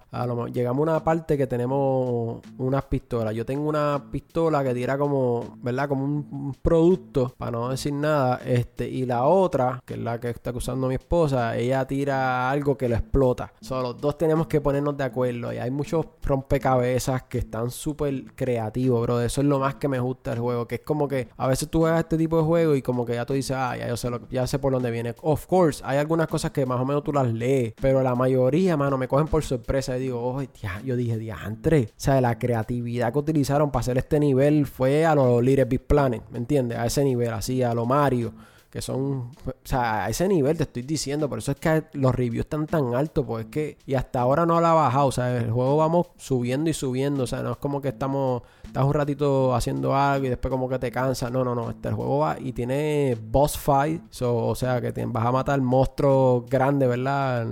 Llegamos 0.53 0.87
a 0.87 0.91
una 0.91 1.03
parte 1.03 1.35
que 1.35 1.47
tenemos 1.47 2.39
unas 2.59 2.85
pistolas. 2.85 3.33
Yo 3.33 3.43
tengo 3.43 3.67
una 3.67 4.11
pistola 4.11 4.63
que 4.63 4.75
tira 4.75 4.95
como, 4.95 5.57
¿verdad? 5.63 5.89
Como 5.89 6.05
un, 6.05 6.55
producto, 6.61 7.33
para 7.35 7.49
no 7.49 7.69
decir 7.69 7.93
nada. 7.93 8.41
Este, 8.45 8.87
y 8.87 9.07
la 9.07 9.23
otra, 9.23 9.81
que 9.83 9.95
es 9.95 9.99
la 9.99 10.19
que 10.19 10.29
está 10.29 10.51
usando 10.51 10.87
mi 10.87 10.95
esposa, 10.95 11.57
ella 11.57 11.83
tira 11.87 12.51
algo 12.51 12.77
que 12.77 12.87
lo 12.87 12.95
explota. 12.95 13.51
Solo 13.59 13.93
los 13.93 13.97
dos 13.99 14.19
tenemos 14.19 14.45
que 14.45 14.61
ponernos 14.61 14.95
de 14.95 15.03
acuerdo. 15.03 15.46
Y 15.53 15.57
hay 15.57 15.71
muchos 15.71 16.05
rompecabezas 16.23 17.23
que 17.23 17.39
están 17.39 17.71
súper 17.71 18.35
creativos, 18.35 19.01
bro. 19.01 19.21
Eso 19.21 19.41
es 19.41 19.47
lo 19.47 19.59
más 19.59 19.75
que 19.75 19.87
me 19.87 19.99
gusta 19.99 20.31
del 20.31 20.39
juego. 20.39 20.67
Que 20.67 20.75
es 20.75 20.81
como 20.81 21.07
que 21.07 21.27
a 21.37 21.47
veces 21.47 21.69
tú 21.69 21.79
juegas 21.79 21.99
este 21.99 22.17
tipo 22.17 22.37
de 22.37 22.43
juego 22.43 22.75
y 22.75 22.81
como 22.81 23.05
que 23.05 23.13
ya 23.13 23.25
tú 23.25 23.33
dices, 23.33 23.55
ah, 23.57 23.75
ya 23.77 23.87
yo 23.87 23.97
sé, 23.97 24.09
lo, 24.09 24.27
ya 24.29 24.47
sé 24.47 24.59
por 24.59 24.73
dónde 24.73 24.91
viene. 24.91 25.15
Of 25.21 25.45
course, 25.47 25.81
hay 25.85 25.97
algunas 25.97 26.27
cosas 26.27 26.51
que 26.51 26.65
más 26.65 26.79
o 26.79 26.85
menos 26.85 27.03
tú 27.03 27.13
las 27.13 27.31
lees. 27.31 27.73
Pero 27.81 28.01
la 28.01 28.15
mayoría, 28.15 28.77
mano, 28.77 28.97
me 28.97 29.07
cogen 29.07 29.27
por 29.27 29.43
sorpresa. 29.43 29.97
Y 29.97 30.01
digo, 30.01 30.21
oh, 30.21 30.41
yo 30.83 30.95
dije, 30.95 31.17
diantre. 31.17 31.89
O 31.89 31.93
sea, 31.95 32.21
la 32.21 32.37
creatividad 32.37 33.11
que 33.13 33.19
utilizaron 33.19 33.71
para 33.71 33.81
hacer 33.81 33.97
este 33.97 34.19
nivel 34.19 34.65
fue 34.65 35.05
a 35.05 35.15
los 35.15 35.43
Little 35.43 35.65
Big 35.65 35.81
Planet, 35.81 36.23
¿me 36.31 36.37
entiendes? 36.37 36.77
A 36.77 36.85
ese 36.85 37.03
nivel, 37.03 37.29
así, 37.29 37.63
a 37.63 37.73
lo 37.73 37.85
Mario 37.85 38.33
que 38.77 38.81
son, 38.83 39.31
o 39.47 39.53
sea, 39.63 40.05
a 40.05 40.09
ese 40.09 40.27
nivel 40.27 40.55
te 40.55 40.61
estoy 40.61 40.83
diciendo, 40.83 41.27
por 41.27 41.39
eso 41.39 41.51
es 41.51 41.57
que 41.57 41.85
los 41.93 42.13
reviews 42.13 42.45
están 42.45 42.67
tan 42.67 42.93
altos, 42.93 43.25
pues 43.25 43.45
es 43.45 43.51
que, 43.51 43.77
y 43.87 43.95
hasta 43.95 44.21
ahora 44.21 44.45
no 44.45 44.61
la 44.61 44.69
ha 44.69 44.73
bajado, 44.75 45.07
o 45.07 45.11
sea, 45.11 45.35
el 45.35 45.49
juego 45.49 45.77
vamos 45.77 46.11
subiendo 46.17 46.69
y 46.69 46.73
subiendo, 46.73 47.23
o 47.23 47.27
sea, 47.27 47.41
no 47.41 47.53
es 47.53 47.57
como 47.57 47.81
que 47.81 47.87
estamos, 47.87 48.43
estás 48.63 48.83
un 48.83 48.93
ratito 48.93 49.55
haciendo 49.55 49.95
algo 49.95 50.27
y 50.27 50.29
después 50.29 50.51
como 50.51 50.69
que 50.69 50.77
te 50.77 50.91
cansa, 50.91 51.31
no, 51.31 51.43
no, 51.43 51.55
no, 51.55 51.71
este 51.71 51.89
el 51.89 51.95
juego 51.95 52.19
va 52.19 52.39
y 52.39 52.53
tiene 52.53 53.17
boss 53.19 53.57
fight, 53.57 54.03
o 54.21 54.53
sea, 54.53 54.79
que 54.79 54.93
vas 55.07 55.25
a 55.25 55.31
matar 55.31 55.59
monstruos 55.59 56.45
grandes, 56.47 56.87
¿verdad? 56.87 57.47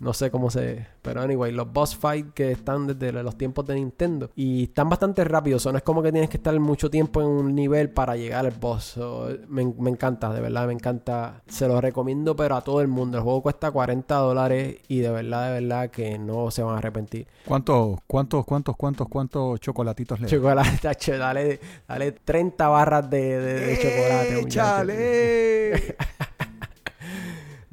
No 0.00 0.12
sé 0.12 0.32
cómo 0.32 0.50
se, 0.50 0.88
pero 1.04 1.20
anyway, 1.20 1.52
los 1.52 1.70
boss 1.70 1.94
fight 1.94 2.32
que 2.32 2.50
están 2.50 2.86
desde 2.86 3.12
los 3.22 3.36
tiempos 3.36 3.66
de 3.66 3.74
Nintendo 3.74 4.30
y 4.34 4.64
están 4.64 4.88
bastante 4.88 5.22
rápidos, 5.22 5.66
o 5.66 5.70
no 5.70 5.76
es 5.76 5.84
como 5.84 6.02
que 6.02 6.10
tienes 6.10 6.30
que 6.30 6.38
estar 6.38 6.58
mucho 6.58 6.90
tiempo 6.90 7.20
en 7.20 7.26
un 7.26 7.54
nivel 7.54 7.90
para 7.90 8.16
llegar 8.16 8.46
al 8.46 8.52
boss, 8.52 8.98
me, 9.48 9.66
me 9.78 9.90
encanta, 9.90 10.32
de 10.32 10.40
verdad 10.40 10.66
me 10.66 10.72
encanta. 10.72 11.42
Se 11.46 11.68
lo 11.68 11.78
recomiendo, 11.80 12.34
pero 12.34 12.56
a 12.56 12.62
todo 12.62 12.80
el 12.80 12.88
mundo. 12.88 13.18
El 13.18 13.24
juego 13.24 13.42
cuesta 13.42 13.70
40 13.70 14.14
dólares 14.16 14.78
y 14.88 15.00
de 15.00 15.10
verdad, 15.10 15.52
de 15.52 15.60
verdad 15.60 15.90
que 15.90 16.18
no 16.18 16.50
se 16.50 16.62
van 16.62 16.76
a 16.76 16.78
arrepentir. 16.78 17.26
¿Cuántos, 17.44 17.98
cuántos, 18.06 18.46
cuántos, 18.46 18.74
cuántos, 18.76 19.08
cuántos 19.08 19.60
chocolatitos 19.60 20.20
le 20.20 20.28
Chocolate, 20.28 20.78
dale, 21.18 21.60
dale 21.86 22.12
30 22.12 22.68
barras 22.68 23.10
de, 23.10 23.38
de, 23.40 23.76
chocolate. 23.76 24.48
¡Chale! 24.48 25.96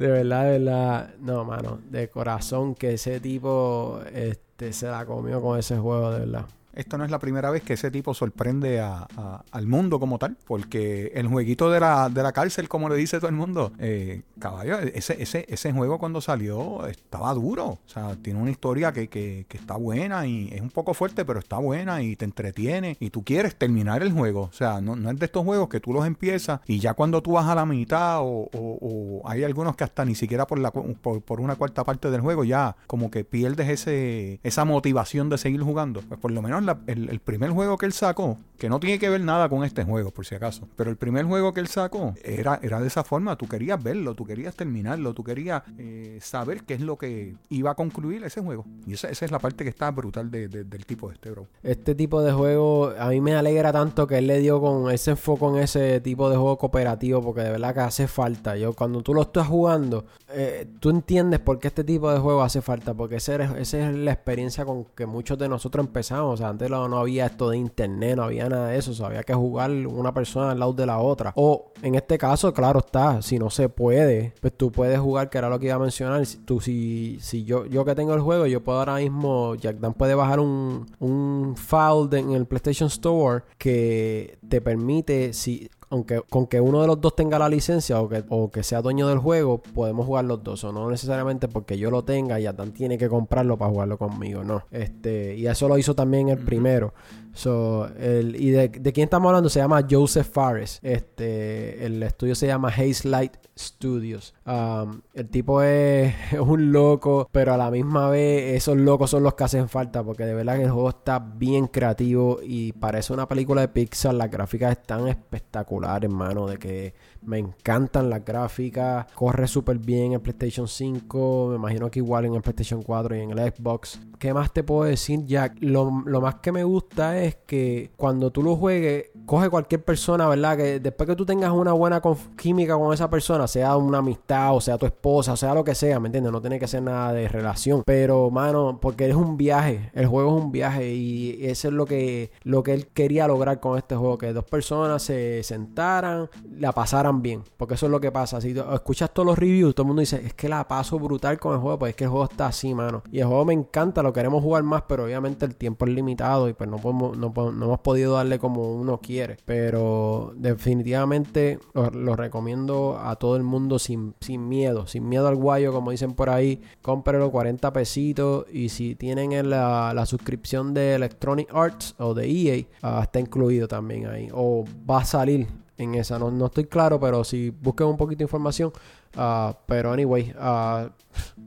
De 0.02 0.08
verdad, 0.12 0.44
de 0.44 0.60
verdad. 0.60 1.16
No, 1.20 1.46
mano, 1.46 1.80
de 1.90 2.10
corazón 2.10 2.76
que 2.76 2.94
ese 2.94 3.20
tipo 3.20 4.02
este, 4.14 4.74
se 4.74 4.88
la 4.88 5.06
comió 5.06 5.42
con 5.42 5.60
ese 5.60 5.78
juego, 5.78 6.12
de 6.12 6.20
verdad. 6.22 6.46
Esto 6.74 6.98
no 6.98 7.06
es 7.06 7.12
la 7.12 7.20
primera 7.20 7.50
vez 7.52 7.64
que 7.64 7.74
ese 7.74 7.92
tipo 7.92 8.14
sorprende 8.14 8.82
al 8.82 9.68
mundo 9.68 10.00
como 10.00 10.18
tal, 10.18 10.38
porque 10.46 11.12
el 11.16 11.28
jueguito 11.28 11.70
de 11.70 11.80
la, 11.80 12.32
cárcel, 12.34 12.70
como 12.70 12.88
le 12.90 12.96
dice 12.96 13.18
todo 13.18 13.30
el 13.30 13.36
mundo, 13.36 13.74
eh, 13.80 14.22
caballo, 14.40 14.80
ese, 14.80 15.22
ese, 15.22 15.46
ese 15.50 15.72
juego 15.74 16.00
cuando 16.00 16.22
salió 16.22 16.88
estaba 16.88 17.34
duro, 17.34 17.66
o 17.66 17.80
sea, 17.86 18.16
tiene 18.22 18.40
una 18.42 18.52
historia 18.52 18.92
que, 18.92 19.46
está 19.52 19.76
buena 19.76 20.26
y 20.26 20.50
es 20.52 20.62
un 20.62 20.70
poco 20.70 20.94
fuerte, 20.94 21.26
pero 21.26 21.40
está 21.40 21.58
buena 21.58 22.02
y 22.02 22.16
te 22.16 22.26
entretiene 22.26 22.98
y 23.00 23.10
tú 23.10 23.24
quieres 23.24 23.56
terminar 23.56 24.02
el 24.02 24.12
juego, 24.12 24.44
o 24.44 24.54
sea, 24.54 24.82
no, 24.82 24.96
es 25.10 25.20
de 25.20 25.26
estos 25.26 25.44
juegos 25.44 25.70
que 25.70 25.80
tú 25.80 25.94
los 25.94 26.06
empiezas 26.06 26.62
y 26.66 26.80
ya 26.80 26.94
cuando 26.94 27.22
tú 27.22 27.34
vas 27.34 27.48
a 27.48 27.56
la 27.56 27.66
mitad 27.66 28.20
o, 28.22 28.50
o, 28.54 29.22
hay 29.26 29.44
algunos 29.44 29.76
que 29.76 29.84
hasta 29.84 30.06
ni 30.06 30.16
siquiera 30.16 30.48
por, 30.48 30.60
la, 30.60 30.72
por, 30.72 31.22
por, 31.22 31.42
una 31.42 31.56
cuarta 31.56 31.84
parte 31.84 32.10
del 32.10 32.22
juego 32.22 32.44
ya 32.44 32.76
como 32.88 33.12
que 33.12 33.24
pierdes 33.24 33.70
ese, 33.70 34.40
esa 34.44 34.66
motivación 34.66 35.30
de 35.30 35.38
seguir 35.38 35.62
jugando, 35.62 36.02
pues 36.02 36.20
por 36.20 36.32
lo 36.32 36.42
menos 36.42 36.61
el, 36.88 37.20
primer 37.20 37.52
juego 37.52 37.78
que 37.78 37.86
él 37.86 37.94
sacó, 37.94 38.38
que 38.58 38.70
no 38.70 38.80
tiene 38.80 39.00
que 39.00 39.10
ver 39.10 39.22
nada 39.22 39.50
con 39.50 39.64
este 39.64 39.84
juego, 39.84 40.12
por 40.12 40.26
si 40.26 40.36
acaso, 40.36 40.68
pero 40.76 40.90
el 40.90 40.98
primer 40.98 41.26
juego 41.26 41.54
que 41.54 41.60
él 41.60 41.68
sacó 41.68 42.14
era, 42.24 42.60
era 42.62 42.80
de 42.80 42.88
esa 42.88 43.04
forma. 43.04 43.36
Tú 43.36 43.48
querías 43.48 43.82
verlo, 43.82 44.16
tú 44.16 44.26
querías 44.26 44.56
terminarlo, 44.56 45.14
tú 45.14 45.24
querías 45.24 45.64
eh, 45.78 46.20
saber 46.22 46.64
qué 46.64 46.76
es 46.76 46.82
lo 46.82 46.98
que 46.98 47.36
iba 47.50 47.72
a 47.72 47.76
concluir 47.76 48.24
ese 48.24 48.42
juego. 48.42 48.66
Y 48.86 48.94
esa, 48.94 49.10
esa 49.10 49.26
es 49.26 49.32
la 49.32 49.40
parte 49.40 49.64
que 49.64 49.70
está 49.70 49.92
brutal 49.92 50.30
del 50.32 50.86
tipo 50.86 51.08
de 51.08 51.16
este, 51.16 51.32
bro. 51.32 51.48
Este 51.64 51.96
tipo 51.96 52.22
de 52.22 52.32
juego, 52.32 52.94
a 52.98 53.10
mí 53.10 53.22
me 53.22 53.36
alegra 53.36 53.72
tanto 53.72 54.08
que 54.08 54.20
él 54.20 54.28
le 54.28 54.40
dio 54.40 54.62
con 54.62 54.92
ese 54.92 55.12
enfoque 55.12 55.46
en 55.46 55.58
ese 55.58 56.02
tipo 56.02 56.30
de 56.30 56.36
juego 56.36 56.58
cooperativo, 56.58 57.22
porque 57.22 57.42
de 57.42 57.52
verdad 57.52 57.74
que 57.74 57.80
hace 57.82 58.08
falta. 58.08 58.56
Yo, 58.56 58.74
cuando 58.74 59.02
tú 59.02 59.14
lo 59.14 59.24
estás 59.24 59.48
jugando, 59.48 60.06
eh, 60.30 60.68
tú 60.80 60.90
entiendes 60.90 61.40
por 61.40 61.60
qué 61.60 61.68
este 61.68 61.84
tipo 61.84 62.12
de 62.12 62.20
juego 62.20 62.42
hace 62.44 62.62
falta, 62.62 62.94
porque 62.94 63.16
esa 63.16 63.36
es, 63.36 63.74
la 63.74 64.12
experiencia 64.12 64.66
con 64.66 64.86
que 64.86 65.06
muchos 65.06 65.38
de 65.38 65.50
nosotros 65.50 65.86
empezamos. 65.86 66.34
O 66.34 66.38
sea, 66.38 66.51
antes 66.52 66.70
no 66.70 66.98
había 66.98 67.26
esto 67.26 67.50
de 67.50 67.58
internet, 67.58 68.16
no 68.16 68.24
había 68.24 68.48
nada 68.48 68.68
de 68.68 68.78
eso. 68.78 68.92
O 69.02 69.06
había 69.06 69.24
que 69.24 69.34
jugar 69.34 69.72
una 69.72 70.14
persona 70.14 70.52
al 70.52 70.60
lado 70.60 70.74
de 70.74 70.86
la 70.86 71.00
otra. 71.00 71.34
O 71.36 71.72
en 71.82 71.96
este 71.96 72.18
caso, 72.18 72.54
claro 72.54 72.80
está, 72.80 73.22
si 73.22 73.40
no 73.40 73.50
se 73.50 73.70
puede, 73.70 74.34
pues 74.42 74.54
tú 74.56 74.72
puedes 74.72 75.00
jugar, 75.00 75.30
que 75.30 75.38
era 75.38 75.50
lo 75.50 75.60
que 75.60 75.68
iba 75.68 75.76
a 75.76 75.80
mencionar. 75.80 76.24
Tú, 76.46 76.62
si, 76.62 77.18
si 77.22 77.44
yo, 77.44 77.66
yo 77.66 77.86
que 77.86 77.96
tengo 77.96 78.14
el 78.14 78.22
juego, 78.22 78.46
yo 78.46 78.64
puedo 78.64 78.80
ahora 78.80 78.96
mismo, 78.96 79.56
Jack 79.56 79.78
Dan 79.78 79.94
puede 79.94 80.16
bajar 80.16 80.40
un, 80.40 80.86
un 81.00 81.56
file 81.58 82.20
en 82.20 82.32
el 82.32 82.46
PlayStation 82.46 82.88
Store 82.88 83.44
que 83.58 84.38
te 84.48 84.62
permite, 84.62 85.34
si 85.34 85.70
aunque 85.92 86.22
con 86.30 86.48
que 86.48 86.62
uno 86.62 86.82
de 86.82 86.88
los 86.88 87.02
dos 87.02 87.16
tenga 87.18 87.38
la 87.38 87.50
licencia 87.50 88.00
o 88.00 88.08
que, 88.08 88.24
o 88.30 88.50
que 88.50 88.64
sea 88.64 88.82
dueño 88.82 89.10
del 89.10 89.20
juego, 89.20 89.62
podemos 89.62 90.06
jugar 90.06 90.24
los 90.24 90.42
dos. 90.42 90.64
O 90.64 90.72
no 90.72 90.90
necesariamente 90.90 91.50
porque 91.50 91.78
yo 91.78 91.92
lo 91.92 92.04
tenga 92.04 92.40
y 92.40 92.46
Adán 92.46 92.72
tiene 92.72 92.98
que 92.98 93.10
comprarlo 93.10 93.58
para 93.58 93.72
jugarlo 93.72 93.98
conmigo, 93.98 94.42
no. 94.42 94.64
Este, 94.72 95.36
y 95.36 95.48
eso 95.48 95.68
lo 95.68 95.78
hizo 95.78 95.94
también 95.94 96.30
el 96.30 96.40
primero. 96.40 96.94
So, 97.34 97.88
el, 97.98 98.36
y 98.36 98.50
de, 98.52 98.70
de, 98.70 98.94
quién 98.94 99.06
estamos 99.06 99.30
hablando 99.30 99.50
se 99.50 99.60
llama 99.60 99.86
Joseph 99.90 100.28
Fares. 100.32 100.80
Este, 100.82 101.86
el 101.86 102.02
estudio 102.04 102.36
se 102.36 102.48
llama 102.48 102.70
Haze 102.70 103.08
Light 103.08 103.34
Studios. 103.58 104.34
Um, 104.46 105.02
el 105.14 105.30
tipo 105.30 105.62
es, 105.62 106.14
un 106.40 106.72
loco, 106.72 107.30
pero 107.32 107.54
a 107.54 107.58
la 107.58 107.72
misma 107.72 108.10
vez 108.10 108.56
esos 108.56 108.78
locos 108.78 109.10
son 109.10 109.24
los 109.24 109.36
que 109.36 109.44
hacen 109.44 109.70
falta 109.70 110.04
porque 110.04 110.26
de 110.26 110.34
verdad 110.34 110.60
el 110.60 110.72
juego 110.72 110.90
está 110.90 111.20
bien 111.20 111.68
creativo 111.68 112.40
y 112.44 112.74
parece 112.74 113.14
una 113.14 113.28
película 113.28 113.62
de 113.62 113.68
Pixar. 113.70 114.14
Las 114.14 114.30
gráficas 114.30 114.72
están 114.72 115.08
espectaculares, 115.08 116.10
hermano, 116.10 116.48
de 116.48 116.58
que 116.58 116.94
me 117.22 117.40
encantan 117.40 118.10
las 118.10 118.24
gráficas. 118.26 119.06
Corre 119.14 119.48
súper 119.48 119.78
bien 119.78 120.14
en 120.14 120.22
PlayStation 120.22 120.68
5. 120.68 121.48
Me 121.50 121.56
imagino 121.56 121.90
que 121.90 122.00
igual 122.00 122.26
en 122.26 122.36
el 122.36 122.42
PlayStation 122.42 122.82
4 122.82 123.16
y 123.16 123.20
en 123.22 123.32
el 123.32 123.54
Xbox. 123.54 124.00
¿Qué 124.20 124.34
más 124.34 124.54
te 124.54 124.64
puedo 124.64 124.84
decir, 124.84 125.26
Jack? 125.26 125.58
Lo, 125.62 126.04
lo 126.06 126.22
más 126.22 126.36
que 126.36 126.52
me 126.52 126.64
gusta 126.64 127.22
es 127.22 127.38
que 127.48 127.92
cuando 127.98 128.32
tú 128.32 128.44
lo 128.44 128.56
juegues, 128.56 129.10
coge 129.26 129.50
cualquier 129.50 129.84
persona, 129.84 130.28
¿verdad? 130.28 130.58
Que 130.58 130.80
después 130.80 131.10
que 131.10 131.16
tú 131.16 131.26
tengas 131.26 131.52
una 131.52 131.74
buena 131.74 132.02
química 132.36 132.78
con 132.78 132.94
esa 132.94 133.10
persona, 133.10 133.48
sea 133.48 133.78
una 133.78 134.00
amistad, 134.00 134.56
o 134.56 134.62
sea 134.62 134.78
tu 134.78 134.86
esposa, 134.86 135.34
o 135.34 135.38
sea 135.38 135.54
lo 135.54 135.64
que 135.64 135.76
sea, 135.76 136.00
¿me 136.00 136.08
entiendes? 136.08 136.32
No 136.32 136.42
tiene 136.42 136.60
que 136.60 136.68
ser 136.68 136.84
nada 136.84 137.14
de 137.14 137.28
relación. 137.28 137.84
Pero, 137.86 138.30
mano, 138.30 138.80
porque 138.82 139.10
es 139.10 139.16
un 139.16 139.38
viaje. 139.38 139.90
El 139.94 140.08
juego 140.08 140.38
es 140.38 140.44
un 140.44 140.52
viaje. 140.52 140.94
Y 140.94 141.40
eso 141.46 141.70
es 141.70 141.74
lo 141.74 141.86
que, 141.86 142.32
lo 142.44 142.64
que 142.64 142.74
él 142.74 142.88
quería 142.88 143.28
lograr 143.28 143.60
con 143.60 143.78
este 143.78 143.96
juego. 143.96 144.18
Que 144.18 144.34
dos 144.34 144.46
personas 144.46 145.04
se 145.04 145.44
sentaran, 145.44 146.30
la 146.58 146.72
pasaran 146.72 147.11
bien. 147.20 147.44
Porque 147.58 147.74
eso 147.74 147.88
es 147.88 147.92
lo 147.92 148.00
que 148.00 148.12
pasa. 148.12 148.40
Si 148.40 148.52
escuchas 148.52 149.12
todos 149.14 149.26
los 149.26 149.38
reviews, 149.38 149.74
todo 149.74 149.84
el 149.84 149.88
mundo 149.88 150.02
dice, 150.02 150.22
es 150.24 150.34
que 150.34 150.48
la 150.48 150.68
paso 150.68 151.00
brutal 151.00 151.40
con 151.40 151.54
el 151.54 151.60
juego, 151.60 151.80
pues 151.80 151.90
es 151.92 151.96
que 151.96 152.04
el 152.04 152.10
juego 152.12 152.26
está 152.26 152.48
así, 152.48 152.74
mano. 152.74 153.02
Y 153.12 153.20
el 153.20 153.26
juego 153.26 153.46
me 153.46 153.54
encanta, 153.54 154.04
lo 154.04 154.14
queremos 154.14 154.44
jugar 154.44 154.64
más, 154.64 154.84
pero 154.88 155.06
obviamente 155.06 155.46
el 155.46 155.56
tiempo 155.56 155.86
es 155.86 155.92
limitado 155.92 156.48
y 156.48 156.54
pues 156.54 156.70
no, 156.70 156.78
podemos, 156.78 157.18
no, 157.18 157.34
hemos 157.36 157.80
podido 157.80 158.14
darle 158.14 158.38
como 158.38 158.74
uno 158.74 159.00
quiere. 159.00 159.38
Pero 159.46 160.34
definitivamente 160.36 161.60
lo, 161.74 162.16
recomiendo 162.16 163.00
a 163.02 163.16
todo 163.16 163.36
el 163.36 163.44
mundo 163.44 163.80
sin, 163.80 164.14
sin 164.20 164.48
miedo, 164.48 164.86
sin 164.86 165.10
miedo 165.10 165.28
al 165.28 165.36
guayo, 165.36 165.74
como 165.74 165.92
dicen 165.92 166.14
por 166.14 166.30
ahí. 166.30 166.62
Cómprelo 166.82 167.32
40 167.32 167.74
pesitos 167.74 168.46
y 168.52 168.70
si 168.70 168.96
tienen 168.96 169.50
la, 169.50 169.94
la 169.94 170.06
suscripción 170.06 170.74
de 170.74 170.96
Electronic 170.96 171.54
Arts 171.54 171.96
o 171.98 172.14
de 172.14 172.30
EA, 172.30 172.66
ah, 172.82 173.00
está 173.04 173.20
incluido 173.20 173.68
también 173.68 174.08
ahí. 174.08 174.30
O 174.34 174.66
va 174.90 175.00
a 175.00 175.06
salir 175.06 175.48
en 175.78 175.96
esa. 175.96 176.20
No, 176.20 176.32
no 176.32 176.48
estoy 176.48 176.66
claro, 176.66 177.00
pero 177.00 177.24
si 177.24 177.50
busquen 177.50 177.88
un 177.88 177.98
poquito 177.98 178.20
de 178.20 178.26
información. 178.26 178.72
Uh, 179.16 179.54
pero 179.66 179.92
anyway, 179.92 180.34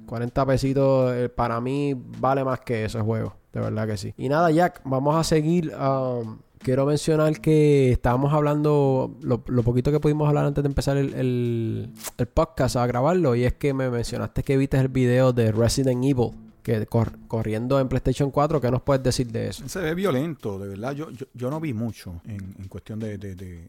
40 0.07 0.43
uh, 0.43 0.47
pesitos 0.47 1.15
eh, 1.15 1.29
para 1.29 1.61
mí 1.61 1.95
vale 1.95 2.45
más 2.45 2.61
que 2.61 2.85
ese 2.85 3.01
juego. 3.01 3.35
De 3.53 3.61
verdad 3.61 3.87
que 3.87 3.97
sí. 3.97 4.13
Y 4.17 4.29
nada, 4.29 4.51
Jack, 4.51 4.83
vamos 4.85 5.17
a 5.17 5.25
seguir. 5.25 5.73
Um, 5.75 6.39
quiero 6.59 6.87
mencionar 6.87 7.41
que 7.41 7.93
estábamos 7.93 8.33
hablando, 8.33 9.17
lo, 9.23 9.43
poquito 9.63 9.93
que 9.93 10.01
pudimos 10.01 10.29
hablar 10.29 10.47
antes 10.47 10.65
de 10.65 10.69
empezar 10.69 10.97
el, 10.97 11.15
el, 11.15 11.93
el, 12.19 12.27
podcast 12.27 12.77
a 12.77 12.87
grabarlo, 12.87 13.35
y 13.37 13.45
es 13.45 13.53
que 13.53 13.75
me 13.75 13.91
mencionaste 13.91 14.43
que 14.43 14.57
viste 14.57 14.79
el 14.79 14.89
video 14.89 15.33
de 15.33 15.53
Resident 15.53 16.03
Evil 16.05 16.44
que 16.65 16.87
corriendo 17.29 17.79
en 17.79 17.89
PlayStation 17.89 18.31
4, 18.31 18.59
¿qué 18.59 18.71
nos 18.71 18.81
puedes 18.81 19.03
decir 19.03 19.31
de 19.31 19.49
eso? 19.49 19.69
Se 19.69 19.81
ve 19.81 19.95
violento, 19.95 20.59
de 20.59 20.69
verdad. 20.69 20.93
Yo, 20.93 21.09
yo, 21.11 21.51
no 21.51 21.61
vi 21.61 21.75
mucho 21.75 22.23
en, 22.25 22.41
cuestión 22.69 22.99
de, 22.99 23.19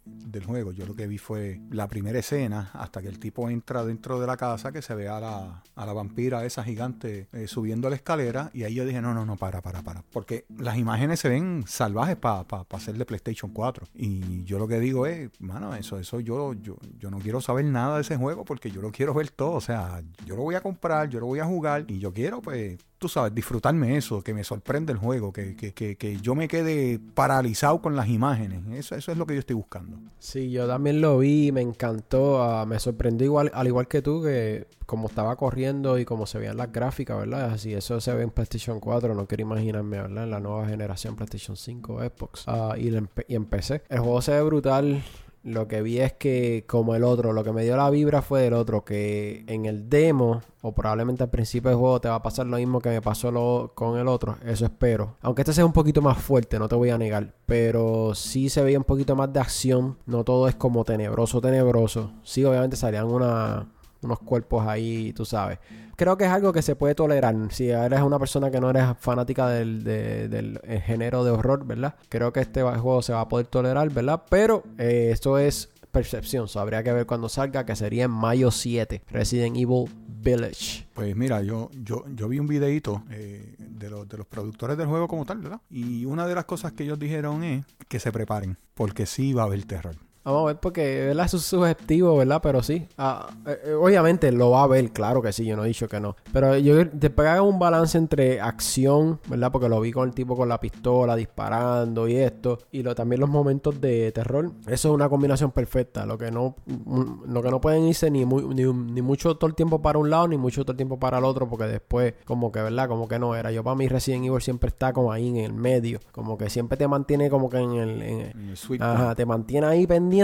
del 0.06 0.46
juego. 0.46 0.72
Yo 0.72 0.86
lo 0.86 0.96
que 0.96 1.06
vi 1.06 1.18
fue 1.18 1.60
la 1.72 1.90
primera 1.90 2.18
escena 2.18 2.72
hasta 2.74 3.02
que 3.02 3.10
el 3.10 3.20
tipo 3.20 3.50
entra 3.50 3.84
dentro 3.84 4.22
de 4.22 4.26
la 4.26 4.38
casa, 4.38 4.72
que 4.72 4.82
se 4.82 4.96
ve 4.96 5.10
a 5.10 5.20
la, 5.20 5.62
a 5.76 5.86
la 5.86 5.92
vampira 5.92 6.46
esa 6.46 6.64
gigante 6.64 7.28
eh, 7.34 7.48
subiendo 7.48 7.90
la 7.90 7.98
escalera. 7.98 8.50
Y 8.54 8.64
ahí 8.64 8.76
yo 8.76 8.86
dije, 8.86 9.02
no, 9.02 9.14
no, 9.14 9.26
no, 9.26 9.36
para, 9.36 9.62
para, 9.62 9.82
para. 9.84 10.02
Porque 10.14 10.46
las 10.58 10.78
imágenes 10.78 11.20
se 11.20 11.28
ven 11.28 11.66
salvajes 11.68 12.16
para 12.16 12.46
pa, 12.46 12.66
hacer 12.70 12.96
de 12.98 13.06
PlayStation 13.06 13.52
4. 13.52 13.88
Y 13.94 14.46
yo 14.46 14.58
lo 14.58 14.70
que 14.70 14.80
digo 14.80 15.06
es, 15.06 15.30
mano, 15.42 15.76
eso, 15.76 16.00
eso 16.00 16.22
yo, 16.22 16.54
yo, 16.54 16.78
yo 16.98 17.12
no 17.12 17.20
quiero 17.20 17.42
saber 17.42 17.66
nada 17.66 17.96
de 17.96 18.04
ese 18.04 18.16
juego 18.16 18.46
porque 18.46 18.72
yo 18.72 18.82
lo 18.82 18.94
quiero 18.94 19.14
ver 19.14 19.32
todo. 19.32 19.52
O 19.52 19.62
sea, 19.62 20.02
yo 20.26 20.38
lo 20.38 20.44
voy 20.44 20.56
a 20.56 20.62
comprar, 20.62 21.10
yo 21.10 21.20
lo 21.20 21.26
voy 21.26 21.40
a 21.40 21.46
jugar 21.46 21.84
y 21.90 22.00
yo 22.00 22.14
quiero, 22.14 22.42
pues, 22.42 22.78
tú 23.06 23.10
sabes, 23.10 23.36
disfrutarme 23.36 23.98
eso, 23.98 24.24
que 24.24 24.34
me 24.34 24.44
sorprende 24.44 24.92
el 24.92 24.98
juego, 24.98 25.32
que, 25.32 25.56
que, 25.56 25.76
que, 25.76 25.96
que 25.96 26.18
yo 26.18 26.34
me 26.34 26.48
quede 26.48 27.00
paralizado 27.14 27.80
con 27.80 27.96
las 27.96 28.10
imágenes. 28.10 28.64
Eso, 28.72 28.96
eso 28.96 29.12
es 29.12 29.18
lo 29.20 29.28
que 29.28 29.36
yo 29.36 29.42
estoy 29.42 29.56
buscando. 29.56 30.00
Sí, 30.18 30.50
yo 30.50 30.68
también 30.68 31.02
lo 31.02 31.20
vi, 31.20 31.52
me 31.52 31.62
encantó, 31.62 32.42
ah, 32.42 32.66
me 32.66 32.80
sorprendió 32.80 33.26
igual, 33.26 33.52
al 33.54 33.68
igual 33.68 33.88
que 33.88 34.02
tú, 34.02 34.24
que 34.24 34.66
como 34.88 35.08
estaba 35.08 35.36
corriendo 35.36 36.00
y 36.00 36.06
como 36.06 36.26
se 36.26 36.40
veían 36.40 36.58
las 36.58 36.72
gráficas, 36.72 37.20
¿verdad? 37.20 37.52
Así 37.52 37.76
eso 37.76 38.02
se 38.02 38.12
ve 38.12 38.24
en 38.24 38.32
PlayStation 38.32 38.80
4, 38.80 39.14
no 39.14 39.28
quiero 39.28 39.44
imaginarme, 39.44 40.02
¿verdad? 40.02 40.24
En 40.24 40.32
la 40.32 40.40
nueva 40.40 40.68
generación 40.68 41.16
PlayStation 41.16 41.56
5, 41.56 42.00
Xbox 42.00 42.48
uh, 42.48 42.76
y, 42.76 42.92
y 43.28 43.36
empecé. 43.36 43.84
El 43.88 44.00
juego 44.00 44.20
se 44.24 44.32
ve 44.32 44.42
brutal. 44.42 45.04
Lo 45.46 45.68
que 45.68 45.84
vi 45.84 46.00
es 46.00 46.12
que, 46.14 46.66
como 46.68 46.96
el 46.96 47.04
otro, 47.04 47.32
lo 47.32 47.44
que 47.44 47.54
me 47.54 47.64
dio 47.64 47.78
la 47.78 47.92
vibra 47.92 48.24
fue 48.24 48.42
del 48.42 48.54
otro, 48.54 48.84
que 48.84 49.44
en 49.46 49.68
el 49.68 49.92
demo, 49.92 50.42
o 50.64 50.74
probablemente 50.74 51.22
al 51.22 51.30
principio 51.30 51.70
del 51.70 51.78
juego, 51.78 52.02
te 52.02 52.10
va 52.10 52.16
a 52.16 52.24
pasar 52.24 52.48
lo 52.48 52.58
mismo 52.58 52.82
que 52.82 52.90
me 52.90 53.00
pasó 53.00 53.72
con 53.76 54.00
el 54.00 54.08
otro. 54.08 54.38
Eso 54.44 54.66
espero. 54.66 55.18
Aunque 55.22 55.44
este 55.44 55.54
sea 55.54 55.64
un 55.64 55.72
poquito 55.72 56.02
más 56.02 56.18
fuerte, 56.18 56.58
no 56.58 56.68
te 56.68 56.74
voy 56.74 56.90
a 56.90 56.98
negar. 56.98 57.36
Pero 57.46 58.16
sí 58.16 58.50
se 58.50 58.64
veía 58.64 58.80
un 58.80 58.86
poquito 58.86 59.16
más 59.16 59.32
de 59.32 59.40
acción. 59.40 60.00
No 60.08 60.24
todo 60.24 60.48
es 60.48 60.56
como 60.56 60.84
tenebroso, 60.84 61.40
tenebroso. 61.42 62.12
Sí, 62.24 62.44
obviamente 62.44 62.76
salían 62.76 63.06
una, 63.06 63.68
unos 64.06 64.20
cuerpos 64.20 64.66
ahí, 64.68 65.14
tú 65.14 65.26
sabes. 65.26 65.60
Creo 65.96 66.18
que 66.18 66.26
es 66.26 66.30
algo 66.30 66.52
que 66.52 66.62
se 66.62 66.76
puede 66.76 66.96
tolerar. 66.96 67.36
Si 67.52 67.70
eres 67.70 68.02
una 68.02 68.20
persona 68.20 68.52
que 68.52 68.60
no 68.60 68.70
eres 68.70 68.86
fanática 69.00 69.50
del, 69.50 69.84
del 69.84 70.60
eh, 70.64 70.82
género 70.86 71.24
de 71.24 71.32
horror, 71.32 71.66
¿verdad? 71.66 71.96
Creo 72.10 72.34
que 72.34 72.42
este 72.42 72.62
juego 72.62 73.02
se 73.02 73.14
va 73.14 73.22
a 73.22 73.30
poder 73.30 73.48
tolerar, 73.48 73.90
¿verdad? 73.90 74.24
Pero 74.30 74.64
eh, 74.78 75.10
esto 75.12 75.38
es 75.38 75.70
percepción. 75.96 76.50
So, 76.50 76.60
habría 76.60 76.84
que 76.84 76.92
ver 76.92 77.06
cuando 77.06 77.30
salga, 77.30 77.66
que 77.66 77.76
sería 77.76 78.04
en 78.04 78.12
mayo 78.12 78.52
7. 78.52 79.04
Resident 79.08 79.56
Evil 79.56 79.86
Village. 80.06 80.86
Pues 80.94 81.16
mira, 81.16 81.42
yo, 81.42 81.70
yo, 81.72 82.04
yo 82.14 82.28
vi 82.28 82.40
un 82.40 82.48
videito 82.48 83.04
eh, 83.12 83.56
de, 83.58 83.90
los, 83.90 84.08
de 84.08 84.18
los 84.18 84.28
productores 84.28 84.78
del 84.78 84.88
juego 84.88 85.08
como 85.08 85.26
tal, 85.26 85.38
¿verdad? 85.40 85.62
Y 85.70 86.04
una 86.04 86.28
de 86.28 86.36
las 86.36 86.44
cosas 86.44 86.74
que 86.74 86.84
ellos 86.84 87.00
dijeron 87.00 87.44
es 87.46 87.66
que 87.88 88.00
se 88.00 88.12
preparen, 88.12 88.58
porque 88.74 89.06
sí 89.06 89.32
va 89.32 89.44
a 89.44 89.46
haber 89.46 89.64
terror. 89.64 89.96
Vamos 90.26 90.42
a 90.42 90.46
ver, 90.48 90.60
porque 90.60 91.06
¿verdad? 91.06 91.28
es 91.32 91.40
subjetivo, 91.40 92.18
¿verdad? 92.18 92.40
Pero 92.42 92.64
sí. 92.64 92.88
Ah, 92.98 93.28
eh, 93.46 93.60
eh, 93.66 93.74
obviamente 93.74 94.32
lo 94.32 94.50
va 94.50 94.64
a 94.64 94.68
ver, 94.68 94.90
claro 94.90 95.22
que 95.22 95.32
sí, 95.32 95.46
yo 95.46 95.56
no 95.56 95.64
he 95.64 95.68
dicho 95.68 95.88
que 95.88 96.00
no. 96.00 96.16
Pero 96.34 96.58
yo 96.58 96.90
te 96.90 97.12
pega 97.12 97.44
un 97.44 97.60
balance 97.60 97.96
entre 97.96 98.42
acción, 98.42 99.20
¿verdad? 99.28 99.52
Porque 99.52 99.70
lo 99.70 99.80
vi 99.80 99.92
con 99.92 100.10
el 100.10 100.16
tipo 100.16 100.36
con 100.36 100.50
la 100.50 100.60
pistola 100.60 101.16
disparando 101.16 102.08
y 102.08 102.16
esto. 102.16 102.58
Y 102.72 102.82
lo, 102.82 102.96
también 102.96 103.22
los 103.22 103.30
momentos 103.30 103.80
de 103.80 104.12
terror. 104.14 104.52
Eso 104.66 104.90
es 104.90 104.96
una 104.96 105.10
combinación 105.10 105.52
perfecta. 105.52 106.08
Lo 106.08 106.18
que 106.18 106.32
no, 106.32 106.56
mm, 106.66 107.32
lo 107.32 107.44
que 107.44 107.52
no 107.52 107.62
pueden 107.62 107.84
irse 107.84 108.10
ni, 108.10 108.26
ni, 108.26 109.02
mucho 109.04 109.36
todo 109.38 109.48
el 109.48 109.54
tiempo 109.54 109.84
para 109.84 110.00
un 110.00 110.10
lado, 110.10 110.28
ni 110.28 110.38
mucho 110.38 110.64
todo 110.64 110.72
el 110.72 110.78
tiempo 110.78 110.98
para 110.98 111.20
el 111.20 111.24
otro. 111.24 111.48
Porque 111.48 111.66
después, 111.66 112.16
como 112.26 112.52
que, 112.52 112.64
¿verdad? 112.64 112.88
Como 112.88 113.08
que 113.08 113.20
no 113.20 113.36
era. 113.36 113.52
Yo 113.52 113.64
para 113.64 113.76
mí 113.76 113.88
Resident 113.88 114.26
Evil 114.26 114.42
siempre 114.42 114.70
está 114.70 114.92
como 114.92 115.12
ahí 115.12 115.30
en 115.30 115.38
el 115.38 115.54
medio. 115.54 116.00
Como 116.12 116.36
que 116.36 116.50
siempre 116.50 116.80
te 116.80 116.88
mantiene 116.88 117.30
como 117.30 117.48
que 117.48 117.58
en 117.58 117.74
el... 117.74 118.02
En 118.02 118.22
el 118.22 118.82
ajá, 118.82 119.14
te 119.14 119.28
mantiene 119.28 119.68
ahí 119.68 119.86
pendiente 119.86 120.15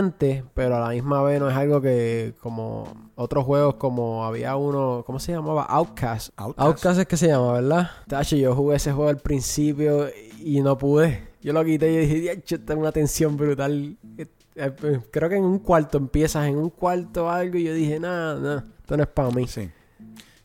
pero 0.54 0.75
a 0.75 0.80
la 0.80 0.89
misma 0.89 1.21
vez 1.23 1.39
no 1.39 1.49
es 1.49 1.56
algo 1.56 1.82
que 1.82 2.34
como 2.39 2.93
otros 3.15 3.45
juegos 3.45 3.75
como 3.75 4.25
había 4.25 4.56
uno, 4.56 5.04
¿cómo 5.06 5.19
se 5.19 5.32
llamaba? 5.32 5.63
Outcast. 5.63 6.30
Outcast, 6.38 6.99
es 6.99 7.08
que 7.08 7.17
se 7.17 7.27
llama, 7.27 7.54
¿verdad? 7.54 7.91
Tacho, 8.08 8.36
yo 8.36 8.56
jugué 8.56 8.77
ese 8.77 8.91
juego 8.91 9.10
al 9.10 9.17
principio 9.17 10.08
y 10.39 10.62
no 10.62 10.77
pude. 10.77 11.30
Yo 11.41 11.54
lo 11.54 11.63
quité 11.65 11.91
y 11.91 12.06
dije, 12.06 12.38
tengo 12.60 12.82
una 12.82 12.91
tensión 12.91 13.36
brutal. 13.36 13.97
Eh, 14.17 14.27
eh, 14.56 14.99
creo 15.12 15.30
que 15.30 15.36
en 15.38 15.43
un 15.43 15.60
cuarto 15.60 15.97
empiezas 15.97 16.47
en 16.47 16.58
un 16.58 16.69
cuarto 16.69 17.30
algo 17.30 17.58
y 17.58 17.63
yo 17.63 17.73
dije, 17.73 17.99
nada, 17.99 18.39
nada, 18.39 18.65
esto 18.80 18.97
no 18.97 19.04
es 19.04 19.10
para 19.10 19.32
mí. 19.32 19.47
Sí 19.47 19.69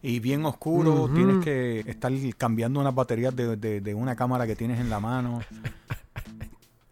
y 0.03 0.21
bien 0.21 0.45
oscuro. 0.45 1.11
Tienes 1.13 1.45
que 1.45 1.81
estar 1.81 2.13
cambiando 2.39 2.79
unas 2.79 2.95
baterías 2.95 3.35
de, 3.35 3.57
de, 3.57 3.95
una 3.95 4.15
cámara 4.15 4.47
que 4.47 4.55
tienes 4.55 4.79
en 4.79 4.89
la 4.89 5.01
mano 5.01 5.41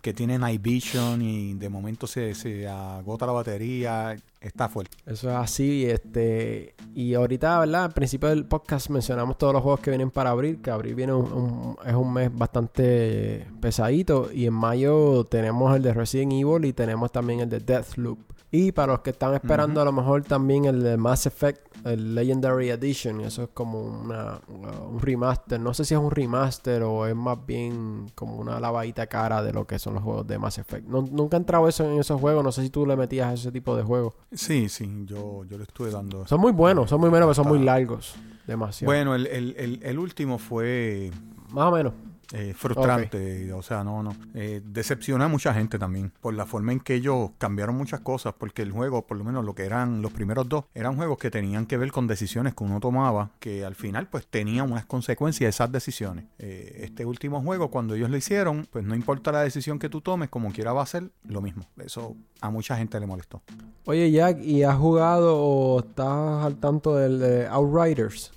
que 0.04 0.12
tiene 0.12 0.38
night 0.38 0.60
vision 0.60 1.22
y 1.22 1.54
de 1.54 1.70
momento 1.70 2.06
se, 2.06 2.34
se 2.34 2.68
agota 2.68 3.24
la 3.24 3.32
batería, 3.32 4.14
está 4.38 4.68
fuerte. 4.68 4.98
Eso 5.06 5.30
es 5.30 5.34
así, 5.34 5.86
este 5.86 6.74
y 6.94 7.14
ahorita, 7.14 7.60
¿verdad? 7.60 7.84
Al 7.84 7.92
principio 7.94 8.28
del 8.28 8.44
podcast 8.44 8.90
mencionamos 8.90 9.38
todos 9.38 9.54
los 9.54 9.62
juegos 9.62 9.80
que 9.80 9.90
vienen 9.90 10.10
para 10.10 10.28
abril, 10.28 10.60
que 10.60 10.70
abril 10.70 10.94
viene 10.94 11.14
un, 11.14 11.78
es 11.86 11.94
un 11.94 12.12
mes 12.12 12.30
bastante 12.30 13.46
pesadito 13.62 14.30
y 14.30 14.44
en 14.44 14.52
mayo 14.52 15.24
tenemos 15.24 15.74
el 15.74 15.82
de 15.82 15.94
Resident 15.94 16.32
Evil 16.34 16.66
y 16.66 16.74
tenemos 16.74 17.10
también 17.10 17.40
el 17.40 17.48
de 17.48 17.60
Deathloop. 17.60 18.18
Y 18.56 18.70
para 18.70 18.92
los 18.92 19.00
que 19.00 19.10
están 19.10 19.34
esperando 19.34 19.80
a 19.80 19.84
lo 19.84 19.90
mejor 19.90 20.22
también 20.22 20.64
el 20.66 20.80
de 20.80 20.96
Mass 20.96 21.26
Effect, 21.26 21.84
el 21.84 22.14
Legendary 22.14 22.70
Edition, 22.70 23.20
eso 23.22 23.42
es 23.42 23.48
como 23.52 23.80
una, 23.80 24.38
un 24.48 25.00
remaster. 25.00 25.58
No 25.58 25.74
sé 25.74 25.84
si 25.84 25.92
es 25.92 25.98
un 25.98 26.12
remaster 26.12 26.84
o 26.84 27.04
es 27.04 27.16
más 27.16 27.44
bien 27.44 28.12
como 28.14 28.36
una 28.36 28.60
lavadita 28.60 29.08
cara 29.08 29.42
de 29.42 29.52
lo 29.52 29.66
que 29.66 29.80
son 29.80 29.94
los 29.94 30.04
juegos 30.04 30.28
de 30.28 30.38
Mass 30.38 30.58
Effect. 30.58 30.86
nunca 30.86 31.36
he 31.36 31.40
entrado 31.40 31.66
eso 31.66 31.84
en 31.84 31.98
esos 31.98 32.20
juegos, 32.20 32.44
no 32.44 32.52
sé 32.52 32.62
si 32.62 32.70
tú 32.70 32.86
le 32.86 32.94
metías 32.94 33.26
a 33.26 33.32
ese 33.32 33.50
tipo 33.50 33.76
de 33.76 33.82
juegos. 33.82 34.14
Sí, 34.30 34.68
sí, 34.68 34.88
yo, 35.04 35.42
yo 35.46 35.58
le 35.58 35.64
estuve 35.64 35.90
dando. 35.90 36.24
Son 36.28 36.40
muy 36.40 36.52
buenos, 36.52 36.88
son 36.88 37.00
muy 37.00 37.10
buenos, 37.10 37.26
pero 37.26 37.34
son 37.34 37.48
muy 37.48 37.58
largos. 37.58 38.14
Demasiado. 38.46 38.88
Bueno, 38.88 39.16
el, 39.16 39.26
el, 39.26 39.80
el 39.82 39.98
último 39.98 40.38
fue... 40.38 41.10
Más 41.50 41.72
o 41.72 41.72
menos. 41.72 41.92
Eh, 42.32 42.54
frustrante, 42.56 43.52
o 43.52 43.62
sea, 43.62 43.84
no, 43.84 44.02
no. 44.02 44.16
Eh, 44.34 44.60
decepciona 44.64 45.26
a 45.26 45.28
mucha 45.28 45.54
gente 45.54 45.78
también 45.78 46.12
por 46.20 46.34
la 46.34 46.46
forma 46.46 46.72
en 46.72 46.80
que 46.80 46.94
ellos 46.94 47.30
cambiaron 47.38 47.76
muchas 47.76 48.00
cosas, 48.00 48.34
porque 48.38 48.62
el 48.62 48.72
juego, 48.72 49.06
por 49.06 49.16
lo 49.16 49.24
menos 49.24 49.44
lo 49.44 49.54
que 49.54 49.64
eran 49.64 50.02
los 50.02 50.12
primeros 50.12 50.48
dos, 50.48 50.64
eran 50.74 50.96
juegos 50.96 51.18
que 51.18 51.30
tenían 51.30 51.66
que 51.66 51.76
ver 51.76 51.92
con 51.92 52.06
decisiones 52.06 52.54
que 52.54 52.64
uno 52.64 52.80
tomaba, 52.80 53.30
que 53.40 53.64
al 53.64 53.74
final 53.74 54.08
pues 54.08 54.26
tenían 54.26 54.70
unas 54.70 54.86
consecuencias 54.86 55.46
de 55.46 55.50
esas 55.50 55.72
decisiones. 55.72 56.26
Eh, 56.38 56.80
este 56.82 57.04
último 57.04 57.42
juego, 57.42 57.70
cuando 57.70 57.94
ellos 57.94 58.10
lo 58.10 58.16
hicieron, 58.16 58.66
pues 58.70 58.84
no 58.84 58.94
importa 58.94 59.32
la 59.32 59.42
decisión 59.42 59.78
que 59.78 59.88
tú 59.88 60.00
tomes, 60.00 60.28
como 60.28 60.52
quiera 60.52 60.72
va 60.72 60.82
a 60.82 60.86
ser 60.86 61.10
lo 61.24 61.40
mismo. 61.40 61.64
Eso 61.78 62.16
a 62.40 62.50
mucha 62.50 62.76
gente 62.76 62.98
le 63.00 63.06
molestó. 63.06 63.42
Oye 63.86 64.10
Jack, 64.10 64.42
¿y 64.42 64.62
has 64.62 64.76
jugado 64.76 65.36
o 65.36 65.80
estás 65.80 66.44
al 66.44 66.56
tanto 66.56 66.96
del 66.96 67.18
de 67.18 67.46
Outriders? 67.46 68.33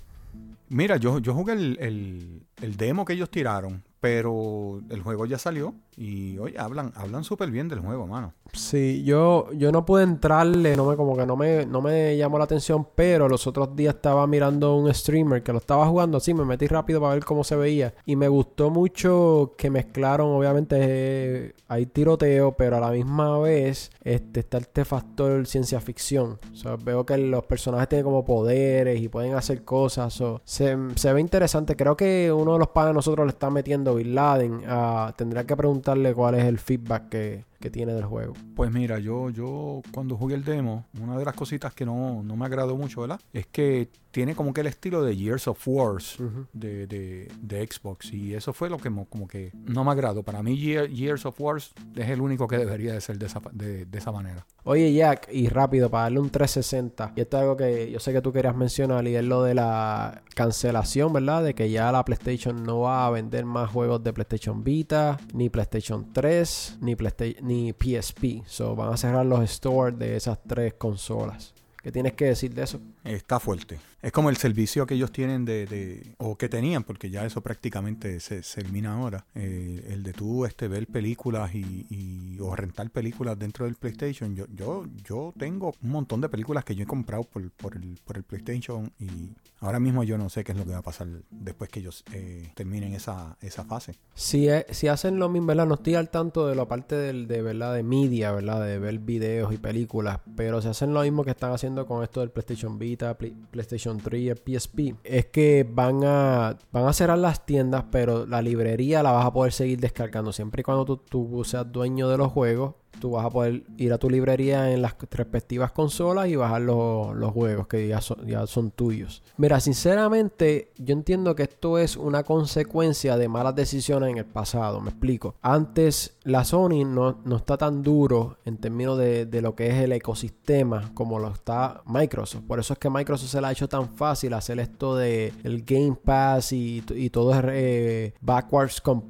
Mira, 0.68 0.96
yo, 0.96 1.18
yo 1.18 1.34
jugué 1.34 1.54
el, 1.54 2.46
el 2.62 2.76
demo 2.76 3.04
que 3.04 3.14
ellos 3.14 3.30
tiraron, 3.30 3.82
pero 4.00 4.82
el 4.90 5.02
juego 5.02 5.26
ya 5.26 5.38
salió 5.38 5.74
y 6.00 6.38
oye, 6.38 6.56
hablan, 6.56 6.92
hablan 6.94 7.24
súper 7.24 7.50
bien 7.50 7.68
del 7.68 7.80
juego, 7.80 8.06
mano. 8.06 8.32
Sí, 8.52 9.02
yo, 9.04 9.52
yo 9.52 9.72
no 9.72 9.84
pude 9.84 10.04
entrarle, 10.04 10.76
no 10.76 10.86
me, 10.86 10.96
como 10.96 11.16
que 11.16 11.26
no 11.26 11.36
me, 11.36 11.66
no 11.66 11.82
me 11.82 12.16
llamó 12.16 12.38
la 12.38 12.44
atención, 12.44 12.86
pero 12.94 13.28
los 13.28 13.48
otros 13.48 13.74
días 13.74 13.96
estaba 13.96 14.24
mirando 14.28 14.76
un 14.76 14.94
streamer 14.94 15.42
que 15.42 15.52
lo 15.52 15.58
estaba 15.58 15.86
jugando 15.86 16.18
así, 16.18 16.32
me 16.34 16.44
metí 16.44 16.68
rápido 16.68 17.00
para 17.00 17.14
ver 17.14 17.24
cómo 17.24 17.42
se 17.42 17.56
veía. 17.56 17.94
Y 18.06 18.14
me 18.14 18.28
gustó 18.28 18.70
mucho 18.70 19.54
que 19.58 19.70
mezclaron, 19.70 20.28
obviamente, 20.28 21.56
hay 21.66 21.86
tiroteo, 21.86 22.52
pero 22.52 22.76
a 22.76 22.80
la 22.80 22.90
misma 22.92 23.38
vez 23.40 23.90
este, 24.02 24.40
está 24.40 24.58
este 24.58 24.84
factor 24.84 25.46
ciencia 25.46 25.80
ficción. 25.80 26.38
O 26.52 26.56
sea, 26.56 26.76
veo 26.76 27.04
que 27.04 27.18
los 27.18 27.44
personajes 27.44 27.88
tienen 27.88 28.04
como 28.04 28.24
poderes 28.24 29.00
y 29.00 29.08
pueden 29.08 29.34
hacer 29.34 29.64
cosas. 29.64 30.14
se, 30.44 30.76
se, 30.94 31.12
ve 31.12 31.20
interesante. 31.20 31.76
Creo 31.76 31.96
que 31.96 32.32
uno 32.32 32.54
de 32.54 32.60
los 32.60 32.68
padres 32.68 32.90
de 32.90 32.94
nosotros 32.94 33.26
le 33.26 33.32
está 33.32 33.50
metiendo 33.50 33.96
Bin 33.96 34.14
Laden. 34.14 34.62
Uh, 34.68 35.12
tendría 35.16 35.44
que 35.44 35.56
preguntarle 35.88 36.14
cuál 36.14 36.34
es 36.34 36.44
el 36.44 36.58
feedback 36.58 37.08
que, 37.08 37.44
que 37.60 37.70
tiene 37.70 37.94
del 37.94 38.04
juego. 38.04 38.34
Pues 38.54 38.70
mira, 38.70 38.98
yo, 38.98 39.30
yo 39.30 39.82
cuando 39.92 40.16
jugué 40.16 40.34
el 40.34 40.44
demo, 40.44 40.86
una 41.00 41.18
de 41.18 41.24
las 41.24 41.34
cositas 41.34 41.74
que 41.74 41.84
no, 41.84 42.22
no 42.22 42.36
me 42.36 42.46
agradó 42.46 42.76
mucho, 42.76 43.00
¿verdad? 43.02 43.20
Es 43.32 43.46
que 43.46 43.90
tiene 44.10 44.34
como 44.34 44.52
que 44.52 44.62
el 44.62 44.66
estilo 44.66 45.02
de 45.02 45.16
Years 45.16 45.46
of 45.48 45.62
Wars 45.66 46.16
de, 46.52 46.86
de, 46.86 47.28
de, 47.40 47.66
Xbox. 47.66 48.12
Y 48.12 48.34
eso 48.34 48.52
fue 48.52 48.70
lo 48.70 48.78
que 48.78 48.90
como 49.08 49.28
que 49.28 49.52
no 49.54 49.84
me 49.84 49.90
agradó. 49.90 50.22
Para 50.22 50.42
mí 50.42 50.56
Years 50.56 51.26
of 51.26 51.40
Wars 51.40 51.72
es 51.94 52.08
el 52.08 52.20
único 52.20 52.48
que 52.48 52.58
debería 52.58 52.94
de 52.94 53.00
ser 53.00 53.18
de 53.18 53.26
esa, 53.26 53.40
de, 53.52 53.84
de 53.84 53.98
esa 53.98 54.10
manera. 54.10 54.46
Oye 54.64 54.92
Jack, 54.92 55.28
y 55.32 55.48
rápido, 55.48 55.90
para 55.90 56.04
darle 56.04 56.20
un 56.20 56.30
360. 56.30 57.12
Y 57.16 57.20
esto 57.20 57.36
es 57.36 57.42
algo 57.42 57.56
que 57.56 57.90
yo 57.90 58.00
sé 58.00 58.12
que 58.12 58.20
tú 58.20 58.32
querías 58.32 58.56
mencionar 58.56 59.06
y 59.06 59.14
es 59.14 59.24
lo 59.24 59.42
de 59.42 59.54
la 59.54 60.22
cancelación, 60.34 61.12
¿verdad? 61.12 61.44
De 61.44 61.54
que 61.54 61.70
ya 61.70 61.92
la 61.92 62.04
PlayStation 62.04 62.62
no 62.62 62.80
va 62.80 63.06
a 63.06 63.10
vender 63.10 63.44
más 63.44 63.70
juegos 63.70 64.02
de 64.02 64.12
PlayStation 64.12 64.64
Vita, 64.64 65.18
ni 65.32 65.48
PlayStation 65.48 66.12
3, 66.12 66.78
ni 66.80 66.96
PlayStation 66.96 67.47
ni 67.48 67.72
PSP. 67.72 68.44
So, 68.46 68.76
van 68.76 68.92
a 68.92 68.96
cerrar 68.96 69.26
los 69.26 69.48
stores 69.50 69.98
de 69.98 70.16
esas 70.16 70.38
tres 70.46 70.74
consolas. 70.74 71.54
¿Qué 71.82 71.90
tienes 71.90 72.12
que 72.12 72.26
decir 72.26 72.54
de 72.54 72.62
eso? 72.62 72.80
Está 73.04 73.40
fuerte. 73.40 73.78
Es 74.00 74.12
como 74.12 74.30
el 74.30 74.36
servicio 74.36 74.86
que 74.86 74.94
ellos 74.94 75.10
tienen 75.10 75.44
de, 75.44 75.66
de 75.66 76.14
o 76.18 76.36
que 76.36 76.48
tenían, 76.48 76.84
porque 76.84 77.10
ya 77.10 77.24
eso 77.26 77.40
prácticamente 77.40 78.20
se, 78.20 78.44
se 78.44 78.60
elimina 78.60 78.94
ahora. 78.94 79.24
Eh, 79.34 79.88
el 79.90 80.04
de 80.04 80.12
tú 80.12 80.44
este, 80.44 80.68
ver 80.68 80.86
películas 80.86 81.52
y, 81.52 81.86
y, 81.90 82.38
o 82.40 82.54
rentar 82.54 82.90
películas 82.90 83.36
dentro 83.36 83.64
del 83.64 83.74
PlayStation. 83.74 84.36
Yo, 84.36 84.46
yo, 84.54 84.86
yo 85.04 85.34
tengo 85.36 85.74
un 85.82 85.90
montón 85.90 86.20
de 86.20 86.28
películas 86.28 86.64
que 86.64 86.76
yo 86.76 86.84
he 86.84 86.86
comprado 86.86 87.24
por, 87.24 87.50
por, 87.50 87.74
el, 87.74 87.98
por 88.04 88.16
el 88.16 88.22
PlayStation 88.22 88.92
y 89.00 89.30
ahora 89.60 89.80
mismo 89.80 90.04
yo 90.04 90.16
no 90.16 90.28
sé 90.28 90.44
qué 90.44 90.52
es 90.52 90.58
lo 90.58 90.64
que 90.64 90.70
va 90.70 90.78
a 90.78 90.82
pasar 90.82 91.08
después 91.30 91.68
que 91.68 91.80
ellos 91.80 92.04
eh, 92.12 92.52
terminen 92.54 92.94
esa, 92.94 93.36
esa 93.40 93.64
fase. 93.64 93.96
Si, 94.14 94.48
eh, 94.48 94.64
si 94.70 94.86
hacen 94.86 95.18
lo 95.18 95.28
mismo, 95.28 95.48
¿verdad? 95.48 95.66
No 95.66 95.74
estoy 95.74 95.96
al 95.96 96.08
tanto 96.08 96.46
de 96.46 96.54
la 96.54 96.66
parte 96.66 96.94
del, 96.94 97.26
de, 97.26 97.42
¿verdad? 97.42 97.74
de 97.74 97.82
media, 97.82 98.30
¿verdad? 98.30 98.64
De 98.64 98.78
ver 98.78 99.00
videos 99.00 99.52
y 99.52 99.56
películas, 99.56 100.20
pero 100.36 100.62
si 100.62 100.68
hacen 100.68 100.94
lo 100.94 101.02
mismo 101.02 101.24
que 101.24 101.32
están 101.32 101.50
haciendo 101.52 101.84
con 101.84 102.04
esto 102.04 102.20
del 102.20 102.30
PlayStation 102.30 102.78
PlayStation 102.96 103.98
3 103.98 104.20
y 104.20 104.56
PSP, 104.56 104.94
es 105.04 105.26
que 105.26 105.66
van 105.68 106.00
a, 106.04 106.56
van 106.72 106.86
a 106.86 106.92
cerrar 106.92 107.18
las 107.18 107.44
tiendas, 107.44 107.84
pero 107.90 108.26
la 108.26 108.42
librería 108.42 109.02
la 109.02 109.12
vas 109.12 109.26
a 109.26 109.32
poder 109.32 109.52
seguir 109.52 109.80
descargando 109.80 110.32
siempre 110.32 110.60
y 110.60 110.64
cuando 110.64 110.98
tú 110.98 111.42
seas 111.44 111.70
dueño 111.70 112.08
de 112.08 112.18
los 112.18 112.32
juegos 112.32 112.74
tú 113.00 113.12
vas 113.12 113.24
a 113.24 113.30
poder 113.30 113.62
ir 113.76 113.92
a 113.92 113.98
tu 113.98 114.10
librería 114.10 114.72
en 114.72 114.82
las 114.82 114.94
respectivas 115.10 115.72
consolas 115.72 116.28
y 116.28 116.36
bajar 116.36 116.62
los, 116.62 117.14
los 117.14 117.32
juegos 117.32 117.66
que 117.66 117.86
ya 117.88 118.00
son, 118.00 118.26
ya 118.26 118.46
son, 118.46 118.70
tuyos. 118.70 119.22
Mira, 119.36 119.60
sinceramente, 119.60 120.72
yo 120.76 120.92
entiendo 120.92 121.34
que 121.34 121.44
esto 121.44 121.78
es 121.78 121.96
una 121.96 122.22
consecuencia 122.22 123.16
de 123.16 123.28
malas 123.28 123.54
decisiones 123.54 124.10
en 124.10 124.18
el 124.18 124.24
pasado. 124.24 124.80
Me 124.80 124.90
explico. 124.90 125.34
Antes, 125.42 126.16
la 126.24 126.44
Sony 126.44 126.84
no, 126.84 127.18
no 127.24 127.36
está 127.36 127.56
tan 127.56 127.82
duro 127.82 128.38
en 128.44 128.58
términos 128.58 128.98
de, 128.98 129.26
de, 129.26 129.42
lo 129.42 129.54
que 129.54 129.68
es 129.68 129.74
el 129.74 129.92
ecosistema 129.92 130.90
como 130.94 131.18
lo 131.18 131.28
está 131.28 131.82
Microsoft. 131.86 132.42
Por 132.46 132.58
eso 132.58 132.74
es 132.74 132.78
que 132.78 132.90
Microsoft 132.90 133.30
se 133.30 133.40
le 133.40 133.46
ha 133.46 133.52
hecho 133.52 133.68
tan 133.68 133.88
fácil 133.88 134.34
hacer 134.34 134.58
esto 134.58 134.96
de 134.96 135.32
el 135.44 135.62
Game 135.62 135.96
Pass 136.04 136.52
y, 136.52 136.84
y 136.90 137.10
todo 137.10 137.32
es 137.32 137.44
eh, 137.48 138.14
backwards 138.20 138.80
compatible. 138.80 139.08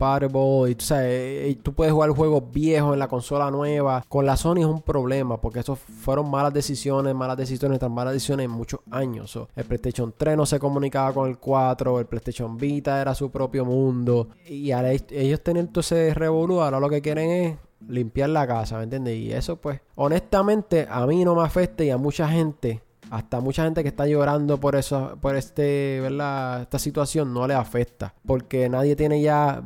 Y, 0.70 0.74
tú, 0.74 0.84
sabes, 0.84 1.06
eh, 1.10 1.58
tú 1.62 1.74
puedes 1.74 1.92
jugar 1.92 2.10
juegos 2.10 2.44
viejos 2.52 2.92
en 2.92 2.98
la 2.98 3.08
consola 3.08 3.50
nueva 3.50 3.77
con 4.08 4.26
la 4.26 4.36
Sony 4.36 4.58
es 4.58 4.66
un 4.66 4.82
problema 4.82 5.40
porque 5.40 5.60
eso 5.60 5.76
fueron 5.76 6.30
malas 6.30 6.52
decisiones, 6.52 7.14
malas 7.14 7.36
decisiones, 7.36 7.78
tan 7.78 7.92
malas 7.92 8.14
decisiones 8.14 8.44
en 8.44 8.50
muchos 8.50 8.80
años. 8.90 9.38
el 9.56 9.64
PlayStation 9.64 10.14
3 10.16 10.36
no 10.36 10.46
se 10.46 10.58
comunicaba 10.58 11.12
con 11.12 11.28
el 11.28 11.38
4, 11.38 12.00
el 12.00 12.06
PlayStation 12.06 12.56
Vita 12.56 13.00
era 13.00 13.14
su 13.14 13.30
propio 13.30 13.64
mundo. 13.64 14.28
Y 14.46 14.70
al 14.72 14.86
ellos 14.86 15.42
tener 15.42 15.68
todo 15.68 15.80
ese 15.80 16.14
revolú, 16.14 16.60
ahora 16.60 16.80
lo 16.80 16.88
que 16.88 17.02
quieren 17.02 17.30
es 17.30 17.56
limpiar 17.86 18.30
la 18.30 18.46
casa, 18.46 18.78
¿me 18.78 18.84
entiendes? 18.84 19.16
Y 19.16 19.32
eso 19.32 19.56
pues, 19.56 19.80
honestamente, 19.94 20.86
a 20.90 21.06
mí 21.06 21.24
no 21.24 21.34
me 21.34 21.42
afecta 21.42 21.84
y 21.84 21.90
a 21.90 21.96
mucha 21.96 22.28
gente 22.28 22.82
hasta 23.10 23.40
mucha 23.40 23.64
gente 23.64 23.82
que 23.82 23.88
está 23.88 24.06
llorando 24.06 24.58
por 24.58 24.76
eso, 24.76 25.16
por 25.20 25.36
este, 25.36 26.00
¿verdad? 26.00 26.62
Esta 26.62 26.78
situación 26.78 27.32
no 27.32 27.46
le 27.46 27.54
afecta. 27.54 28.14
Porque 28.26 28.68
nadie 28.68 28.96
tiene 28.96 29.20
ya, 29.22 29.62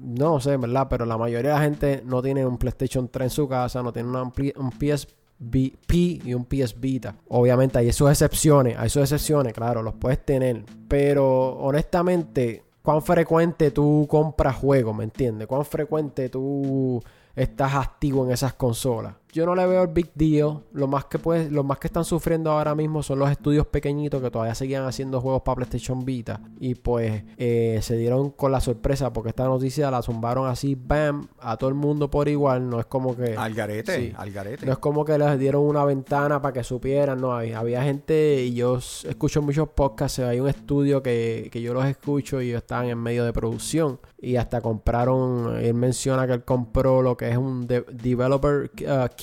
no 0.00 0.40
sé, 0.40 0.56
¿verdad? 0.56 0.86
Pero 0.88 1.06
la 1.06 1.16
mayoría 1.18 1.50
de 1.50 1.56
la 1.56 1.62
gente 1.62 2.02
no 2.04 2.22
tiene 2.22 2.46
un 2.46 2.58
PlayStation 2.58 3.08
3 3.08 3.24
en 3.26 3.30
su 3.30 3.48
casa, 3.48 3.82
no 3.82 3.92
tiene 3.92 4.10
un 4.10 4.32
PSP 4.72 5.92
y 5.92 6.34
un 6.34 6.44
PS 6.44 6.80
Vita. 6.80 7.16
Obviamente 7.28 7.78
hay 7.78 7.92
sus 7.92 8.10
excepciones, 8.10 8.76
hay 8.78 8.88
sus 8.88 9.02
excepciones, 9.02 9.52
claro, 9.52 9.82
los 9.82 9.94
puedes 9.94 10.24
tener. 10.24 10.64
Pero 10.88 11.56
honestamente, 11.58 12.62
¿cuán 12.82 13.02
frecuente 13.02 13.70
tú 13.70 14.06
compras 14.08 14.56
juegos, 14.56 14.94
me 14.96 15.04
entiendes? 15.04 15.48
¿Cuán 15.48 15.64
frecuente 15.64 16.28
tú 16.28 17.02
estás 17.34 17.74
activo 17.74 18.24
en 18.24 18.30
esas 18.32 18.54
consolas? 18.54 19.14
Yo 19.34 19.44
no 19.46 19.56
le 19.56 19.66
veo 19.66 19.82
el 19.82 19.88
big 19.88 20.12
deal. 20.14 20.60
Lo 20.72 20.86
más 20.86 21.06
que 21.06 21.18
pues, 21.18 21.50
lo 21.50 21.64
más 21.64 21.78
que 21.78 21.88
están 21.88 22.04
sufriendo 22.04 22.52
ahora 22.52 22.76
mismo 22.76 23.02
son 23.02 23.18
los 23.18 23.28
estudios 23.28 23.66
pequeñitos 23.66 24.22
que 24.22 24.30
todavía 24.30 24.54
seguían 24.54 24.84
haciendo 24.84 25.20
juegos 25.20 25.42
para 25.42 25.56
PlayStation 25.56 26.04
Vita. 26.04 26.40
Y 26.60 26.76
pues 26.76 27.24
eh, 27.36 27.80
se 27.82 27.96
dieron 27.96 28.30
con 28.30 28.52
la 28.52 28.60
sorpresa 28.60 29.12
porque 29.12 29.30
esta 29.30 29.44
noticia 29.44 29.90
la 29.90 30.02
zumbaron 30.02 30.48
así, 30.48 30.76
bam, 30.76 31.26
a 31.40 31.56
todo 31.56 31.68
el 31.68 31.74
mundo 31.74 32.08
por 32.08 32.28
igual. 32.28 32.70
No 32.70 32.78
es 32.78 32.86
como 32.86 33.16
que. 33.16 33.34
Al 33.36 33.54
garete, 33.54 34.14
al 34.16 34.30
garete. 34.30 34.66
No 34.66 34.72
es 34.72 34.78
como 34.78 35.04
que 35.04 35.18
les 35.18 35.36
dieron 35.36 35.62
una 35.62 35.84
ventana 35.84 36.40
para 36.40 36.52
que 36.52 36.62
supieran. 36.62 37.20
No, 37.20 37.32
había, 37.32 37.58
había 37.58 37.82
gente, 37.82 38.44
y 38.44 38.54
yo 38.54 38.76
escucho 38.76 39.42
muchos 39.42 39.68
podcasts. 39.70 40.20
Hay 40.20 40.38
un 40.38 40.48
estudio 40.48 41.02
que, 41.02 41.48
que 41.50 41.60
yo 41.60 41.74
los 41.74 41.84
escucho 41.86 42.40
y 42.40 42.50
ellos 42.50 42.58
están 42.58 42.86
en 42.86 42.98
medio 42.98 43.24
de 43.24 43.32
producción. 43.32 43.98
Y 44.16 44.36
hasta 44.36 44.60
compraron, 44.60 45.56
él 45.56 45.74
menciona 45.74 46.26
que 46.26 46.34
él 46.34 46.44
compró 46.44 47.02
lo 47.02 47.16
que 47.16 47.30
es 47.30 47.36
un 47.36 47.66
developer 47.66 48.70
uh, 48.86 49.14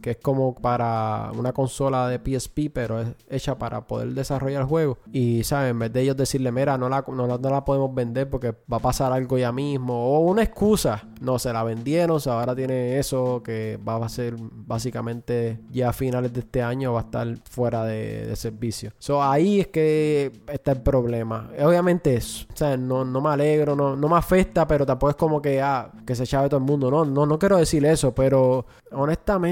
que 0.00 0.10
es 0.12 0.16
como 0.16 0.54
para 0.54 1.30
una 1.36 1.52
consola 1.52 2.08
de 2.08 2.18
PSP, 2.18 2.70
pero 2.72 3.00
es 3.00 3.08
hecha 3.28 3.58
para 3.58 3.86
poder 3.86 4.08
desarrollar 4.14 4.64
juegos. 4.64 4.98
Y, 5.12 5.44
¿sabes? 5.44 5.70
En 5.70 5.78
vez 5.78 5.92
de 5.92 6.02
ellos 6.02 6.16
decirle, 6.16 6.50
mira, 6.50 6.78
no 6.78 6.88
la, 6.88 7.04
no, 7.06 7.26
la 7.26 7.64
podemos 7.64 7.94
vender 7.94 8.28
porque 8.30 8.54
va 8.72 8.78
a 8.78 8.80
pasar 8.80 9.12
algo 9.12 9.36
ya 9.38 9.52
mismo, 9.52 9.94
o 9.94 10.20
una 10.20 10.42
excusa, 10.42 11.02
no, 11.20 11.38
se 11.38 11.52
la 11.52 11.62
vendieron, 11.62 12.20
ahora 12.26 12.54
tiene 12.54 12.98
eso 12.98 13.42
que 13.42 13.78
va 13.86 14.04
a 14.04 14.08
ser 14.08 14.34
básicamente 14.38 15.60
ya 15.70 15.90
a 15.90 15.92
finales 15.92 16.32
de 16.32 16.40
este 16.40 16.62
año 16.62 16.92
va 16.92 17.00
a 17.00 17.04
estar 17.04 17.28
fuera 17.48 17.84
de, 17.84 18.34
servicio. 18.36 18.92
So, 18.98 19.22
ahí 19.22 19.60
es 19.60 19.66
que 19.68 20.32
está 20.50 20.72
el 20.72 20.80
problema. 20.80 21.50
Obviamente, 21.62 22.18
o 22.18 22.76
no, 22.76 23.04
no 23.04 23.20
me 23.20 23.30
alegro, 23.30 23.74
no, 23.76 23.96
no 23.96 24.08
me 24.08 24.16
afecta, 24.16 24.66
pero 24.66 24.86
tampoco 24.86 25.10
es 25.10 25.16
como 25.16 25.42
que, 25.42 25.60
ah, 25.60 25.90
que 26.06 26.14
se 26.14 26.26
chave 26.26 26.48
todo 26.48 26.58
el 26.58 26.66
mundo. 26.66 26.90
No, 26.90 27.04
no, 27.04 27.26
no 27.26 27.38
quiero 27.38 27.58
decir 27.58 27.84
eso, 27.84 28.14
pero 28.14 28.64
honestamente 28.92 29.49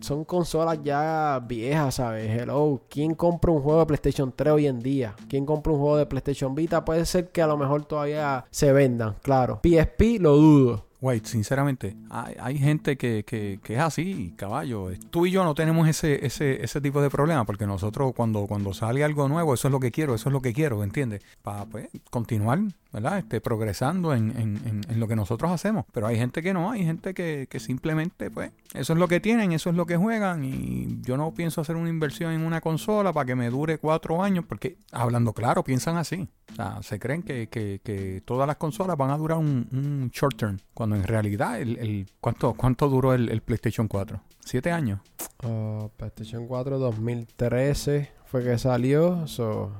son 0.00 0.24
consolas 0.24 0.78
ya 0.82 1.42
viejas, 1.46 1.96
¿sabes? 1.96 2.30
Hello, 2.30 2.82
¿quién 2.88 3.14
compra 3.14 3.52
un 3.52 3.62
juego 3.62 3.80
de 3.80 3.86
PlayStation 3.86 4.32
3 4.34 4.52
hoy 4.52 4.66
en 4.66 4.80
día? 4.80 5.14
¿Quién 5.28 5.44
compra 5.44 5.72
un 5.72 5.78
juego 5.78 5.96
de 5.96 6.06
PlayStation 6.06 6.54
Vita? 6.54 6.84
Puede 6.84 7.04
ser 7.04 7.28
que 7.28 7.42
a 7.42 7.46
lo 7.46 7.56
mejor 7.56 7.84
todavía 7.84 8.44
se 8.50 8.72
vendan, 8.72 9.16
claro. 9.22 9.60
PSP 9.62 10.20
lo 10.20 10.36
dudo. 10.36 10.85
Wait, 11.00 11.24
sinceramente, 11.26 11.96
hay, 12.10 12.58
gente 12.58 12.96
que, 12.96 13.24
que, 13.24 13.60
es 13.74 13.78
así, 13.78 14.32
caballo. 14.36 14.90
Tú 15.10 15.26
y 15.26 15.30
yo 15.30 15.44
no 15.44 15.54
tenemos 15.54 15.88
ese, 15.88 16.24
ese, 16.24 16.64
ese 16.64 16.80
tipo 16.80 17.02
de 17.02 17.10
problema 17.10 17.44
porque 17.44 17.66
nosotros 17.66 18.12
cuando, 18.16 18.46
cuando 18.46 18.72
sale 18.72 19.04
algo 19.04 19.28
nuevo, 19.28 19.54
eso 19.54 19.68
es 19.68 19.72
lo 19.72 19.80
que 19.80 19.90
quiero, 19.90 20.14
eso 20.14 20.28
es 20.28 20.32
lo 20.32 20.40
que 20.40 20.52
quiero, 20.54 20.82
¿entiendes? 20.82 21.22
Para 21.42 21.66
pues, 21.66 21.88
continuar 22.10 22.60
¿verdad? 22.96 23.18
Este, 23.18 23.42
progresando 23.42 24.14
en, 24.14 24.30
en, 24.30 24.80
en, 24.88 25.00
lo 25.00 25.06
que 25.06 25.16
nosotros 25.16 25.50
hacemos. 25.50 25.84
Pero 25.92 26.06
hay 26.06 26.16
gente 26.16 26.42
que 26.42 26.54
no, 26.54 26.70
hay 26.70 26.82
gente 26.82 27.12
que, 27.12 27.46
que, 27.50 27.60
simplemente, 27.60 28.30
pues, 28.30 28.52
eso 28.72 28.94
es 28.94 28.98
lo 28.98 29.06
que 29.06 29.20
tienen, 29.20 29.52
eso 29.52 29.68
es 29.68 29.76
lo 29.76 29.84
que 29.84 29.98
juegan. 29.98 30.44
Y 30.44 30.98
yo 31.02 31.18
no 31.18 31.34
pienso 31.34 31.60
hacer 31.60 31.76
una 31.76 31.90
inversión 31.90 32.32
en 32.32 32.40
una 32.40 32.62
consola 32.62 33.12
para 33.12 33.26
que 33.26 33.34
me 33.34 33.50
dure 33.50 33.76
cuatro 33.76 34.22
años, 34.22 34.46
porque, 34.48 34.78
hablando 34.92 35.34
claro, 35.34 35.62
piensan 35.62 35.98
así. 35.98 36.26
O 36.52 36.54
sea, 36.54 36.82
se 36.82 36.98
creen 36.98 37.22
que, 37.22 37.48
que, 37.48 37.82
que 37.84 38.22
todas 38.24 38.46
las 38.46 38.56
consolas 38.56 38.96
van 38.96 39.10
a 39.10 39.18
durar 39.18 39.36
un, 39.36 40.10
short 40.14 40.38
term, 40.38 40.58
en 40.94 41.04
realidad, 41.04 41.60
el, 41.60 41.78
el 41.78 42.06
¿cuánto, 42.20 42.54
¿cuánto 42.54 42.88
duró 42.88 43.14
el, 43.14 43.28
el 43.30 43.40
PlayStation 43.40 43.88
4? 43.88 44.20
¿Siete 44.44 44.70
años? 44.70 45.00
Uh, 45.42 45.88
PlayStation 45.96 46.46
4 46.46 46.78
2013 46.78 48.12
fue 48.26 48.44
que 48.44 48.58
salió, 48.58 49.26
so 49.26 49.72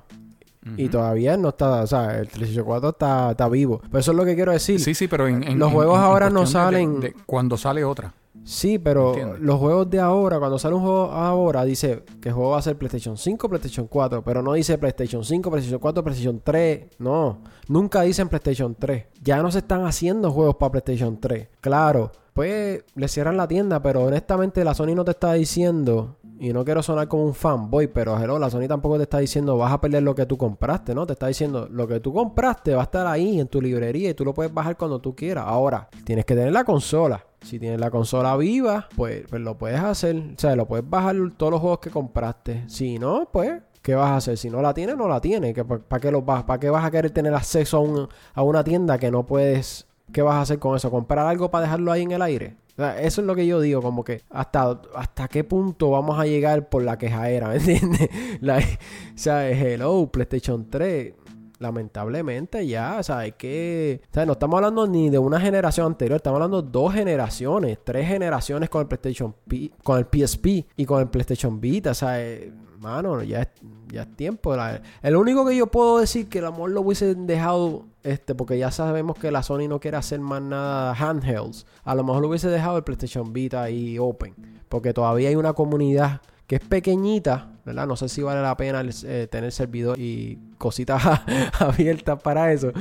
y 0.77 0.89
todavía 0.89 1.37
no 1.37 1.51
está, 1.51 1.83
o 1.83 1.87
sea, 1.87 2.19
el 2.19 2.29
384 2.29 2.89
está, 2.89 3.31
está 3.31 3.49
vivo. 3.49 3.81
Pero 3.83 3.99
eso 3.99 4.11
es 4.11 4.17
lo 4.17 4.25
que 4.25 4.35
quiero 4.35 4.53
decir. 4.53 4.81
Sí, 4.81 4.95
sí, 4.95 5.07
pero 5.07 5.29
en, 5.29 5.59
los 5.59 5.71
juegos 5.71 5.99
ahora 5.99 6.29
no 6.31 6.47
salen. 6.47 7.15
cuando 7.25 7.57
sale 7.57 7.85
otra. 7.85 8.13
Sí, 8.47 8.79
pero 8.79 9.37
los 9.41 9.59
juegos 9.59 9.91
de 9.91 9.99
ahora, 9.99 10.39
cuando 10.39 10.57
sale 10.57 10.77
un 10.77 10.83
juego 10.83 11.11
ahora, 11.11 11.65
dice 11.65 12.05
que 12.21 12.29
el 12.29 12.35
juego 12.35 12.53
va 12.53 12.59
a 12.59 12.63
ser 12.63 12.79
PlayStation 12.79 13.17
5, 13.17 13.49
PlayStation 13.49 13.89
4, 13.89 14.23
pero 14.23 14.41
no 14.41 14.53
dice 14.53 14.79
PlayStation 14.79 15.25
5, 15.25 15.51
PlayStation 15.51 15.81
4, 15.81 16.05
PlayStation 16.05 16.41
3. 16.45 16.87
No, 17.01 17.41
nunca 17.67 18.03
dicen 18.03 18.29
PlayStation 18.29 18.77
3. 18.79 19.07
Ya 19.21 19.43
no 19.43 19.51
se 19.51 19.59
están 19.59 19.85
haciendo 19.85 20.31
juegos 20.31 20.55
para 20.55 20.71
PlayStation 20.71 21.19
3. 21.19 21.49
Claro, 21.61 22.13
pues 22.35 22.85
le 22.95 23.09
cierran 23.09 23.37
la 23.37 23.49
tienda, 23.49 23.83
pero 23.83 24.05
honestamente 24.05 24.63
la 24.63 24.75
Sony 24.75 24.95
no 24.95 25.05
te 25.05 25.11
está 25.11 25.33
diciendo 25.33 26.19
y 26.39 26.53
no 26.53 26.65
quiero 26.65 26.85
sonar 26.85 27.09
como 27.09 27.25
un 27.25 27.35
fanboy, 27.35 27.89
pero 27.89 28.17
hello, 28.17 28.39
la 28.39 28.49
Sony 28.49 28.69
tampoco 28.69 28.97
te 28.97 29.05
está 29.05 29.19
diciendo 29.19 29.57
vas 29.57 29.73
a 29.73 29.81
perder 29.81 30.05
lo 30.05 30.15
que 30.15 30.27
tú 30.27 30.39
compraste, 30.39 30.95
¿no? 30.95 31.05
Te 31.05 31.15
está 31.15 31.27
diciendo 31.27 31.67
lo 31.69 31.89
que 31.89 31.99
tú 31.99 32.13
compraste 32.13 32.75
va 32.75 32.83
a 32.83 32.85
estar 32.85 33.09
ahí 33.09 33.41
en 33.41 33.49
tu 33.49 33.61
librería 33.61 34.11
y 34.11 34.15
tú 34.15 34.25
lo 34.25 34.35
puedes 34.35 34.55
bajar 34.55 34.77
cuando 34.77 35.01
tú 35.01 35.17
quieras. 35.17 35.47
Ahora, 35.49 35.89
tienes 36.05 36.25
que 36.25 36.37
tener 36.37 36.53
la 36.53 36.63
consola. 36.63 37.25
Si 37.47 37.61
tienes 37.61 37.79
la 37.79 37.91
consola 37.91 38.37
viva, 38.37 38.89
pues, 38.97 39.25
pues 39.29 39.41
lo 39.41 39.57
puedes 39.57 39.81
hacer. 39.81 40.17
O 40.17 40.39
sea, 40.39 40.57
lo 40.57 40.67
puedes 40.67 40.89
bajar 40.89 41.15
todos 41.37 41.53
los 41.53 41.61
juegos 41.61 41.79
que 41.79 41.91
compraste. 41.91 42.65
Si 42.69 42.99
no, 42.99 43.29
pues 43.33 43.63
¿qué 43.83 43.95
vas 43.95 44.11
a 44.11 44.17
hacer? 44.17 44.37
Si 44.37 44.51
no 44.51 44.61
la 44.61 44.75
tienes, 44.75 44.97
no 44.97 45.07
la 45.07 45.21
tienes. 45.21 45.55
¿Para 45.55 46.01
qué, 46.01 46.11
vas, 46.11 46.43
¿Para 46.43 46.59
qué 46.59 46.71
vas 46.71 46.85
a 46.85 46.91
querer 46.91 47.13
tener 47.13 47.33
acceso 47.33 47.77
a, 47.77 47.81
un, 47.81 48.09
a 48.35 48.43
una 48.43 48.65
tienda 48.65 48.99
que 48.99 49.13
no 49.13 49.25
puedes... 49.25 49.87
¿Qué 50.13 50.23
vas 50.23 50.35
a 50.35 50.41
hacer 50.41 50.59
con 50.59 50.75
eso? 50.75 50.91
¿Comprar 50.91 51.25
algo 51.25 51.53
para 51.53 51.63
dejarlo 51.63 51.93
ahí 51.93 52.03
en 52.03 52.11
el 52.11 52.23
aire? 52.23 52.57
eso 52.99 53.21
es 53.23 53.27
lo 53.27 53.35
que 53.35 53.47
yo 53.47 53.59
digo, 53.61 53.81
como 53.81 54.05
que 54.05 54.23
hasta, 54.29 54.83
hasta 54.95 55.29
qué 55.29 55.45
punto 55.45 55.91
vamos 55.91 56.19
a 56.19 56.27
llegar 56.27 56.69
por 56.69 56.83
la 56.83 56.99
quejadera, 56.99 57.49
¿me 57.49 57.57
entiendes? 57.57 58.11
o 58.43 59.19
sea, 59.19 59.49
hello, 59.49 60.11
PlayStation 60.13 60.69
3 60.69 61.15
lamentablemente 61.59 62.67
ya, 62.67 62.97
o 62.99 63.03
sea, 63.03 63.19
hay 63.19 63.33
que... 63.33 64.01
O 64.11 64.15
sea, 64.15 64.27
no 64.27 64.33
estamos 64.33 64.57
hablando 64.57 64.87
ni 64.87 65.11
de 65.11 65.19
una 65.19 65.41
generación 65.41 65.87
anterior, 65.87 66.17
estamos 66.17 66.37
hablando 66.37 66.63
de 66.63 66.71
dos 66.71 66.93
generaciones, 66.93 67.79
tres 67.83 68.07
generaciones 68.07 68.69
con 68.69 68.83
el 68.83 68.89
PlayStation 68.89 69.35
P, 69.47 69.71
con 69.83 69.99
el 69.99 70.07
PSP 70.07 70.67
y 70.77 70.85
con 70.85 71.01
el 71.01 71.09
PlayStation 71.09 71.61
Vita, 71.61 71.91
o 71.93 71.95
sea, 71.95 72.23
eh, 72.23 72.53
mano, 72.79 73.23
ya 73.23 73.43
es, 73.43 73.49
ya 73.93 74.03
es 74.03 74.17
tiempo. 74.17 74.55
El 75.03 75.17
único 75.17 75.47
que 75.47 75.57
yo 75.57 75.67
puedo 75.67 75.99
decir 75.99 76.29
que 76.29 76.39
el 76.39 76.47
amor 76.47 76.71
lo 76.71 76.83
hubiesen 76.83 77.27
dejado, 77.27 77.87
este, 78.03 78.35
porque 78.35 78.59
ya 78.59 78.71
sabemos 78.71 79.19
que 79.19 79.31
la 79.31 79.43
Sony 79.43 79.69
no 79.69 79.81
quiere 79.81 79.97
hacer 79.97 80.21
más 80.21 80.43
nada 80.43 80.95
handhelds. 80.95 81.67
A 81.85 81.95
lo 81.95 82.05
mejor 82.05 82.23
lo 82.23 82.29
hubiese 82.29 82.49
dejado 82.49 82.77
el 82.77 82.85
PlayStation 82.85 83.33
Vita 83.33 83.69
y 83.71 83.99
Open. 83.99 84.35
Porque 84.69 84.93
todavía 84.93 85.29
hay 85.29 85.37
una 85.37 85.53
comunidad 85.53 86.21
que 86.47 86.57
es 86.57 86.61
pequeñita, 86.63 87.59
¿verdad? 87.65 87.87
No 87.87 87.97
sé 87.97 88.09
si 88.09 88.23
vale 88.23 88.43
la 88.43 88.57
pena 88.57 88.85
eh, 89.05 89.29
tener 89.31 89.53
servidor 89.53 89.99
y 89.99 90.39
cositas 90.59 91.03
abiertas 91.61 92.23
para 92.23 92.53
eso. 92.53 92.73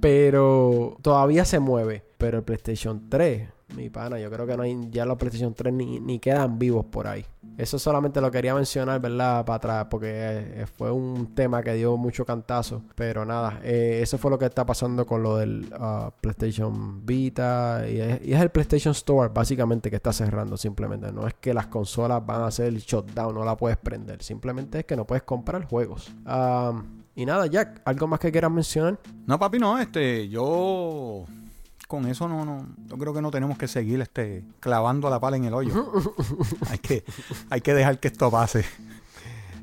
Pero 0.00 0.96
todavía 1.02 1.44
se 1.44 1.60
mueve. 1.60 2.04
Pero 2.18 2.38
el 2.38 2.44
PlayStation 2.44 3.08
3, 3.08 3.48
mi 3.76 3.90
pana, 3.90 4.18
yo 4.18 4.30
creo 4.30 4.46
que 4.46 4.56
no 4.56 4.62
hay, 4.62 4.78
ya 4.90 5.04
los 5.04 5.18
PlayStation 5.18 5.54
3 5.54 5.72
ni, 5.72 6.00
ni 6.00 6.18
quedan 6.18 6.58
vivos 6.58 6.84
por 6.86 7.06
ahí. 7.06 7.24
Eso 7.58 7.78
solamente 7.78 8.20
lo 8.20 8.30
quería 8.30 8.54
mencionar, 8.54 9.00
¿verdad? 9.00 9.44
Para 9.44 9.56
atrás, 9.56 9.86
porque 9.90 10.10
eh, 10.10 10.66
fue 10.66 10.90
un 10.90 11.34
tema 11.34 11.62
que 11.62 11.74
dio 11.74 11.96
mucho 11.96 12.24
cantazo. 12.24 12.82
Pero 12.94 13.24
nada, 13.24 13.60
eh, 13.62 14.00
eso 14.02 14.16
fue 14.16 14.30
lo 14.30 14.38
que 14.38 14.46
está 14.46 14.64
pasando 14.64 15.04
con 15.04 15.22
lo 15.22 15.36
del 15.36 15.72
uh, 15.78 16.10
PlayStation 16.20 17.04
Vita. 17.04 17.84
Y 17.88 18.00
es, 18.00 18.40
el 18.40 18.50
PlayStation 18.50 18.92
Store, 18.92 19.30
básicamente, 19.32 19.90
que 19.90 19.96
está 19.96 20.12
cerrando 20.12 20.56
simplemente. 20.56 21.12
No 21.12 21.26
es 21.26 21.34
que 21.34 21.52
las 21.52 21.66
consolas 21.66 22.24
van 22.24 22.42
a 22.42 22.46
hacer 22.46 22.66
el 22.66 22.78
shutdown, 22.78 23.34
no 23.34 23.44
la 23.44 23.56
puedes 23.56 23.76
prender. 23.76 24.22
Simplemente 24.22 24.80
es 24.80 24.84
que 24.86 24.96
no 24.96 25.06
puedes 25.06 25.24
comprar 25.24 25.64
juegos. 25.66 26.10
Um, 26.26 27.02
y 27.14 27.26
nada, 27.26 27.46
Jack, 27.46 27.82
¿algo 27.84 28.06
más 28.06 28.18
que 28.18 28.32
quieras 28.32 28.50
mencionar? 28.50 28.98
No, 29.26 29.38
papi, 29.38 29.58
no, 29.58 29.78
este, 29.78 30.28
yo 30.30 31.26
con 31.92 32.06
eso 32.06 32.26
no, 32.26 32.44
no, 32.46 32.66
yo 32.88 32.96
creo 32.96 33.12
que 33.12 33.20
no 33.20 33.30
tenemos 33.30 33.56
que 33.58 33.68
seguir 33.68 34.00
este 34.00 34.44
clavando 34.60 35.08
la 35.10 35.20
pala 35.20 35.36
en 35.36 35.44
el 35.44 35.52
hoyo. 35.54 35.92
hay 36.70 36.78
que, 36.78 37.04
hay 37.50 37.60
que 37.60 37.74
dejar 37.74 38.00
que 38.00 38.08
esto 38.08 38.30
pase. 38.30 38.64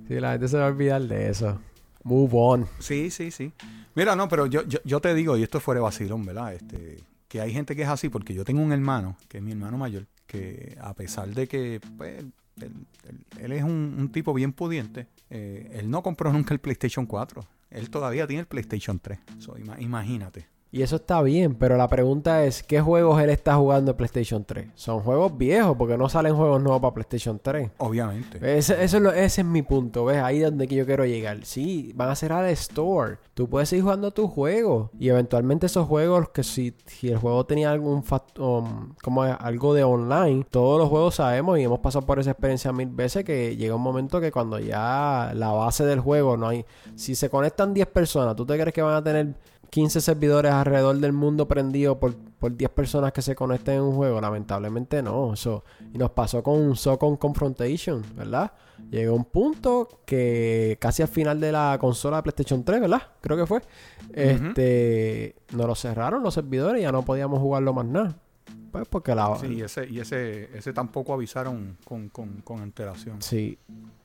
Sí, 0.08 0.14
la 0.20 0.34
gente 0.34 0.48
se 0.48 0.58
va 0.58 0.66
a 0.66 0.68
olvidar 0.68 1.02
de 1.02 1.30
eso. 1.30 1.60
Move 2.04 2.30
on. 2.34 2.68
Sí, 2.80 3.10
sí, 3.12 3.32
sí. 3.32 3.52
Mira, 3.96 4.16
no, 4.16 4.28
pero 4.30 4.46
yo, 4.46 4.64
yo, 4.68 4.80
yo 4.86 5.02
te 5.02 5.14
digo, 5.14 5.36
y 5.38 5.44
esto 5.44 5.58
es 5.58 5.64
fuera 5.64 5.80
de 5.80 5.84
vacilón, 5.84 6.26
¿verdad? 6.26 6.54
Este, 6.54 7.00
que 7.28 7.42
hay 7.42 7.52
gente 7.52 7.76
que 7.76 7.82
es 7.82 7.90
así, 7.90 8.10
porque 8.10 8.34
yo 8.34 8.46
tengo 8.46 8.62
un 8.62 8.72
hermano, 8.72 9.18
que 9.28 9.38
es 9.40 9.44
mi 9.44 9.52
hermano 9.52 9.78
mayor, 9.78 10.06
que 10.28 10.78
a 10.82 10.94
pesar 10.94 11.28
de 11.30 11.48
que, 11.48 11.82
pues, 11.98 12.20
él, 12.20 12.32
él- 12.62 13.26
él 13.40 13.52
es 13.52 13.64
un, 13.64 13.96
un 13.98 14.12
tipo 14.12 14.34
bien 14.34 14.54
pudiente, 14.54 15.08
eh, 15.30 15.72
él 15.74 15.90
no 15.90 16.02
compró 16.04 16.32
nunca 16.32 16.54
el 16.54 16.60
PlayStation 16.60 17.06
4. 17.06 17.44
Él 17.72 17.90
todavía 17.90 18.26
tiene 18.26 18.42
el 18.42 18.48
PlayStation 18.48 19.00
3. 19.00 19.20
So, 19.40 19.56
ima- 19.58 19.80
imagínate. 19.80 20.48
Y 20.72 20.84
eso 20.84 20.98
está 20.98 21.20
bien, 21.24 21.56
pero 21.56 21.78
la 21.78 21.88
pregunta 21.88 22.44
es, 22.46 22.62
¿qué 22.62 22.80
juegos 22.80 23.20
él 23.24 23.32
está 23.32 23.56
jugando 23.56 23.90
en 23.92 23.98
PlayStation 23.98 24.46
3? 24.46 24.68
Son 24.76 25.00
juegos 25.00 25.36
viejos, 25.36 25.76
porque 25.76 25.98
no 25.98 26.08
salen 26.10 26.36
juegos 26.36 26.62
nuevos 26.62 26.80
para 26.80 26.94
PlayStation 26.94 27.40
3. 27.42 27.72
Obviamente. 27.80 28.38
Ese, 28.58 28.84
eso 28.84 28.98
es 28.98 29.02
lo- 29.04 29.12
ese 29.12 29.42
es 29.42 29.48
mi 29.48 29.64
punto, 29.64 30.06
¿ves? 30.06 30.18
Ahí 30.22 30.38
es 30.44 30.46
donde 30.46 30.68
yo 30.68 30.86
quiero 30.86 31.06
llegar. 31.08 31.44
Sí, 31.44 31.92
van 31.96 32.10
a 32.10 32.16
cerrar 32.16 32.46
el 32.46 32.52
store. 32.52 33.18
Tú 33.34 33.50
puedes 33.50 33.70
seguir 33.70 33.82
jugando 33.84 34.12
tus 34.12 34.30
juegos. 34.30 34.92
Y 35.00 35.10
eventualmente 35.10 35.66
esos 35.66 35.88
juegos, 35.88 36.30
que 36.30 36.44
si, 36.44 36.76
si 36.86 37.10
el 37.10 37.18
juego 37.18 37.46
tenía 37.48 37.72
algún 37.72 38.04
fact- 38.04 38.38
um, 38.38 38.94
como 39.02 39.24
algo 39.24 39.74
de 39.74 39.84
online, 39.84 40.46
todos 40.52 40.78
los 40.80 40.88
juegos 40.88 41.16
sabemos 41.16 41.58
y 41.58 41.64
hemos 41.64 41.80
pasado 41.80 42.06
por 42.06 42.20
esa 42.20 42.30
experiencia 42.30 42.72
mil 42.72 42.90
veces 42.90 43.24
que 43.26 43.58
llega 43.58 43.74
un 43.74 43.82
momento 43.82 44.22
que 44.22 44.32
cuando 44.32 44.60
ya 44.60 45.32
la 45.34 45.50
base 45.52 45.84
del 45.84 46.00
juego 46.00 46.38
no 46.38 46.48
hay... 46.50 46.64
Si 46.96 47.16
se 47.16 47.28
conectan 47.28 47.74
10 47.74 47.88
personas, 47.88 48.36
¿tú 48.36 48.46
te 48.46 48.54
crees 48.54 48.72
que 48.72 48.84
van 48.84 48.94
a 48.94 49.04
tener 49.04 49.34
15 49.70 50.02
servidores 50.02 50.52
alrededor 50.52 50.98
del 50.98 51.14
mundo 51.14 51.48
prendidos 51.48 51.98
por, 51.98 52.16
por 52.16 52.56
10 52.56 52.72
personas 52.72 53.12
que 53.12 53.22
se 53.22 53.36
conecten 53.36 53.76
en 53.76 53.82
un 53.82 53.96
juego. 53.96 54.20
Lamentablemente 54.20 55.02
no. 55.02 55.34
Eso, 55.34 55.64
y 55.94 55.98
nos 55.98 56.12
pasó 56.12 56.42
con 56.42 56.76
Socon 56.76 57.18
Confrontation, 57.18 58.04
¿verdad? 58.16 58.52
Llegó 58.92 59.16
un 59.16 59.26
punto 59.26 59.88
que 60.06 60.78
casi 60.80 61.02
al 61.02 61.08
final 61.10 61.40
de 61.40 61.52
la 61.52 61.78
consola 61.80 62.18
de 62.18 62.24
PlayStation 62.24 62.64
3, 62.64 62.82
¿verdad? 62.82 63.02
Creo 63.22 63.38
que 63.38 63.46
fue. 63.46 63.62
Este, 64.14 65.36
nos 65.54 65.68
lo 65.68 65.76
cerraron 65.76 66.24
los 66.24 66.34
servidores 66.34 66.80
y 66.80 66.84
ya 66.84 66.92
no 66.92 67.04
podíamos 67.04 67.40
jugarlo 67.40 67.74
más 67.74 67.86
nada. 67.86 68.16
Pues 68.72 68.88
porque 68.88 69.16
la... 69.16 69.36
Sí, 69.38 69.48
y 69.48 69.62
ese, 69.62 69.88
y 69.88 70.00
ese, 70.00 70.56
ese 70.58 70.74
tampoco 70.74 71.14
avisaron 71.14 71.78
con, 71.84 72.10
con, 72.10 72.42
con 72.42 72.62
antelación. 72.62 73.22
Sí, 73.22 73.58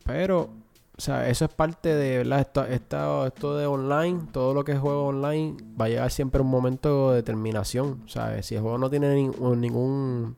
pero, 0.05 0.51
o 0.97 1.01
sea, 1.01 1.29
eso 1.29 1.45
es 1.47 1.53
parte 1.53 1.95
de, 1.95 2.19
¿verdad? 2.19 2.41
Esto, 2.41 2.65
esto, 2.65 3.27
esto 3.27 3.57
de 3.57 3.67
online, 3.67 4.29
todo 4.33 4.55
lo 4.55 4.65
que 4.65 4.73
es 4.73 4.79
juego 4.79 5.07
online, 5.07 5.57
va 5.81 5.87
a 5.87 5.89
llegar 5.89 6.11
siempre 6.11 6.41
un 6.41 6.49
momento 6.49 7.11
de 7.13 7.23
terminación, 7.23 8.03
¿sabes? 8.07 8.47
Si 8.47 8.55
el 8.55 8.61
juego 8.63 8.79
no 8.79 8.89
tiene 8.91 9.15
nin- 9.17 9.57
ningún 9.57 10.37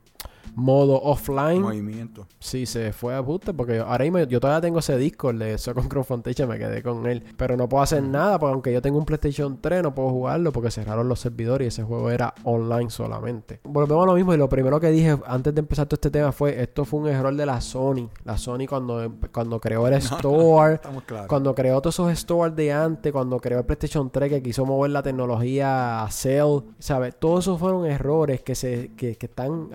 modo 0.55 1.01
offline, 1.03 1.63
Movimiento. 1.63 2.27
sí, 2.39 2.67
se 2.67 2.93
fue 2.93 3.15
a 3.15 3.23
puta, 3.23 3.53
porque 3.53 3.79
ahora 3.79 4.05
mismo 4.05 4.19
yo 4.21 4.41
todavía 4.41 4.61
tengo 4.61 4.79
ese 4.79 4.97
disco, 4.97 5.31
el 5.31 5.39
de 5.39 5.59
Soccer 5.59 5.89
Confrontation, 5.89 6.49
me 6.49 6.59
quedé 6.59 6.83
con 6.83 7.07
él, 7.07 7.23
pero 7.37 7.57
no 7.57 7.69
puedo 7.69 7.83
hacer 7.83 8.03
nada, 8.03 8.39
porque 8.39 8.53
aunque 8.53 8.73
yo 8.73 8.83
tengo 8.83 8.99
un 8.99 9.05
PlayStation 9.05 9.59
3, 9.61 9.83
no 9.83 9.95
puedo 9.95 10.11
jugarlo 10.11 10.53
porque 10.53 10.71
cerraron 10.71 11.09
los 11.09 11.21
servidores 11.21 11.67
y 11.67 11.69
ese 11.69 11.83
juego 11.83 12.11
era 12.11 12.35
online 12.45 12.91
solamente. 12.91 13.61
Volvemos 13.65 14.05
a 14.05 14.07
lo 14.07 14.15
mismo 14.15 14.35
y 14.35 14.37
lo 14.37 14.49
primero 14.49 14.81
que 14.81 14.91
dije 14.91 15.19
antes 15.27 15.55
de 15.55 15.61
empezar 15.61 15.87
todo 15.87 15.97
este 15.97 16.11
tema 16.11 16.33
fue, 16.33 16.61
esto 16.63 16.85
fue 16.85 17.01
un 17.01 17.09
error 17.09 17.35
de 17.35 17.47
la 17.47 17.61
Sony, 17.61 18.09
la 18.25 18.39
Sony 18.39 18.67
cuando, 18.69 19.13
cuando 19.33 19.61
creó 19.61 19.87
el 19.89 19.95
store, 19.95 20.81
claros. 21.07 21.27
cuando 21.29 21.55
creó 21.55 21.81
todos 21.81 21.97
esos 21.97 22.19
stores 22.19 22.55
de 22.57 22.73
antes, 22.73 23.13
cuando 23.13 23.39
creó 23.39 23.61
el 23.61 23.65
PlayStation 23.65 24.11
3 24.11 24.31
que 24.31 24.43
quiso 24.43 24.65
mover 24.67 24.91
la 24.91 25.03
tecnología 25.03 26.03
a 26.05 26.11
Cell, 26.11 26.61
¿sabes? 26.79 27.17
Todos 27.19 27.45
esos 27.45 27.59
fueron 27.59 27.87
errores 27.87 28.43
que 28.43 28.55
se 28.55 28.93
que, 28.97 29.17
que 29.17 29.27
están 29.27 29.69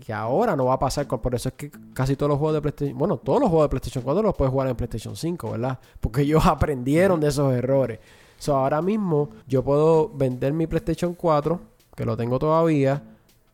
que 0.00 0.12
ahora 0.12 0.56
no 0.56 0.66
va 0.66 0.74
a 0.74 0.78
pasar, 0.78 1.06
por 1.06 1.34
eso 1.34 1.48
es 1.48 1.54
que 1.54 1.70
casi 1.92 2.16
todos 2.16 2.30
los 2.30 2.38
juegos 2.38 2.54
de 2.54 2.62
PlayStation, 2.62 2.98
bueno, 2.98 3.16
todos 3.16 3.40
los 3.40 3.48
juegos 3.48 3.64
de 3.64 3.68
PlayStation 3.70 4.04
4 4.04 4.22
los 4.22 4.34
puedes 4.34 4.50
jugar 4.50 4.68
en 4.68 4.76
PlayStation 4.76 5.16
5, 5.16 5.50
¿verdad? 5.52 5.78
Porque 6.00 6.22
ellos 6.22 6.44
aprendieron 6.46 7.20
de 7.20 7.28
esos 7.28 7.52
errores. 7.52 8.00
So, 8.38 8.56
ahora 8.56 8.82
mismo 8.82 9.30
yo 9.46 9.62
puedo 9.64 10.10
vender 10.10 10.52
mi 10.52 10.66
PlayStation 10.66 11.14
4, 11.14 11.60
que 11.94 12.04
lo 12.04 12.16
tengo 12.16 12.38
todavía, 12.38 13.02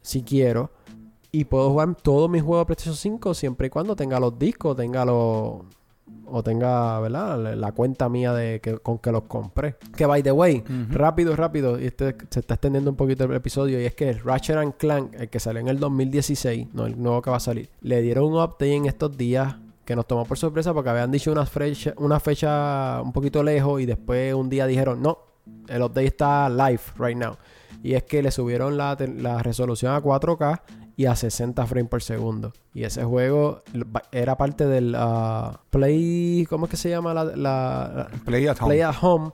si 0.00 0.22
quiero, 0.22 0.70
y 1.30 1.44
puedo 1.44 1.70
jugar 1.70 1.94
todos 1.94 2.28
mis 2.28 2.42
juegos 2.42 2.62
de 2.62 2.66
PlayStation 2.66 2.96
5 2.96 3.34
siempre 3.34 3.68
y 3.68 3.70
cuando 3.70 3.96
tenga 3.96 4.20
los 4.20 4.38
discos, 4.38 4.76
tenga 4.76 5.04
los 5.04 5.62
o 6.26 6.42
tenga, 6.42 6.98
¿verdad? 7.00 7.54
La, 7.56 7.72
cuenta 7.72 8.08
mía 8.08 8.32
de 8.32 8.60
que, 8.60 8.78
con 8.78 8.98
que 8.98 9.12
los 9.12 9.24
compré. 9.24 9.76
Que 9.94 10.06
by 10.06 10.22
the 10.22 10.32
way, 10.32 10.64
Ujú. 10.66 10.96
rápido, 10.96 11.36
rápido, 11.36 11.78
y 11.78 11.86
este 11.86 12.16
se 12.30 12.40
está 12.40 12.54
extendiendo 12.54 12.90
un 12.90 12.96
poquito 12.96 13.24
el 13.24 13.32
episodio, 13.34 13.80
y 13.80 13.84
es 13.84 13.94
que 13.94 14.12
Ratchet 14.14 14.56
and 14.56 14.74
Clank, 14.78 15.14
el 15.14 15.28
que 15.28 15.38
salió 15.40 15.60
en 15.60 15.68
el 15.68 15.78
2016, 15.78 16.68
no 16.72 16.86
el 16.86 17.00
nuevo 17.00 17.20
que 17.20 17.30
va 17.30 17.36
a 17.36 17.40
salir, 17.40 17.68
le 17.82 18.00
dieron 18.00 18.24
un 18.24 18.34
update 18.34 18.74
en 18.74 18.86
estos 18.86 19.16
días 19.16 19.56
que 19.84 19.94
nos 19.96 20.06
tomó 20.06 20.24
por 20.24 20.38
sorpresa 20.38 20.72
porque 20.72 20.90
habían 20.90 21.10
dicho 21.10 21.30
una 21.32 21.44
fecha, 21.44 21.92
una 21.98 22.18
fecha 22.20 23.02
un 23.02 23.12
poquito 23.12 23.42
lejos 23.42 23.80
y 23.80 23.86
después 23.86 24.32
un 24.32 24.48
día 24.48 24.66
dijeron, 24.66 25.02
no, 25.02 25.18
el 25.68 25.82
update 25.82 26.06
está 26.06 26.48
live 26.48 26.80
right 26.98 27.16
now. 27.16 27.36
Y 27.82 27.94
es 27.94 28.04
que 28.04 28.22
le 28.22 28.30
subieron 28.30 28.76
la, 28.76 28.96
la 29.18 29.42
resolución 29.42 29.92
a 29.92 30.00
4K 30.00 30.60
y 31.02 31.06
a 31.06 31.16
60 31.16 31.66
frames 31.66 31.88
por 31.90 32.02
segundo. 32.02 32.52
Y 32.74 32.84
ese 32.84 33.02
juego 33.04 33.62
era 34.12 34.36
parte 34.36 34.66
del 34.66 34.94
ah, 34.96 35.60
Play. 35.70 36.46
¿Cómo 36.48 36.66
es 36.66 36.70
que 36.70 36.76
se 36.76 36.90
llama? 36.90 37.12
La, 37.12 37.24
la- 37.24 37.34
la- 37.36 38.08
Play 38.24 38.46
at 38.46 38.56
home. 38.60 38.66
Play 38.68 38.80
at 38.80 38.94
Home. 39.00 39.32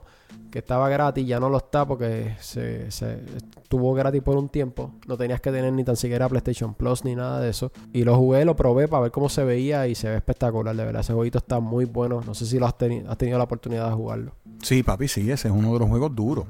Que 0.51 0.59
estaba 0.59 0.89
gratis, 0.89 1.27
ya 1.27 1.39
no 1.39 1.47
lo 1.47 1.57
está 1.57 1.85
porque 1.87 2.35
se, 2.39 2.89
se 2.89 3.23
estuvo 3.61 3.93
gratis 3.93 4.23
por 4.23 4.35
un 4.35 4.49
tiempo. 4.49 4.91
No 5.07 5.15
tenías 5.15 5.41
que 5.41 5.51
tener 5.51 5.71
ni 5.73 5.83
tan 5.83 5.95
siquiera 5.95 6.27
PlayStation 6.27 6.73
Plus 6.73 7.05
ni 7.05 7.13
nada 7.15 7.39
de 7.39 7.49
eso. 7.51 7.71
Y 7.93 8.03
lo 8.03 8.15
jugué, 8.17 8.43
lo 8.45 8.55
probé 8.55 8.87
para 8.87 9.03
ver 9.03 9.11
cómo 9.11 9.29
se 9.29 9.43
veía 9.43 9.85
y 9.87 9.93
se 9.93 10.09
ve 10.09 10.15
espectacular, 10.15 10.75
de 10.75 10.83
verdad. 10.85 11.01
Ese 11.01 11.13
jueguito 11.13 11.37
está 11.37 11.59
muy 11.59 11.85
bueno. 11.85 12.21
No 12.25 12.33
sé 12.33 12.47
si 12.47 12.57
lo 12.57 12.65
has, 12.65 12.75
teni- 12.79 13.05
has 13.07 13.17
tenido 13.19 13.37
la 13.37 13.43
oportunidad 13.43 13.89
de 13.89 13.93
jugarlo. 13.95 14.31
Sí, 14.63 14.81
papi, 14.81 15.07
sí, 15.07 15.29
ese 15.29 15.49
es 15.49 15.53
uno 15.53 15.71
de 15.73 15.79
los 15.79 15.87
juegos 15.87 16.15
duros. 16.15 16.45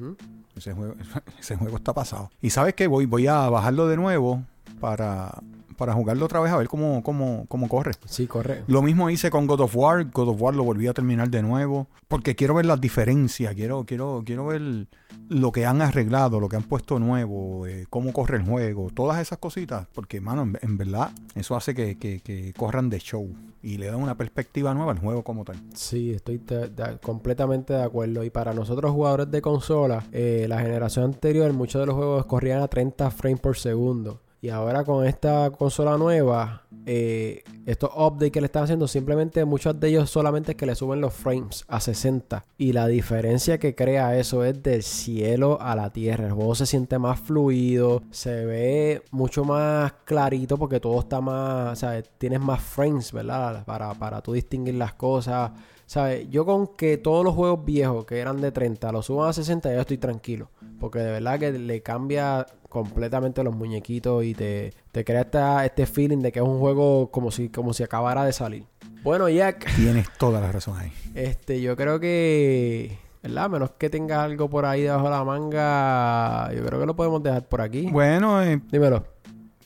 Ese 0.55 0.73
juego, 0.73 0.93
ese 1.39 1.57
juego 1.57 1.75
está 1.75 1.93
pasado. 1.93 2.29
Y 2.41 2.51
sabes 2.51 2.75
qué, 2.75 2.87
voy, 2.87 3.05
voy 3.05 3.27
a 3.27 3.49
bajarlo 3.49 3.87
de 3.87 3.97
nuevo 3.97 4.43
para, 4.79 5.31
para 5.77 5.93
jugarlo 5.93 6.25
otra 6.25 6.39
vez 6.39 6.51
a 6.51 6.57
ver 6.57 6.67
cómo, 6.67 7.03
cómo, 7.03 7.45
cómo 7.47 7.67
corre. 7.69 7.91
Sí, 8.05 8.27
corre. 8.27 8.63
Lo 8.67 8.81
mismo 8.81 9.09
hice 9.09 9.29
con 9.29 9.47
God 9.47 9.61
of 9.61 9.75
War. 9.75 10.05
God 10.11 10.29
of 10.29 10.41
War 10.41 10.55
lo 10.55 10.63
volví 10.63 10.87
a 10.87 10.93
terminar 10.93 11.29
de 11.29 11.41
nuevo. 11.41 11.87
Porque 12.07 12.35
quiero 12.35 12.55
ver 12.55 12.65
las 12.65 12.81
diferencias. 12.81 13.53
Quiero, 13.53 13.85
quiero, 13.85 14.23
quiero 14.25 14.47
ver 14.47 14.87
lo 15.29 15.51
que 15.51 15.65
han 15.65 15.81
arreglado, 15.81 16.39
lo 16.39 16.49
que 16.49 16.55
han 16.55 16.63
puesto 16.63 16.97
nuevo, 16.97 17.67
eh, 17.67 17.85
cómo 17.89 18.11
corre 18.13 18.37
el 18.37 18.43
juego, 18.43 18.89
todas 18.93 19.19
esas 19.21 19.37
cositas. 19.37 19.87
Porque, 19.93 20.19
mano, 20.21 20.41
en, 20.41 20.57
en 20.61 20.77
verdad, 20.77 21.11
eso 21.35 21.55
hace 21.55 21.75
que, 21.75 21.97
que- 21.97 22.19
que 22.21 22.51
corran 22.57 22.89
de 22.89 22.97
show. 22.99 23.29
Y 23.61 23.77
le 23.77 23.87
da 23.87 23.97
una 23.97 24.15
perspectiva 24.17 24.73
nueva 24.73 24.93
al 24.93 24.99
juego 24.99 25.23
como 25.23 25.43
tal. 25.45 25.57
Sí, 25.75 26.11
estoy 26.11 26.37
de- 26.39 26.69
de- 26.69 26.97
completamente 26.99 27.73
de 27.73 27.83
acuerdo. 27.83 28.23
Y 28.23 28.29
para 28.31 28.53
nosotros 28.53 28.91
jugadores 28.91 29.29
de 29.29 29.41
consola, 29.41 30.03
eh, 30.11 30.45
la 30.49 30.59
generación 30.61 31.05
anterior, 31.05 31.53
muchos 31.53 31.79
de 31.79 31.85
los 31.85 31.95
juegos 31.95 32.25
corrían 32.25 32.61
a 32.61 32.67
30 32.67 33.11
frames 33.11 33.39
por 33.39 33.55
segundo. 33.57 34.21
Y 34.41 34.49
ahora 34.49 34.85
con 34.85 35.05
esta 35.05 35.51
consola 35.51 35.97
nueva, 35.97 36.63
eh, 36.85 37.43
estos 37.65 37.89
updates 37.93 38.31
que 38.31 38.39
le 38.39 38.45
están 38.45 38.63
haciendo, 38.63 38.87
simplemente 38.87 39.43
muchos 39.43 39.77
de 39.77 39.89
ellos 39.89 40.09
solamente 40.09 40.51
es 40.51 40.57
que 40.57 40.65
le 40.65 40.75
suben 40.75 41.01
los 41.01 41.13
frames 41.13 41.65
a 41.67 41.81
60. 41.81 42.45
Y 42.57 42.71
la 42.71 42.87
diferencia 42.87 43.57
que 43.57 43.75
crea 43.75 44.17
eso 44.17 44.45
es 44.45 44.63
del 44.63 44.81
cielo 44.83 45.57
a 45.61 45.75
la 45.75 45.89
tierra. 45.91 46.27
El 46.27 46.31
juego 46.31 46.55
se 46.55 46.65
siente 46.65 46.97
más 46.97 47.19
fluido, 47.19 48.01
se 48.11 48.45
ve 48.45 49.01
mucho 49.11 49.43
más 49.43 49.91
clarito 50.05 50.57
porque 50.57 50.79
todo 50.79 50.99
está 51.01 51.19
más, 51.19 51.73
o 51.73 51.75
sea, 51.75 52.01
tienes 52.01 52.39
más 52.39 52.61
frames, 52.61 53.11
¿verdad? 53.11 53.65
Para, 53.65 53.93
para 53.93 54.21
tú 54.21 54.31
distinguir 54.31 54.75
las 54.75 54.93
cosas. 54.93 55.51
¿Sabes? 55.85 56.29
Yo 56.29 56.45
con 56.45 56.75
que 56.77 56.97
todos 56.97 57.25
los 57.25 57.33
juegos 57.33 57.65
viejos 57.65 58.05
que 58.05 58.19
eran 58.19 58.39
de 58.39 58.51
30 58.51 58.91
los 58.91 59.07
suban 59.07 59.29
a 59.29 59.33
60, 59.33 59.73
ya 59.73 59.81
estoy 59.81 59.97
tranquilo. 59.97 60.49
Porque 60.79 60.99
de 60.99 61.11
verdad 61.11 61.39
que 61.39 61.51
le 61.51 61.81
cambia 61.81 62.45
completamente 62.69 63.43
los 63.43 63.55
muñequitos 63.55 64.23
y 64.23 64.33
te, 64.33 64.73
te 64.91 65.03
crea 65.03 65.65
este 65.65 65.85
feeling 65.85 66.19
de 66.19 66.31
que 66.31 66.39
es 66.39 66.45
un 66.45 66.59
juego 66.59 67.11
como 67.11 67.31
si, 67.31 67.49
como 67.49 67.73
si 67.73 67.83
acabara 67.83 68.23
de 68.23 68.33
salir. 68.33 68.65
Bueno, 69.03 69.27
Jack. 69.27 69.73
Tienes 69.75 70.07
toda 70.17 70.39
la 70.39 70.51
razón 70.51 70.77
ahí. 70.77 70.91
Este, 71.15 71.61
yo 71.61 71.75
creo 71.75 71.99
que. 71.99 72.97
¿Verdad? 73.21 73.49
Menos 73.49 73.71
que 73.71 73.89
tenga 73.89 74.23
algo 74.23 74.49
por 74.49 74.65
ahí 74.65 74.83
debajo 74.83 75.05
de 75.05 75.09
la 75.09 75.23
manga. 75.25 76.53
Yo 76.53 76.65
creo 76.65 76.79
que 76.79 76.85
lo 76.85 76.95
podemos 76.95 77.21
dejar 77.21 77.47
por 77.49 77.59
aquí. 77.59 77.89
Bueno, 77.91 78.41
eh, 78.41 78.61
dímelo 78.71 79.03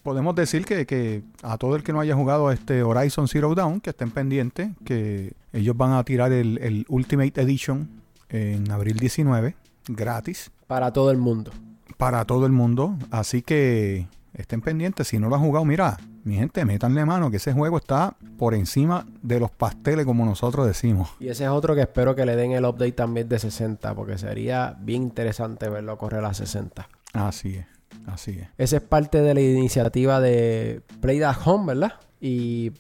podemos 0.03 0.35
decir 0.35 0.65
que, 0.65 1.23
a 1.41 1.57
todo 1.57 1.75
el 1.75 1.83
que 1.83 1.93
no 1.93 1.99
haya 2.01 2.13
jugado 2.13 2.51
este 2.51 2.83
Horizon 2.83 3.27
Zero 3.27 3.55
Dawn, 3.55 3.79
que 3.79 3.89
estén 3.91 4.11
pendientes, 4.11 4.69
que 4.85 5.33
ellos 5.53 5.75
van 5.75 5.93
a 5.93 6.03
tirar 6.03 6.31
el, 6.31 6.85
Ultimate 6.89 7.41
Edition 7.41 7.89
en 8.29 8.69
abril 8.69 8.97
19, 8.97 9.55
gratis. 9.87 10.51
Para 10.67 10.91
todo 10.91 11.09
el 11.09 11.17
mundo. 11.17 11.51
Para 11.97 12.25
todo 12.25 12.45
el 12.45 12.51
mundo. 12.51 12.97
Así 13.11 13.41
que 13.41 14.07
estén 14.33 14.61
pendientes. 14.61 15.07
Si 15.07 15.19
no 15.19 15.29
lo 15.29 15.35
han 15.35 15.41
jugado, 15.41 15.65
mira, 15.65 15.97
mi 16.23 16.35
gente, 16.35 16.63
métanle 16.65 17.05
mano 17.05 17.29
que 17.29 17.37
ese 17.37 17.53
juego 17.53 17.77
está 17.77 18.15
por 18.37 18.53
encima 18.53 19.05
de 19.21 19.39
los 19.39 19.51
pasteles, 19.51 20.05
como 20.05 20.25
nosotros 20.25 20.65
decimos. 20.65 21.09
Y 21.19 21.27
ese 21.27 21.43
es 21.43 21.49
otro 21.49 21.75
que 21.75 21.81
espero 21.81 22.15
que 22.15 22.25
le 22.25 22.35
den 22.35 22.51
el 22.51 22.65
update 22.65 22.93
también 22.93 23.27
de 23.27 23.39
60, 23.39 23.93
porque 23.93 24.17
sería 24.17 24.75
bien 24.79 25.03
interesante 25.03 25.69
verlo 25.69 25.97
correr 25.97 26.23
a 26.23 26.33
60. 26.33 26.87
Así 27.13 27.55
es. 27.55 27.65
Así 28.07 28.31
es. 28.39 28.47
Esa 28.57 28.77
es 28.77 28.81
parte 28.81 29.21
de 29.21 29.33
la 29.33 29.41
iniciativa 29.41 30.19
de 30.19 30.81
Play 30.99 31.21
at 31.21 31.37
Home, 31.45 31.67
¿verdad? 31.67 31.93
Y 32.19 32.71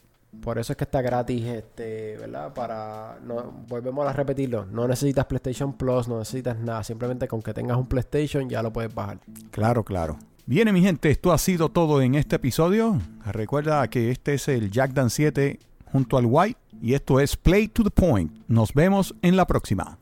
por 0.41 0.57
eso 0.57 0.73
es 0.73 0.77
que 0.77 0.83
está 0.83 1.01
gratis, 1.01 1.45
este, 1.45 2.17
¿verdad? 2.17 2.53
Para, 2.53 3.19
no, 3.25 3.63
volvemos 3.67 4.07
a 4.07 4.13
repetirlo, 4.13 4.65
no 4.65 4.87
necesitas 4.87 5.25
PlayStation 5.25 5.73
Plus, 5.73 6.07
no 6.07 6.19
necesitas 6.19 6.57
nada, 6.59 6.83
simplemente 6.83 7.27
con 7.27 7.41
que 7.41 7.53
tengas 7.53 7.77
un 7.77 7.87
PlayStation 7.87 8.49
ya 8.49 8.61
lo 8.61 8.73
puedes 8.73 8.93
bajar. 8.93 9.19
Claro, 9.51 9.83
claro. 9.83 10.17
Bien, 10.45 10.71
mi 10.73 10.81
gente, 10.81 11.09
esto 11.09 11.31
ha 11.31 11.37
sido 11.37 11.69
todo 11.69 12.01
en 12.01 12.15
este 12.15 12.35
episodio. 12.35 12.99
Recuerda 13.25 13.87
que 13.87 14.11
este 14.11 14.33
es 14.33 14.47
el 14.49 14.71
Jack 14.71 14.91
Dan 14.91 15.09
7 15.09 15.59
junto 15.91 16.17
al 16.17 16.25
White 16.25 16.59
y 16.81 16.95
esto 16.95 17.21
es 17.21 17.37
Play 17.37 17.69
to 17.69 17.83
the 17.83 17.91
Point. 17.91 18.31
Nos 18.47 18.73
vemos 18.73 19.15
en 19.21 19.37
la 19.37 19.47
próxima. 19.47 19.99